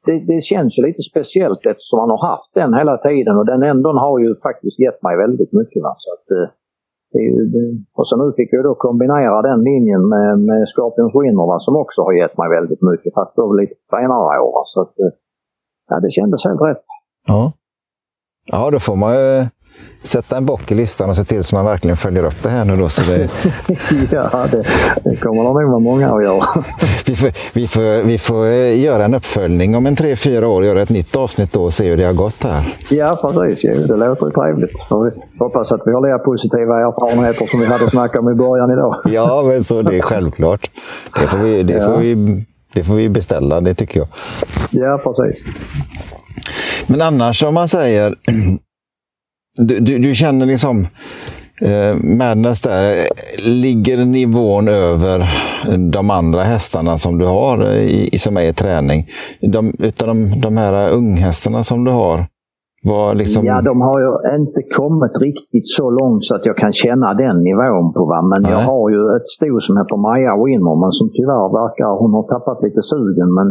det, 0.05 0.19
det 0.27 0.41
känns 0.41 0.77
ju 0.77 0.83
lite 0.83 1.01
speciellt 1.01 1.65
eftersom 1.65 1.99
man 1.99 2.09
har 2.09 2.27
haft 2.27 2.53
den 2.53 2.73
hela 2.73 2.97
tiden 2.97 3.37
och 3.37 3.45
den 3.45 3.63
ändå 3.63 3.89
har 4.05 4.19
ju 4.19 4.35
faktiskt 4.35 4.79
gett 4.79 5.03
mig 5.03 5.17
väldigt 5.17 5.53
mycket. 5.53 5.83
Va? 5.83 5.95
Så 5.97 6.09
att, 6.15 6.27
eh, 6.37 6.49
och 7.97 8.07
så 8.07 8.13
nu 8.17 8.33
fick 8.37 8.53
jag 8.53 8.63
då 8.63 8.75
kombinera 8.75 9.41
den 9.41 9.63
linjen 9.63 10.09
med, 10.09 10.39
med 10.39 10.67
Scorpions 10.67 11.15
Winner 11.15 11.59
som 11.59 11.75
också 11.75 12.01
har 12.01 12.13
gett 12.13 12.37
mig 12.37 12.49
väldigt 12.49 12.81
mycket 12.81 13.13
fast 13.13 13.35
då 13.35 13.53
lite 13.53 13.75
senare 13.89 14.39
år. 14.39 14.63
Så 14.65 14.81
att, 14.81 14.99
eh, 14.99 15.13
ja, 15.89 15.99
det 15.99 16.11
kändes 16.11 16.45
helt 16.45 16.61
rätt. 16.61 16.83
Ja. 17.27 17.53
ja, 18.45 18.71
då 18.71 18.79
får 18.79 18.95
man 18.95 19.13
ju 19.15 19.45
sätta 20.03 20.37
en 20.37 20.45
bock 20.45 20.71
i 20.71 20.75
listan 20.75 21.09
och 21.09 21.15
se 21.15 21.23
till 21.23 21.43
så 21.43 21.55
man 21.55 21.65
verkligen 21.65 21.97
följer 21.97 22.23
upp 22.25 22.43
det 22.43 22.49
här 22.49 22.65
nu 22.65 22.75
då. 22.75 22.89
Så 22.89 23.01
det, 23.03 23.29
ja, 24.11 24.47
det, 24.51 24.63
det 25.03 25.15
kommer 25.15 25.43
nog 25.43 25.53
vara 25.53 25.79
många 25.79 26.09
att 26.09 26.23
göra. 26.23 26.45
vi, 27.05 27.15
får, 27.15 27.31
vi, 27.53 27.67
får, 27.67 28.03
vi 28.03 28.17
får 28.17 28.45
eh, 28.45 28.83
göra 28.83 29.05
en 29.05 29.13
uppföljning 29.13 29.75
om 29.75 29.85
en 29.85 29.95
tre, 29.95 30.15
fyra 30.15 30.47
år, 30.47 30.65
göra 30.65 30.81
ett 30.81 30.89
nytt 30.89 31.15
avsnitt 31.15 31.53
då 31.53 31.63
och 31.63 31.73
se 31.73 31.89
hur 31.89 31.97
det 31.97 32.03
har 32.03 32.13
gått 32.13 32.43
här. 32.43 32.73
Ja, 32.89 33.19
precis. 33.33 33.61
Det 33.87 33.97
låter 33.97 34.25
ju 34.25 34.31
trevligt. 34.31 34.71
Så 34.89 35.03
vi 35.03 35.11
hoppas 35.39 35.71
att 35.71 35.81
vi 35.85 35.91
har 35.91 36.01
lika 36.07 36.19
positiva 36.19 36.79
erfarenheter 36.79 37.45
som 37.45 37.59
vi 37.59 37.65
hade 37.65 37.89
snackat 37.89 38.19
om 38.21 38.29
i 38.31 38.35
början 38.35 38.71
idag. 38.71 38.95
Ja, 39.13 39.43
men 39.47 39.63
så 39.63 39.81
det 39.81 39.97
är 39.97 40.01
självklart. 40.01 40.69
Det 41.19 41.27
får 41.27 41.37
vi, 41.37 41.63
det 41.63 41.73
Ja. 41.73 41.91
får 41.91 41.97
vi, 41.99 42.45
det 42.73 42.83
får 42.83 42.93
vi 42.93 43.09
beställa, 43.09 43.61
det 43.61 43.73
tycker 43.75 43.99
jag. 43.99 44.07
Ja, 44.69 44.97
precis. 45.03 45.43
Men 46.87 47.01
annars 47.01 47.43
om 47.43 47.53
man 47.53 47.67
säger, 47.67 48.15
du, 49.55 49.79
du, 49.79 49.99
du 49.99 50.15
känner 50.15 50.45
liksom 50.45 50.87
eh, 51.61 51.95
Madness 52.17 52.61
där, 52.61 53.07
ligger 53.47 54.05
nivån 54.05 54.67
över 54.67 55.29
de 55.91 56.09
andra 56.09 56.43
hästarna 56.43 56.97
som 56.97 57.17
du 57.17 57.25
har 57.25 57.71
i, 57.75 58.09
i, 58.11 58.17
som 58.17 58.37
är 58.37 58.41
i 58.41 58.53
träning? 58.53 59.07
De, 59.41 59.73
utav 59.79 60.07
de, 60.07 60.41
de 60.41 60.57
här 60.57 60.89
unghästarna 60.89 61.63
som 61.63 61.83
du 61.83 61.91
har, 61.91 62.25
vad 62.83 63.17
liksom... 63.17 63.45
Ja, 63.45 63.61
de 63.61 63.81
har 63.81 63.99
ju 63.99 64.35
inte 64.35 64.61
kommit 64.75 65.21
riktigt 65.21 65.67
så 65.77 65.89
långt 65.89 66.25
så 66.25 66.35
att 66.35 66.45
jag 66.45 66.57
kan 66.57 66.73
känna 66.73 67.13
den 67.13 67.37
nivån 67.43 67.93
på 67.93 68.05
va. 68.05 68.21
Men 68.21 68.51
jag 68.51 68.57
Nej. 68.57 68.65
har 68.65 68.89
ju 68.89 69.01
ett 69.17 69.27
sto 69.35 69.59
som 69.59 69.77
heter 69.77 69.97
Maja 69.97 70.33
Winner 70.43 70.75
men 70.81 70.91
som 70.91 71.09
tyvärr 71.17 71.47
verkar, 71.61 71.99
hon 72.01 72.13
har 72.13 72.25
tappat 72.33 72.63
lite 72.63 72.81
sugen. 72.81 73.29
Men, 73.37 73.47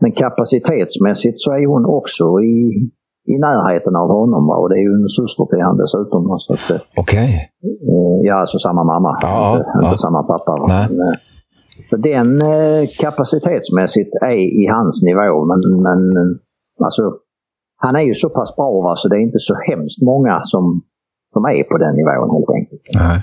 men 0.00 0.12
kapacitetsmässigt 0.12 1.40
så 1.40 1.52
är 1.52 1.66
hon 1.66 1.84
också 1.98 2.24
i, 2.40 2.58
i 3.24 3.38
närheten 3.38 3.96
av 3.96 4.08
honom 4.08 4.46
va. 4.46 4.54
Och 4.56 4.68
det 4.68 4.74
är 4.74 4.84
ju 4.88 4.94
en 5.02 5.08
syster 5.08 5.44
till 5.44 5.62
han 5.62 5.76
dessutom. 5.76 6.28
va. 6.28 6.38
Så 6.38 6.52
att, 6.52 6.70
eh, 6.70 6.80
Okej. 6.96 7.50
ja, 8.22 8.34
alltså 8.34 8.58
samma 8.58 8.84
mamma. 8.84 9.18
Ja, 9.22 9.56
inte, 9.56 9.70
ja. 9.74 9.86
inte 9.86 9.98
samma 9.98 10.22
pappa. 10.22 10.52
Eh, 10.52 10.86
så 11.90 11.96
den 11.96 12.42
eh, 12.42 12.88
kapacitetsmässigt 13.00 14.10
är 14.22 14.62
i 14.62 14.66
hans 14.66 15.02
nivå. 15.02 15.44
Men, 15.44 15.60
men 15.82 16.16
eh, 16.16 16.84
alltså, 16.84 17.02
han 17.76 17.96
är 17.96 18.00
ju 18.00 18.14
så 18.14 18.28
pass 18.28 18.56
bra 18.56 18.80
va, 18.80 18.96
så 18.96 19.08
det 19.08 19.16
är 19.16 19.20
inte 19.20 19.38
så 19.38 19.54
hemskt 19.68 20.02
många 20.02 20.40
som, 20.42 20.80
som 21.32 21.44
är 21.44 21.64
på 21.64 21.78
den 21.78 21.94
nivån 21.94 22.30
helt 22.36 22.50
enkelt. 22.58 22.82
Nej. 22.94 23.18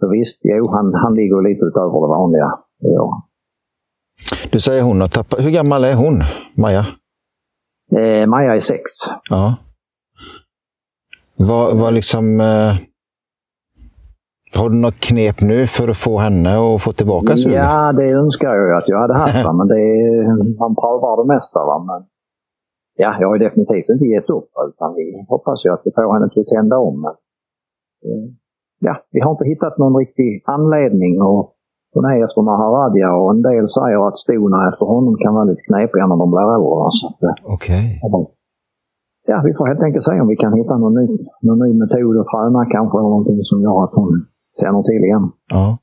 Så 0.00 0.08
visst, 0.08 0.40
jo, 0.42 0.64
han, 0.70 0.94
han 0.94 1.14
ligger 1.14 1.48
lite 1.48 1.64
utöver 1.64 2.00
det 2.00 2.08
vanliga. 2.18 2.50
Ja. 2.78 3.22
Du 4.52 4.60
säger 4.60 4.82
hon 4.82 5.00
har 5.00 5.08
tappat... 5.08 5.44
Hur 5.44 5.50
gammal 5.50 5.84
är 5.84 5.94
hon, 5.94 6.24
Maja? 6.56 6.86
Eh, 7.98 8.26
Maja 8.26 8.54
är 8.54 8.60
sex. 8.60 8.82
Ja. 9.30 9.56
Vad, 11.38 11.76
vad 11.76 11.94
liksom... 11.94 12.40
Eh, 12.40 12.74
har 14.54 14.70
du 14.70 14.76
något 14.76 15.00
knep 15.00 15.40
nu 15.40 15.66
för 15.66 15.88
att 15.88 15.96
få 15.96 16.18
henne 16.18 16.74
att 16.74 16.82
få 16.82 16.92
tillbaka 16.92 17.36
sugen? 17.36 17.64
Ja, 17.64 17.92
det 17.92 18.10
önskar 18.10 18.54
jag 18.54 18.78
att 18.78 18.88
jag 18.88 19.00
hade 19.00 19.14
haft. 19.14 19.44
Va, 19.44 19.52
men 19.52 19.68
det 19.68 19.80
är, 19.80 20.58
man 20.58 20.74
prövar 20.74 21.22
det 21.22 21.34
mesta. 21.34 21.58
Va, 21.58 21.78
men, 21.78 22.08
ja, 22.96 23.16
jag 23.20 23.28
har 23.28 23.36
ju 23.36 23.44
definitivt 23.44 23.88
inte 23.88 24.04
gett 24.04 24.30
upp. 24.30 24.50
Utan 24.68 24.94
vi 24.94 25.26
hoppas 25.28 25.66
ju 25.66 25.72
att 25.72 25.82
vi 25.84 25.90
får 25.94 26.14
henne 26.14 26.28
till 26.28 26.40
att 26.40 26.48
tända 26.48 26.78
om. 26.78 27.00
Men, 27.00 27.14
eh, 28.06 28.26
ja, 28.78 28.96
vi 29.10 29.20
har 29.20 29.30
inte 29.30 29.44
hittat 29.44 29.78
någon 29.78 29.96
riktig 29.96 30.42
anledning. 30.46 31.22
Och 31.22 31.54
hon 31.94 32.04
är 32.04 32.24
efter 32.24 32.42
Maharadja 32.42 33.08
och 33.14 33.30
en 33.34 33.42
del 33.42 33.68
säger 33.68 34.08
att 34.08 34.18
stona 34.18 34.68
efter 34.68 34.86
honom 34.86 35.16
kan 35.22 35.34
vara 35.34 35.44
lite 35.44 35.62
knepiga 35.68 36.06
när 36.06 36.16
de 36.22 36.30
blir 36.30 36.48
äldre. 36.56 36.78
eh, 37.28 37.54
Okej. 37.54 38.00
Ja, 39.26 39.42
vi 39.44 39.54
får 39.54 39.66
helt 39.66 39.82
enkelt 39.82 40.04
se 40.04 40.20
om 40.20 40.28
vi 40.28 40.36
kan 40.36 40.52
hitta 40.54 40.76
någon 40.78 40.94
ny, 41.00 41.06
någon 41.42 41.58
ny 41.66 41.70
metod 41.82 42.16
att 42.20 42.26
träna 42.32 42.60
kanske. 42.76 42.98
Eller 42.98 43.08
någonting 43.08 43.38
som 43.42 43.62
gör 43.62 43.84
att 43.84 43.94
hon 43.94 44.10
känner 44.60 44.82
till 44.82 45.04
igen. 45.08 45.24
Ja. 45.48 45.78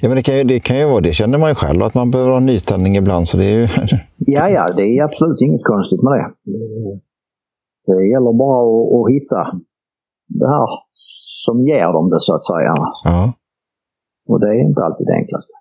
Ja, 0.00 0.08
men 0.08 0.16
det 0.16 0.22
kan, 0.22 0.36
ju, 0.38 0.44
det 0.44 0.60
kan 0.60 0.78
ju 0.78 0.84
vara, 0.84 1.00
det 1.00 1.12
känner 1.12 1.38
man 1.38 1.48
ju 1.48 1.54
själv, 1.54 1.82
att 1.82 1.94
man 1.94 2.10
behöver 2.10 2.32
ha 2.32 2.40
nytändning 2.40 2.96
ibland. 2.96 3.28
Så 3.28 3.36
det 3.36 3.44
är 3.44 3.58
ju... 3.60 3.68
Ja, 4.18 4.48
ja, 4.48 4.72
det 4.76 4.82
är 4.82 5.04
absolut 5.04 5.40
inget 5.40 5.64
konstigt 5.64 6.02
med 6.02 6.12
det. 6.12 6.32
Det 7.86 8.06
gäller 8.08 8.32
bara 8.32 8.58
att, 8.62 9.00
att 9.00 9.12
hitta 9.14 9.60
det 10.28 10.48
här 10.48 10.66
som 11.44 11.60
ger 11.66 11.92
dem 11.92 12.10
det 12.10 12.20
så 12.20 12.34
att 12.34 12.46
säga. 12.46 12.74
Ja. 13.04 13.32
Och 14.26 14.40
det 14.40 14.46
är 14.46 14.60
inte 14.60 14.84
alltid 14.84 15.06
det 15.06 15.14
enklaste. 15.14 15.52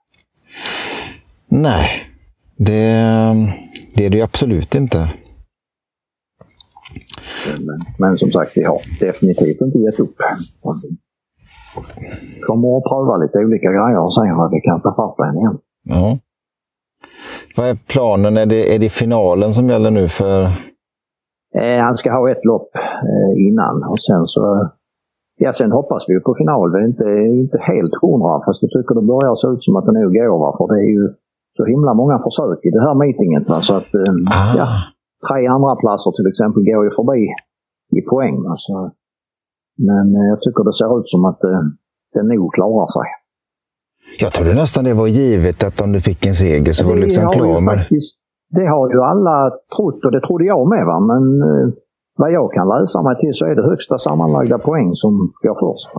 Nej, 1.48 1.88
det, 2.58 2.94
det 3.96 4.06
är 4.06 4.10
det 4.10 4.18
ju 4.18 4.24
absolut 4.24 4.76
inte. 4.76 5.10
Men, 7.60 7.80
men 8.00 8.18
som 8.18 8.32
sagt, 8.32 8.52
vi 8.56 8.64
har 8.64 8.82
definitivt 9.00 9.62
inte 9.62 9.80
gett 9.80 10.00
upp. 10.00 10.16
Kommer 12.42 12.78
att 12.78 12.84
pröva 12.84 13.18
lite 13.18 13.38
olika 13.38 13.68
grejer 13.72 14.00
och 14.00 14.14
se 14.14 14.22
vad 14.22 14.52
vi 14.52 14.60
kan 14.62 14.82
ta 14.82 14.96
fart 14.96 15.16
på 15.18 15.24
henne 15.24 15.40
igen. 15.40 15.58
Ja. 15.84 16.20
Vad 17.56 17.68
är 17.68 17.76
planen? 17.88 18.38
Är 18.38 18.46
det, 18.46 18.76
är 18.76 18.80
det 18.80 18.90
finalen 18.90 19.54
som 19.54 19.70
gäller 19.70 19.92
nu 19.92 20.08
för... 20.08 20.44
Eh, 21.56 21.80
han 21.80 21.96
ska 21.98 22.12
ha 22.12 22.32
ett 22.32 22.46
lopp 22.46 22.70
eh, 22.76 23.48
innan 23.48 23.84
och 23.84 24.00
sen 24.00 24.28
så... 24.28 24.70
Ja, 25.38 25.54
sen 25.54 25.72
hoppas 25.72 26.04
vi 26.10 26.20
på 26.20 26.36
final. 26.42 26.72
Vi 26.74 26.78
är 26.84 26.88
inte, 26.94 27.10
inte 27.44 27.58
helt 27.72 27.96
hundra 28.02 28.34
fast 28.46 28.62
jag 28.64 28.72
tycker 28.76 28.94
det 28.96 29.06
börjar 29.14 29.36
se 29.42 29.48
ut 29.54 29.64
som 29.64 29.76
att 29.78 29.86
det 29.86 29.92
nog 30.00 30.14
går. 30.20 30.38
Va? 30.44 30.50
För 30.58 30.66
det 30.74 30.80
är 30.88 30.92
ju 31.00 31.06
så 31.58 31.64
himla 31.66 31.94
många 32.02 32.18
försök 32.26 32.60
i 32.68 32.70
det 32.76 32.82
här 32.86 32.96
meetinget. 33.02 33.50
Va? 33.50 33.62
Så 33.62 33.74
att, 33.80 33.92
eh, 34.02 34.14
Ah. 34.40 34.52
ja, 34.60 34.68
tre 35.28 35.48
andra 35.56 35.76
platser 35.84 36.12
till 36.18 36.28
exempel 36.32 36.62
går 36.70 36.84
ju 36.88 36.92
förbi 37.00 37.22
i 38.00 38.02
poäng. 38.12 38.38
Alltså. 38.52 38.74
Men 39.88 40.06
eh, 40.20 40.26
jag 40.32 40.40
tycker 40.42 40.62
det 40.64 40.74
ser 40.82 40.92
ut 41.00 41.08
som 41.14 41.26
att 41.26 41.42
eh, 41.44 41.62
det 42.14 42.24
nog 42.24 42.54
klarar 42.58 42.88
sig. 42.98 43.08
Jag 44.20 44.32
trodde 44.34 44.54
nästan 44.54 44.84
det 44.84 44.94
var 44.94 45.08
givet 45.08 45.64
att 45.68 45.82
om 45.82 45.92
du 45.92 46.00
fick 46.10 46.26
en 46.26 46.36
seger 46.36 46.74
så 46.74 46.88
var 46.88 46.96
du 46.96 47.02
liksom 47.02 47.24
ju 47.24 47.30
klar 47.30 47.62
faktiskt, 47.76 48.12
det 48.58 48.68
har 48.74 48.86
ju 48.94 49.00
alla 49.12 49.38
trott 49.76 50.06
och 50.06 50.12
det 50.12 50.22
trodde 50.28 50.46
jag 50.46 50.64
med. 50.74 50.86
Va? 50.86 51.00
Men 51.00 51.24
vad 52.18 52.32
jag 52.32 52.54
kan 52.54 52.68
läsa 52.68 53.02
mig 53.02 53.16
till 53.18 53.34
så 53.34 53.46
är 53.46 53.56
det 53.56 53.70
högsta 53.70 53.98
sammanlagda 53.98 54.58
poäng 54.60 54.94
som 54.94 55.34
går 55.42 55.56
först. 55.62 55.90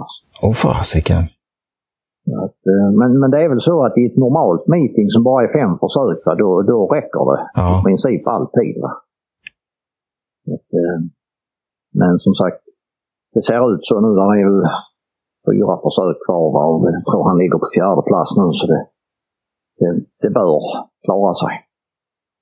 Åh 0.42 0.52
fasiken. 0.52 1.22
Att, 2.44 2.60
eh, 2.72 2.88
men, 2.98 3.20
men 3.20 3.30
det 3.30 3.44
är 3.44 3.48
väl 3.48 3.60
så 3.60 3.84
att 3.86 3.98
i 3.98 4.06
ett 4.06 4.16
normalt 4.16 4.66
meeting 4.66 5.08
som 5.10 5.22
bara 5.24 5.44
är 5.44 5.52
fem 5.52 5.72
försök, 5.82 6.26
va? 6.26 6.34
Då, 6.34 6.62
då 6.62 6.86
räcker 6.86 7.24
det 7.32 7.40
Ja. 7.54 7.80
i 7.80 7.82
princip 7.84 8.26
alltid. 8.26 8.80
Va? 8.82 8.92
Att, 10.54 10.68
eh, 10.80 10.98
men 11.94 12.18
som 12.18 12.34
sagt, 12.34 12.60
det 13.34 13.42
ser 13.42 13.74
ut 13.74 13.86
så 13.86 14.00
nu. 14.00 14.14
Där 14.14 14.30
är 14.34 14.40
ju 14.46 14.62
fyra 15.50 15.76
försök 15.84 16.16
kvar 16.26 16.52
va? 16.56 16.64
och 16.66 16.90
jag 16.96 17.04
tror 17.04 17.28
han 17.28 17.38
ligger 17.38 17.58
på 17.58 17.68
fjärde 17.74 18.02
plats 18.02 18.36
nu 18.36 18.46
så 18.52 18.66
det, 18.72 18.82
det, 19.78 19.90
det 20.22 20.30
bör 20.30 20.60
klara 21.04 21.34
sig. 21.34 21.54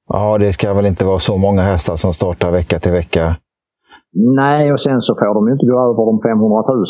Ja, 0.08 0.38
det 0.38 0.52
ska 0.52 0.74
väl 0.74 0.86
inte 0.86 1.04
vara 1.04 1.18
så 1.18 1.36
många 1.36 1.62
hästar 1.62 1.96
som 1.96 2.12
startar 2.12 2.50
vecka 2.52 2.78
till 2.80 2.92
vecka. 2.92 3.36
Nej, 4.14 4.72
och 4.72 4.80
sen 4.80 5.02
så 5.02 5.14
får 5.14 5.34
de 5.34 5.46
ju 5.48 5.52
inte 5.52 5.66
gå 5.66 5.78
över 5.88 6.04
de 6.10 6.16
500 6.20 6.62
000 6.68 6.84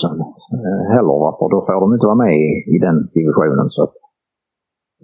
eh, 0.66 0.84
heller. 0.94 1.16
Va? 1.24 1.30
För 1.38 1.48
då 1.54 1.58
får 1.66 1.80
de 1.80 1.88
inte 1.94 2.06
vara 2.10 2.22
med 2.24 2.34
i, 2.46 2.48
i 2.74 2.76
den 2.86 2.96
divisionen. 3.16 3.68
Så 3.76 3.82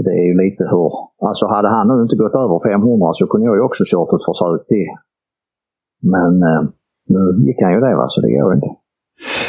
det 0.05 0.13
är 0.21 0.25
ju 0.31 0.35
lite 0.45 0.63
hur... 0.73 0.91
Alltså 1.29 1.45
hade 1.47 1.69
han 1.69 1.89
nu 1.89 2.03
inte 2.03 2.17
gått 2.17 2.37
över 2.45 2.59
500 2.71 3.11
så 3.15 3.27
kunde 3.27 3.47
jag 3.47 3.57
ju 3.57 3.63
också 3.69 3.83
kört 3.93 4.13
ett 4.17 4.29
försök 4.29 4.63
till. 4.73 4.91
Men 6.15 6.33
eh, 6.51 6.63
nu 7.13 7.23
gick 7.47 7.59
han 7.63 7.73
ju 7.73 7.81
det 7.81 7.97
va, 8.01 8.07
så 8.09 8.21
det 8.21 8.31
går 8.33 8.55
inte. 8.55 8.71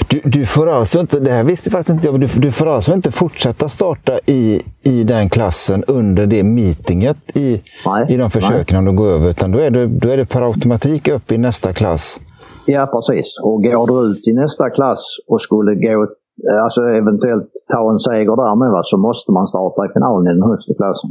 Du, 0.09 0.21
du 0.25 0.45
får 0.45 0.69
alltså 0.69 0.99
inte, 0.99 1.19
det 1.19 1.31
här 1.31 1.43
visste 1.43 1.69
faktiskt 1.71 1.89
inte 1.89 2.07
jag, 2.07 2.13
men 2.13 2.21
du, 2.21 2.27
du 2.39 2.51
får 2.51 2.67
alltså 2.67 2.93
inte 2.93 3.11
fortsätta 3.11 3.69
starta 3.69 4.19
i, 4.25 4.61
i 4.81 5.03
den 5.03 5.29
klassen 5.29 5.83
under 5.87 6.25
det 6.25 6.43
meetinget 6.43 7.37
i, 7.37 7.61
Nej, 7.85 8.05
i 8.13 8.17
de 8.17 8.29
försöken 8.29 8.77
om 8.77 8.85
du 8.85 8.91
går 8.91 9.07
över, 9.07 9.29
utan 9.29 9.51
då 9.51 9.59
är, 9.59 9.71
det, 9.71 9.87
då 9.87 10.09
är 10.09 10.17
det 10.17 10.25
per 10.25 10.41
automatik 10.41 11.07
upp 11.07 11.31
i 11.31 11.37
nästa 11.37 11.73
klass. 11.73 12.19
Ja, 12.65 12.85
precis. 12.93 13.39
Och 13.43 13.63
går 13.63 13.87
du 13.87 14.11
ut 14.11 14.27
i 14.27 14.33
nästa 14.33 14.69
klass 14.69 15.03
och 15.27 15.41
skulle 15.41 15.75
gå, 15.75 16.03
eh, 16.49 16.63
alltså 16.63 16.81
eventuellt 16.81 17.51
ta 17.71 17.91
en 17.91 17.99
seger 17.99 18.35
där 18.35 18.55
med 18.55 18.71
va, 18.71 18.81
så 18.83 18.97
måste 18.97 19.31
man 19.31 19.47
starta 19.47 19.85
i 19.85 19.89
finalen 19.93 20.31
i 20.31 20.39
den 20.39 20.49
högsta 20.49 20.73
klassen. 20.73 21.09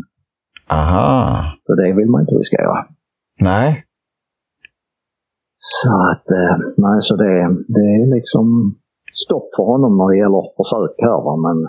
Aha. 0.71 1.45
Så 1.67 1.75
det 1.75 1.93
vill 1.93 2.11
man 2.11 2.21
inte 2.21 2.35
riskera. 2.35 2.77
Nej. 3.41 3.85
Så 5.61 5.89
att, 6.11 6.31
eh, 6.31 6.57
nej, 6.77 7.03
så 7.03 7.17
det, 7.17 7.35
det 7.69 7.81
är 7.81 8.15
liksom 8.15 8.75
stopp 9.25 9.49
för 9.57 9.63
honom 9.63 9.97
när 9.99 10.09
det 10.09 10.19
gäller 10.19 10.43
försök 10.57 10.95
här. 10.99 11.25
Va? 11.25 11.37
Men 11.37 11.69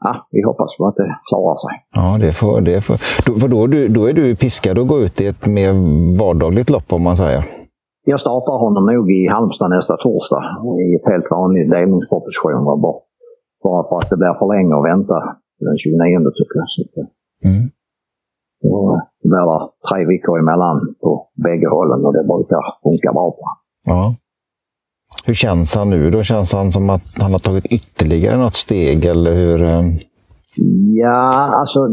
ja, 0.00 0.26
vi 0.30 0.42
hoppas 0.42 0.76
på 0.76 0.86
att 0.86 0.96
det 0.96 1.16
klarar 1.28 1.56
sig. 1.56 1.86
Ja, 1.94 2.18
det 2.20 2.32
får, 2.32 2.60
det 2.60 2.80
får. 2.80 3.00
Då, 3.26 3.40
för 3.40 3.48
då, 3.48 3.66
då 3.94 4.08
är 4.08 4.12
du 4.12 4.36
piskad 4.36 4.78
att 4.78 4.88
gå 4.88 5.00
ut 5.00 5.20
i 5.20 5.26
ett 5.26 5.46
mer 5.46 5.72
vardagligt 6.18 6.70
lopp 6.70 6.92
om 6.92 7.02
man 7.02 7.16
säger. 7.16 7.65
Jag 8.08 8.20
startar 8.20 8.56
honom 8.64 8.86
nog 8.86 9.10
i 9.10 9.26
Halmstad 9.34 9.70
nästa 9.70 9.96
torsdag 9.96 10.42
i 10.86 10.94
ett 10.96 11.06
helt 11.12 11.30
vanligt 11.30 11.70
delningsproposition. 11.70 12.64
Bara, 12.64 12.98
bara 13.64 13.82
för 13.88 13.96
att 14.00 14.10
det 14.10 14.16
blir 14.16 14.34
för 14.40 14.48
länge 14.54 14.74
att 14.78 14.84
vänta 14.92 15.14
den 15.66 15.76
29 15.78 16.30
tycker 16.38 16.56
jag. 16.60 16.68
Så 16.74 16.82
att, 16.82 16.96
eh, 17.00 17.08
Mm. 17.50 17.70
då 18.62 19.00
blir 19.30 19.46
det 19.50 19.68
tre 19.88 20.00
veckor 20.06 20.38
emellan 20.38 20.94
på 21.02 21.28
bägge 21.44 21.68
hållen 21.68 22.00
och 22.06 22.12
det 22.16 22.24
brukar 22.32 22.62
funka 22.82 23.12
bra. 23.12 23.26
Va? 23.40 23.50
Ja. 23.84 24.14
Hur 25.24 25.34
känns 25.34 25.74
han 25.76 25.90
nu 25.90 26.10
då? 26.10 26.22
Känns 26.22 26.52
han 26.52 26.72
som 26.72 26.90
att 26.90 27.06
han 27.18 27.32
har 27.32 27.38
tagit 27.38 27.66
ytterligare 27.66 28.36
något 28.36 28.54
steg 28.54 29.04
eller 29.04 29.34
hur? 29.34 29.58
Eh? 30.58 30.64
Ja, 31.02 31.32
alltså 31.60 31.86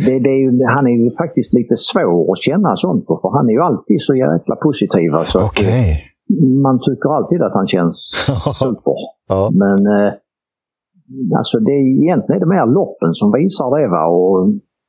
det, 0.00 0.18
det, 0.18 0.30
är 0.30 0.38
ju, 0.38 0.64
han 0.76 0.86
är 0.86 1.04
ju 1.04 1.10
faktiskt 1.10 1.54
lite 1.54 1.76
svår 1.76 2.32
att 2.32 2.38
känna 2.38 2.76
sånt 2.76 3.06
på 3.06 3.18
för 3.22 3.28
han 3.36 3.48
är 3.48 3.52
ju 3.52 3.60
alltid 3.62 4.02
så 4.02 4.14
jäkla 4.14 4.56
positiv. 4.56 5.14
Alltså, 5.14 5.38
Okej. 5.38 6.02
Man 6.62 6.78
tycker 6.80 7.16
alltid 7.16 7.42
att 7.42 7.54
han 7.54 7.66
känns 7.66 7.96
super. 8.62 8.94
Ja. 9.28 9.50
Men 9.52 9.86
eh, 9.86 10.12
alltså 11.38 11.58
det, 11.60 11.72
är- 11.72 12.02
egentligen 12.02 12.36
är 12.42 12.46
det 12.46 12.54
mer 12.56 12.66
loppen 12.66 13.14
som 13.14 13.32
visar 13.32 13.78
det. 13.78 13.88
Va? 13.88 14.06
Och 14.06 14.46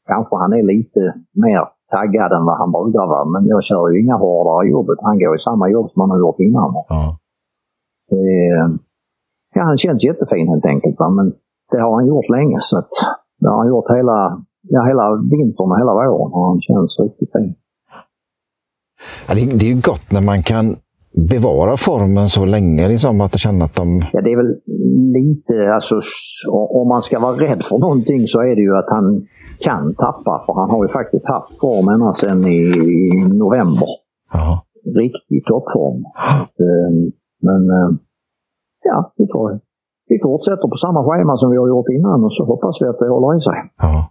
kanske 0.07 0.35
han 0.35 0.53
är 0.53 0.63
lite 0.63 1.13
mer 1.45 1.61
taggad 1.91 2.31
än 2.31 2.45
vad 2.45 2.57
han 2.57 2.71
brukar 2.71 3.07
vara. 3.07 3.25
Men 3.25 3.45
jag 3.47 3.63
kör 3.63 3.89
ju 3.89 4.01
inga 4.03 4.15
hårdare 4.15 4.69
jobbet. 4.69 4.97
Han 5.01 5.19
går 5.19 5.35
i 5.35 5.39
samma 5.39 5.69
jobb 5.69 5.89
som 5.89 6.01
han 6.01 6.09
har 6.11 6.19
gjort 6.19 6.39
innan. 6.39 6.71
Ja. 6.89 7.17
Det, 8.09 8.47
ja, 9.55 9.61
han 9.63 9.77
känns 9.77 10.03
jättefin 10.03 10.47
helt 10.47 10.65
enkelt. 10.65 10.99
Va? 10.99 11.09
Men 11.09 11.33
det 11.72 11.82
har 11.82 11.93
han 11.95 12.07
gjort 12.07 12.30
länge. 12.30 12.57
Så 12.61 12.78
att, 12.78 12.89
det 13.39 13.49
har 13.49 13.57
han 13.57 13.67
gjort 13.67 13.89
hela, 13.89 14.17
ja, 14.61 14.84
hela 14.86 15.05
vintern 15.32 15.72
och 15.72 15.78
hela 15.78 15.93
våren. 15.93 16.32
Och 16.34 16.45
han 16.49 16.61
känns 16.61 16.99
riktigt 16.99 17.32
fin. 17.32 17.53
Ja, 19.28 19.36
det, 19.36 19.57
det 19.57 19.65
är 19.65 19.74
ju 19.76 19.82
gott 19.82 20.11
när 20.11 20.22
man 20.22 20.43
kan 20.43 20.76
bevara 21.30 21.78
formen 21.78 22.30
så 22.30 22.45
länge. 22.45 22.88
Liksom, 22.88 23.22
att 23.22 23.39
känna 23.39 23.65
att 23.65 23.76
de... 23.76 24.01
Ja, 24.13 24.22
det 24.22 24.32
är 24.32 24.38
väl 24.38 24.55
lite, 25.17 25.74
alltså 25.74 26.01
om 26.51 26.88
man 26.88 27.01
ska 27.01 27.19
vara 27.19 27.38
rädd 27.38 27.63
för 27.63 27.78
någonting 27.78 28.28
så 28.28 28.41
är 28.41 28.55
det 28.55 28.61
ju 28.61 28.78
att 28.78 28.89
han 28.89 29.28
kan 29.59 29.95
tappa. 29.95 30.43
För 30.45 30.53
han 30.53 30.69
har 30.69 30.84
ju 30.86 30.89
faktiskt 30.89 31.28
haft 31.28 31.59
form 31.59 31.88
ända 31.88 32.13
sedan 32.13 32.47
i, 32.47 32.57
i 32.57 33.38
november. 33.38 33.88
Ja. 34.34 34.65
Riktig 34.95 35.45
toppform. 35.45 36.03
Eh, 36.63 37.13
Men 37.43 37.69
eh, 37.69 37.89
ja, 38.84 39.13
vi, 39.17 39.28
får, 39.34 39.59
vi 40.12 40.20
fortsätter 40.24 40.68
på 40.68 40.76
samma 40.86 41.01
schema 41.03 41.38
som 41.38 41.51
vi 41.51 41.57
har 41.57 41.68
gjort 41.68 41.89
innan 41.89 42.24
och 42.26 42.34
så 42.34 42.45
hoppas 42.45 42.82
vi 42.82 42.86
att 42.88 42.99
det 42.99 43.09
håller 43.09 43.38
i 43.38 43.41
sig. 43.41 43.53
Ja. 43.82 44.09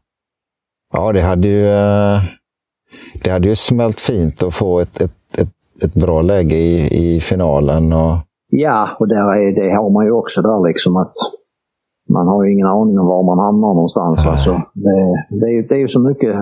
ja, 0.94 1.12
det 1.12 1.20
hade 1.20 1.48
ju... 1.48 1.66
eh, 1.68 2.18
Det 3.24 3.30
hade 3.30 3.48
ju 3.48 3.56
smält 3.56 4.00
fint 4.00 4.42
att 4.42 4.54
få 4.54 4.80
ett, 4.80 5.00
ett, 5.00 5.18
ett, 5.38 5.52
ett 5.84 5.94
bra 5.94 6.22
läge 6.22 6.56
i, 6.56 6.74
i 7.16 7.20
finalen. 7.20 7.92
Och, 7.92 8.14
Ja, 8.52 8.88
och 8.98 9.08
där 9.08 9.34
är, 9.42 9.54
det 9.60 9.76
har 9.76 9.90
man 9.90 10.04
ju 10.04 10.12
också 10.12 10.42
där 10.42 10.68
liksom 10.68 10.96
att 10.96 11.14
man 12.08 12.26
har 12.28 12.44
ju 12.44 12.52
ingen 12.52 12.66
aning 12.66 12.98
om 12.98 13.06
var 13.06 13.22
man 13.22 13.38
hamnar 13.38 13.74
någonstans. 13.74 14.26
Va? 14.26 14.36
Så 14.36 14.50
det, 14.74 15.00
det, 15.40 15.46
är, 15.46 15.68
det 15.68 15.74
är 15.74 15.78
ju 15.78 15.88
så 15.88 16.00
mycket, 16.00 16.36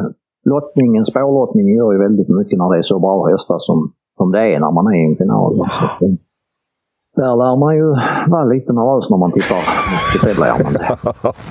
lottningen, 0.45 1.05
spårlottningen 1.07 1.77
gör 1.77 1.93
ju 1.93 1.99
väldigt 1.99 2.29
mycket 2.29 2.59
när 2.59 2.69
det 2.73 2.79
är 2.79 2.83
så 2.83 2.99
bra 2.99 3.27
hästar 3.27 3.57
som, 3.59 3.93
som 4.17 4.33
det 4.33 4.41
är 4.55 4.61
när 4.61 4.71
man 4.71 4.87
är 4.87 4.97
i 5.03 5.11
en 5.11 5.17
final. 5.17 5.59
Va? 5.59 5.67
Så 6.01 6.07
där 7.19 7.37
lär 7.37 7.57
man 7.57 7.77
ju 7.77 7.87
vara 8.31 8.45
lite 8.45 8.73
nervös 8.73 9.11
när 9.11 9.19
man 9.19 9.33
tittar. 9.33 9.59
Det 10.13 10.65
man 10.65 10.73
det. 10.73 10.99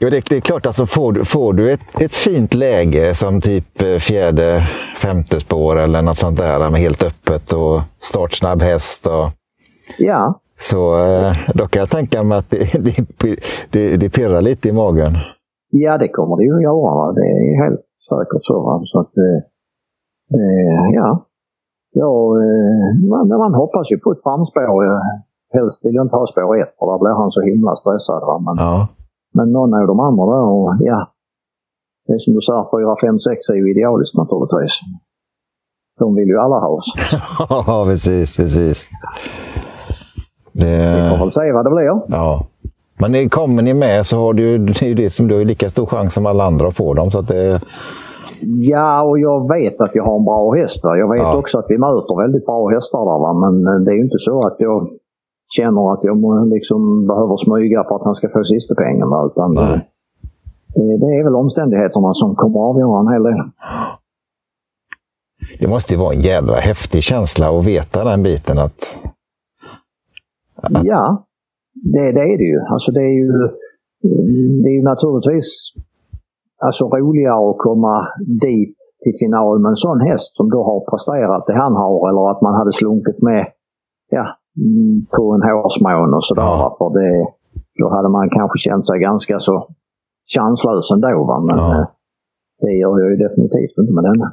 Ja, 0.00 0.10
det, 0.10 0.20
det 0.28 0.36
är 0.36 0.40
klart, 0.40 0.66
alltså 0.66 0.86
får 0.86 1.12
du, 1.12 1.24
får 1.24 1.52
du 1.52 1.72
ett, 1.72 2.00
ett 2.00 2.12
fint 2.12 2.54
läge 2.54 3.14
som 3.14 3.40
typ 3.40 3.82
eh, 3.82 3.96
fjärde, 3.96 4.68
femte 4.96 5.40
spår 5.40 5.78
eller 5.78 6.02
något 6.02 6.16
sånt 6.16 6.38
där 6.38 6.70
med 6.70 6.80
helt 6.80 7.02
öppet 7.02 7.52
och 7.52 7.80
startsnabb 8.00 8.62
häst. 8.62 9.06
Och, 9.06 9.30
Ja, 9.98 10.40
så 10.60 11.04
eh, 11.04 11.36
då 11.54 11.68
kan 11.68 11.80
jag 11.80 11.90
tänka 11.90 12.22
mig 12.22 12.38
att 12.38 12.50
det, 12.50 12.72
det, 13.18 13.36
det, 13.70 13.96
det 13.96 14.10
pirrar 14.10 14.40
lite 14.40 14.68
i 14.68 14.72
magen. 14.72 15.18
ja, 15.70 15.98
det 15.98 16.08
kommer 16.08 16.36
det 16.36 16.44
ju 16.44 16.54
att 16.56 16.62
göra. 16.62 17.12
Det 17.12 17.26
är 17.26 17.64
helt 17.64 17.80
säkert 18.08 18.44
så. 18.44 18.82
Så 18.84 19.00
att, 19.00 19.16
eh, 19.16 19.38
eh, 20.38 20.94
ja, 20.94 21.25
ja 22.00 22.10
eh, 22.42 23.08
man, 23.10 23.28
man 23.44 23.54
hoppas 23.54 23.90
ju 23.92 23.98
på 23.98 24.12
ett 24.12 24.22
framspår. 24.22 24.84
Helst 25.54 25.84
vill 25.84 25.94
jag 25.94 26.04
inte 26.06 26.16
ha 26.16 26.26
spår 26.26 26.62
ett 26.62 26.74
för 26.78 26.86
då 26.86 26.98
blir 27.02 27.14
han 27.20 27.30
så 27.30 27.40
himla 27.40 27.76
stressad. 27.76 28.20
Va? 28.28 28.36
Men, 28.46 28.56
Ja. 28.64 28.88
men 29.34 29.52
någon 29.52 29.74
av 29.74 29.86
de 29.86 30.00
andra 30.00 30.24
där 30.26 30.42
och 30.56 30.72
ja. 30.80 31.00
Det 32.06 32.12
är 32.12 32.18
som 32.18 32.34
du 32.34 32.40
säger, 32.40 32.64
4, 33.02 33.08
5, 33.08 33.18
6 33.18 33.48
är 33.48 33.54
ju 33.54 33.70
idealiskt 33.70 34.16
naturligtvis. 34.16 34.74
De 35.98 36.14
vill 36.14 36.28
ju 36.28 36.38
alla 36.38 36.58
ha 36.58 36.68
oss. 36.68 36.84
ja, 37.48 37.82
precis, 37.86 38.36
precis. 38.36 38.88
Vi 40.52 40.60
får 40.60 40.66
Det, 40.66 41.18
väl 41.18 41.32
se 41.32 41.52
vad 41.52 41.64
det 41.66 41.70
blir. 41.70 42.00
ja. 42.16 42.46
Men 42.98 43.12
det- 43.12 43.28
kommer 43.28 43.62
ni 43.62 43.74
med 43.74 44.06
så 44.06 44.16
har 44.20 44.32
du 44.34 44.58
det 44.58 44.82
är 44.82 44.86
ju 44.88 44.94
det 44.94 45.10
som 45.10 45.28
du 45.28 45.36
har 45.36 45.44
lika 45.44 45.68
stor 45.68 45.86
chans 45.86 46.14
som 46.14 46.26
alla 46.26 46.44
andra 46.44 46.68
att 46.68 46.76
få 46.76 46.94
dem. 46.94 47.10
Så 47.10 47.18
att 47.18 47.28
det, 47.28 47.60
Ja, 48.40 49.02
och 49.02 49.18
jag 49.18 49.48
vet 49.48 49.80
att 49.80 49.94
jag 49.94 50.04
har 50.04 50.16
en 50.18 50.24
bra 50.24 50.52
häst. 50.54 50.84
va. 50.84 50.96
Jag 50.96 51.10
vet 51.12 51.22
Ja. 51.22 51.38
också 51.38 51.58
att 51.58 51.66
vi 51.68 51.78
möter 51.78 52.22
väldigt 52.22 52.46
bra 52.46 52.68
hästar 52.68 52.98
där. 52.98 53.18
Va? 53.18 53.32
Men 53.32 53.66
eh, 53.66 53.80
det 53.84 53.90
är 53.90 53.94
ju 53.94 54.02
inte 54.04 54.18
så 54.18 54.38
att 54.38 54.56
jag 54.58 54.88
känner 55.56 55.92
att 55.92 56.04
jag 56.04 56.48
liksom 56.48 57.06
behöver 57.06 57.36
smyga 57.36 57.84
för 57.84 57.96
att 57.96 58.04
han 58.04 58.14
ska 58.14 58.28
få 58.28 58.44
sista 58.44 58.74
pengen. 58.74 59.08
Va? 59.10 59.26
Utan 59.26 59.54
Nej. 59.54 59.80
det 60.74 61.06
är 61.18 61.24
väl 61.24 61.34
omständigheterna 61.34 62.14
som 62.14 62.34
kommer 62.34 62.58
att 62.60 62.70
avgöra 62.70 63.00
en 63.00 63.12
hel 63.12 63.22
del. 63.22 63.42
Det 65.60 65.68
måste 65.68 65.94
ju 65.94 66.00
vara 66.00 66.14
en 66.14 66.20
jädra 66.20 66.54
häftig 66.56 67.02
känsla 67.02 67.58
att 67.58 67.66
veta 67.66 68.04
den 68.04 68.22
biten. 68.22 68.58
att... 68.58 68.96
att... 70.56 70.84
Ja, 70.84 71.24
det, 71.74 72.12
det, 72.12 72.20
är 72.20 72.38
det 72.38 72.44
ju. 72.44 72.60
Alltså 72.70 72.92
det 72.92 73.00
är 73.00 73.14
ju, 73.20 73.32
det 74.62 74.68
är 74.68 74.72
ju 74.72 74.82
naturligtvis 74.82 75.72
alltså 76.64 76.84
roligare 76.88 77.50
att 77.50 77.58
komma 77.58 78.06
dit 78.42 78.76
till 79.02 79.16
final 79.22 79.58
med 79.58 79.70
en 79.70 79.76
sån 79.76 80.00
häst 80.00 80.36
som 80.36 80.50
då 80.50 80.64
har 80.64 80.90
presterat 80.90 81.46
det 81.46 81.58
han 81.64 81.74
har 81.74 82.08
eller 82.08 82.30
att 82.30 82.42
man 82.42 82.54
hade 82.54 82.72
slunkit 82.72 83.22
med 83.22 83.46
ja, 84.10 84.26
på 85.16 85.22
en 85.34 85.42
hårsmån 85.42 86.14
och 86.14 86.24
sådär. 86.24 86.42
Ja. 86.42 86.76
För 86.78 86.90
det, 86.98 87.26
då 87.78 87.90
hade 87.96 88.08
man 88.08 88.30
kanske 88.30 88.58
känt 88.58 88.86
sig 88.86 88.98
ganska 88.98 89.40
så 89.40 89.68
chanslös 90.34 90.90
ändå. 90.90 91.24
Va? 91.24 91.40
Men 91.40 91.58
ja. 91.58 91.80
Eh, 91.80 91.86
det 92.60 92.72
gör 92.72 93.00
jag 93.00 93.10
ju 93.10 93.16
definitivt 93.16 93.78
inte 93.80 93.92
med 93.92 94.04
denna. 94.04 94.32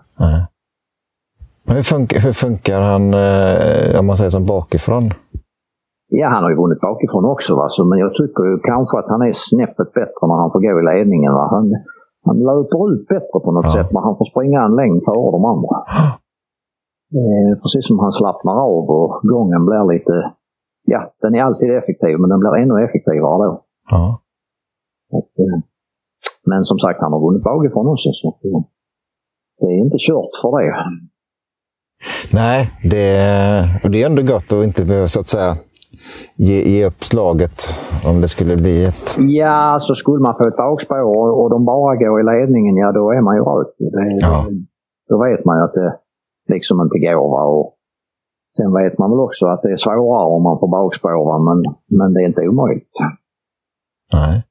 Men 1.66 1.76
hur, 1.76 1.84
funkar, 1.84 2.20
hur 2.20 2.34
funkar 2.34 2.82
han, 2.82 3.14
eh, 3.14 4.00
om 4.00 4.06
man 4.06 4.18
säger 4.18 4.30
som 4.30 4.46
bakifrån? 4.46 5.14
Ja, 6.10 6.28
han 6.30 6.44
har 6.44 6.50
ju 6.50 6.56
vunnit 6.56 6.82
bakifrån 6.82 7.26
också. 7.26 7.56
Va? 7.56 7.66
Så, 7.70 7.86
men 7.86 8.00
jag 8.00 8.14
tycker 8.14 8.44
ju 8.44 8.60
kanske 8.60 9.00
att 9.00 9.10
han 9.10 9.22
är 9.22 9.32
snäppet 9.34 9.94
bättre 9.94 10.24
när 10.28 10.38
han 10.42 10.52
får 10.52 10.62
gå 10.68 10.80
i 10.80 10.84
ledningen. 10.94 11.34
Va? 11.34 11.48
Han, 11.52 11.66
han 12.26 12.38
löper 12.40 12.92
ut 12.92 13.08
bättre 13.08 13.38
på 13.46 13.52
något 13.52 13.66
ja. 13.66 13.74
sätt, 13.74 13.92
men 13.92 14.04
han 14.04 14.18
får 14.18 14.26
springa 14.26 14.60
en 14.68 14.76
längd 14.76 15.02
före 15.06 15.32
de 15.32 15.46
andra. 15.54 15.78
Eh, 17.20 17.52
precis 17.62 17.88
som 17.88 18.00
han 18.00 18.12
slappnar 18.12 18.54
av 18.54 18.86
och 19.00 19.14
gången 19.34 19.66
blir 19.66 19.94
lite... 19.94 20.14
Ja, 20.86 21.14
den 21.22 21.36
är 21.36 21.44
alltid 21.44 21.70
effektiv, 21.70 22.16
men 22.20 22.30
den 22.30 22.40
blir 22.40 22.56
ännu 22.62 22.86
effektivare 22.86 23.38
då. 23.48 23.64
Ja. 23.90 24.22
Och, 25.12 25.32
eh, 25.44 25.60
men 26.46 26.66
som 26.66 26.80
sagt, 26.80 27.02
han 27.02 27.14
har 27.14 27.22
vunnit 27.26 27.44
bakifrån 27.44 27.88
också. 27.88 28.10
Så 28.14 28.28
eh, 28.28 28.62
det 29.60 29.66
är 29.66 29.80
inte 29.86 29.98
kört 30.08 30.34
för 30.42 30.52
det. 30.58 30.76
Nej, 32.34 32.72
det, 32.84 33.08
det 33.92 34.02
är 34.02 34.06
ändå 34.06 34.22
gott 34.22 34.54
att 34.54 34.64
inte 34.64 34.86
behöva 34.86 35.08
så 35.08 35.20
att 35.20 35.28
säga 35.28 35.58
ge, 36.36 36.70
ge 36.70 36.86
upp 36.86 37.04
slaget 37.04 37.76
om 38.06 38.22
det 38.22 38.28
skulle 38.28 38.56
bli 38.58 38.86
ett... 38.86 39.18
Ja, 39.18 39.78
så 39.82 39.96
skulle 39.96 40.24
man 40.24 40.36
få 40.38 40.48
ett 40.48 40.58
bakspår 40.58 41.02
och, 41.02 41.44
och 41.44 41.50
de 41.50 41.66
bara 41.66 41.96
går 41.96 42.20
i 42.20 42.24
ledningen, 42.24 42.76
ja 42.76 42.92
då 42.92 43.12
är 43.12 43.22
man 43.22 43.36
ju 43.36 43.42
rökt. 43.42 43.76
Ja. 44.22 44.46
Då 45.10 45.24
vet 45.24 45.46
man 45.46 45.58
ju 45.58 45.64
att 45.64 45.74
det 45.74 45.94
liksom 46.54 46.82
inte 46.82 47.00
går. 47.00 47.30
Va? 47.32 47.44
Och 47.44 47.74
sen 48.58 48.74
vet 48.74 48.98
man 48.98 49.10
väl 49.12 49.20
också 49.20 49.46
att 49.48 49.62
det 49.62 49.72
är 49.72 49.76
svårare 49.76 50.26
om 50.26 50.44
man 50.44 50.60
får 50.60 50.68
bakspår, 50.68 51.26
va? 51.26 51.40
Men, 51.40 51.74
men 52.00 52.14
det 52.14 52.22
är 52.22 52.26
inte 52.26 52.48
omöjligt. 52.48 52.98
Nej. 54.14 54.44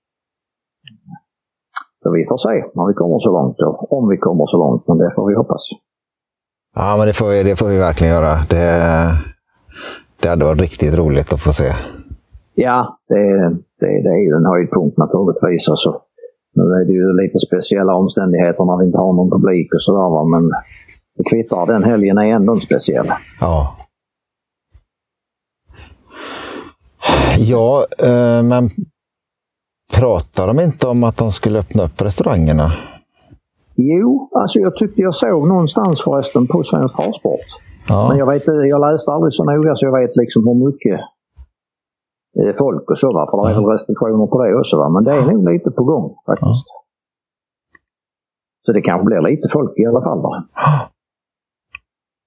Så 2.02 2.10
vi 2.10 2.26
får 2.28 2.36
se 2.36 2.64
när 2.74 2.86
vi 2.88 2.94
kommer 2.94 3.18
så 3.18 3.32
långt. 3.32 3.56
Och 3.60 3.92
om 3.92 4.08
vi 4.08 4.16
kommer 4.16 4.46
så 4.46 4.58
långt, 4.58 4.88
men 4.88 4.98
det 4.98 5.12
får 5.14 5.28
vi 5.28 5.34
hoppas. 5.34 5.62
Ja, 6.74 6.96
men 6.98 7.06
det 7.06 7.12
får 7.12 7.28
vi, 7.28 7.42
det 7.42 7.56
får 7.56 7.66
vi 7.66 7.78
verkligen 7.78 8.12
göra. 8.12 8.34
Det, 8.50 8.64
det 10.22 10.28
hade 10.28 10.44
varit 10.44 10.60
riktigt 10.60 10.94
roligt 10.94 11.32
att 11.32 11.40
få 11.40 11.52
se. 11.52 11.72
Ja, 12.54 12.98
det, 13.08 13.48
det, 13.80 14.02
det 14.02 14.08
är 14.08 14.24
ju 14.26 14.36
en 14.36 14.46
höjdpunkt 14.46 14.98
naturligtvis. 14.98 15.68
Alltså, 15.68 16.00
nu 16.54 16.62
är 16.62 16.84
det 16.84 16.92
ju 16.92 17.22
lite 17.22 17.38
speciella 17.38 17.94
omständigheter 17.94 18.64
när 18.64 18.78
vi 18.78 18.86
inte 18.86 18.98
har 18.98 19.12
någon 19.12 19.30
publik 19.30 19.74
och 19.74 19.82
sådär. 19.82 20.30
Men 20.30 20.50
det 21.16 21.24
kvittar, 21.30 21.66
den 21.66 21.84
helgen 21.84 22.18
är 22.18 22.34
ändå 22.34 22.56
speciell. 22.56 23.10
Ja. 23.40 23.76
Ja, 27.38 27.86
eh, 27.98 28.42
men 28.42 28.70
pratar 29.92 30.46
de 30.46 30.60
inte 30.60 30.86
om 30.86 31.04
att 31.04 31.16
de 31.16 31.30
skulle 31.30 31.58
öppna 31.58 31.84
upp 31.84 32.02
restaurangerna? 32.02 32.72
Jo, 33.74 34.30
alltså 34.34 34.58
jag 34.58 34.76
tyckte 34.76 35.02
jag 35.02 35.14
såg 35.14 35.48
någonstans 35.48 36.02
förresten 36.02 36.46
på 36.46 36.62
Svensk 36.62 36.96
Travsport. 36.96 37.40
Ja. 37.88 38.08
Men 38.08 38.18
jag, 38.18 38.26
vet, 38.26 38.46
jag 38.46 38.80
läste 38.80 39.10
aldrig 39.12 39.32
så 39.32 39.44
noga 39.44 39.76
så 39.76 39.86
jag 39.86 40.00
vet 40.00 40.16
liksom 40.16 40.46
hur 40.46 40.66
mycket 40.66 41.00
eh, 42.38 42.56
folk 42.58 42.90
och 42.90 42.98
så. 42.98 43.12
Va? 43.12 43.28
För 43.30 43.36
det 43.36 43.54
är 43.54 43.60
väl 43.60 43.70
restriktioner 43.70 44.26
på 44.26 44.44
det 44.44 44.58
också. 44.58 44.76
Va? 44.76 44.88
Men 44.88 45.04
det 45.04 45.12
är 45.12 45.22
nog 45.22 45.52
lite 45.52 45.70
på 45.70 45.84
gång 45.84 46.16
faktiskt. 46.26 46.66
Ja. 46.66 46.82
Så 48.66 48.72
det 48.72 48.82
kanske 48.82 49.04
blir 49.04 49.30
lite 49.30 49.48
folk 49.52 49.72
i 49.76 49.86
alla 49.86 50.02
fall. 50.02 50.22
Va? 50.22 50.44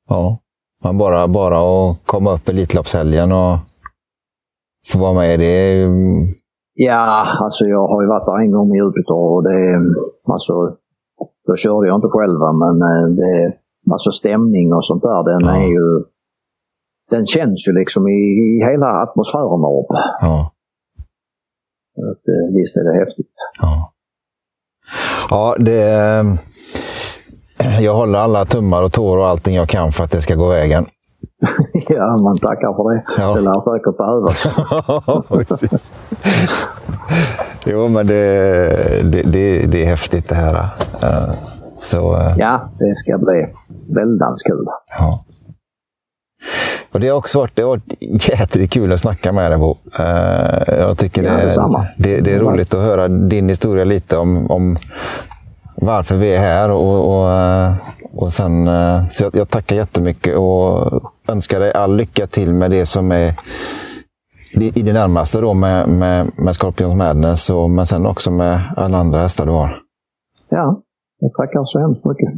Ja, 0.09 0.37
men 0.83 0.97
bara, 0.97 1.27
bara 1.27 1.57
att 1.57 2.05
komma 2.05 2.33
upp 2.33 2.49
Elitloppshelgen 2.49 3.31
och 3.31 3.57
få 4.87 4.99
vara 4.99 5.13
med 5.13 5.33
i 5.33 5.37
det. 5.37 5.87
Ja, 6.73 7.27
alltså 7.39 7.65
jag 7.65 7.87
har 7.87 8.01
ju 8.01 8.07
varit 8.07 8.25
där 8.25 8.39
en 8.39 8.51
gång 8.51 8.75
i 8.75 8.77
Jupiter 8.77 9.13
och 9.13 9.43
det, 9.43 9.79
alltså, 10.33 10.75
då 11.47 11.55
körde 11.55 11.87
jag 11.87 11.97
inte 11.97 12.07
själv 12.07 12.39
men 12.39 12.81
eh, 12.81 13.07
det, 13.07 13.53
alltså 13.91 14.11
stämning 14.11 14.73
och 14.73 14.85
sånt 14.85 15.01
där, 15.03 15.23
den 15.23 15.49
ja. 15.49 15.55
är 15.55 15.67
ju, 15.67 16.03
den 17.09 17.25
känns 17.25 17.67
ju 17.67 17.73
liksom 17.73 18.07
i, 18.07 18.11
i 18.11 18.65
hela 18.71 18.87
atmosfären 18.87 19.61
där 19.61 19.79
uppe. 19.79 19.99
Ja. 20.21 20.51
Att, 21.97 22.27
eh, 22.27 22.55
visst 22.55 22.77
är 22.77 22.83
det 22.83 22.99
häftigt. 22.99 23.33
Ja, 23.61 23.93
ja 25.29 25.55
det 25.59 26.39
jag 27.81 27.93
håller 27.93 28.19
alla 28.19 28.45
tummar 28.45 28.83
och 28.83 28.91
tår 28.91 29.17
och 29.17 29.27
allting 29.27 29.55
jag 29.55 29.69
kan 29.69 29.91
för 29.91 30.03
att 30.03 30.11
det 30.11 30.21
ska 30.21 30.35
gå 30.35 30.49
vägen. 30.49 30.85
ja, 31.87 32.17
man 32.17 32.35
tackar 32.35 32.73
för 32.73 32.93
det. 32.93 33.03
Ja. 33.17 33.33
Det 33.33 33.41
lär 33.41 33.59
säkert 33.59 33.97
behövas. 33.97 34.47
ja, 35.07 35.23
precis. 35.27 35.91
Jo, 37.65 37.87
men 37.87 38.07
det, 38.07 38.23
det, 39.03 39.23
det, 39.23 39.67
det, 39.67 39.83
är 39.83 39.85
häftigt 39.85 40.29
det 40.29 40.35
här. 40.35 40.65
Så, 41.85 42.15
eh, 42.15 42.33
ja, 42.37 42.69
det 42.79 42.95
ska 42.95 43.17
bli 43.17 43.47
väldigt 43.95 44.43
kul. 44.45 44.65
Ja. 44.97 45.25
Och 46.91 46.99
det 46.99 47.07
har 47.07 47.17
också 47.17 47.39
varit, 47.39 47.55
det 47.55 47.61
har 47.61 47.69
varit 47.69 47.93
jätterligt 48.29 48.73
kul 48.73 48.91
att 48.91 48.99
snacka 48.99 49.31
med 49.31 49.51
dig 49.51 49.59
Bo. 49.59 49.77
Eh, 49.99 50.75
jag 50.77 50.97
tycker 50.97 51.23
ja, 51.23 51.85
det, 51.97 52.15
det, 52.15 52.21
det, 52.21 52.33
är 52.33 52.39
roligt 52.39 52.73
att 52.73 52.81
höra 52.81 53.07
din 53.07 53.49
historia 53.49 53.83
lite 53.83 54.17
om, 54.17 54.51
om 54.51 54.77
varför 55.75 56.15
vi 56.15 56.35
är 56.35 56.39
här. 56.39 56.71
Och, 56.71 57.15
och, 57.15 57.31
och 58.13 58.33
sen, 58.33 58.67
eh, 58.67 59.07
så 59.07 59.23
jag, 59.23 59.35
jag 59.35 59.49
tackar 59.49 59.75
jättemycket 59.75 60.37
och 60.37 61.01
önskar 61.27 61.59
dig 61.59 61.73
all 61.73 61.95
lycka 61.95 62.27
till 62.27 62.53
med 62.53 62.71
det 62.71 62.85
som 62.85 63.11
är 63.11 63.33
i 64.51 64.81
det 64.81 64.93
närmaste 64.93 65.41
då 65.41 65.53
med, 65.53 65.89
med, 65.89 66.31
med 66.37 66.55
Scorpions 66.55 66.95
Madness, 66.95 67.49
och, 67.49 67.69
men 67.69 67.85
sen 67.85 68.05
också 68.05 68.31
med 68.31 68.61
alla 68.77 68.97
andra 68.97 69.21
hästar 69.21 69.45
du 69.45 69.51
har. 69.51 69.81
Ja, 70.49 70.81
tackar 71.29 71.63
så 71.65 71.79
hemskt 71.79 72.05
mycket. 72.05 72.33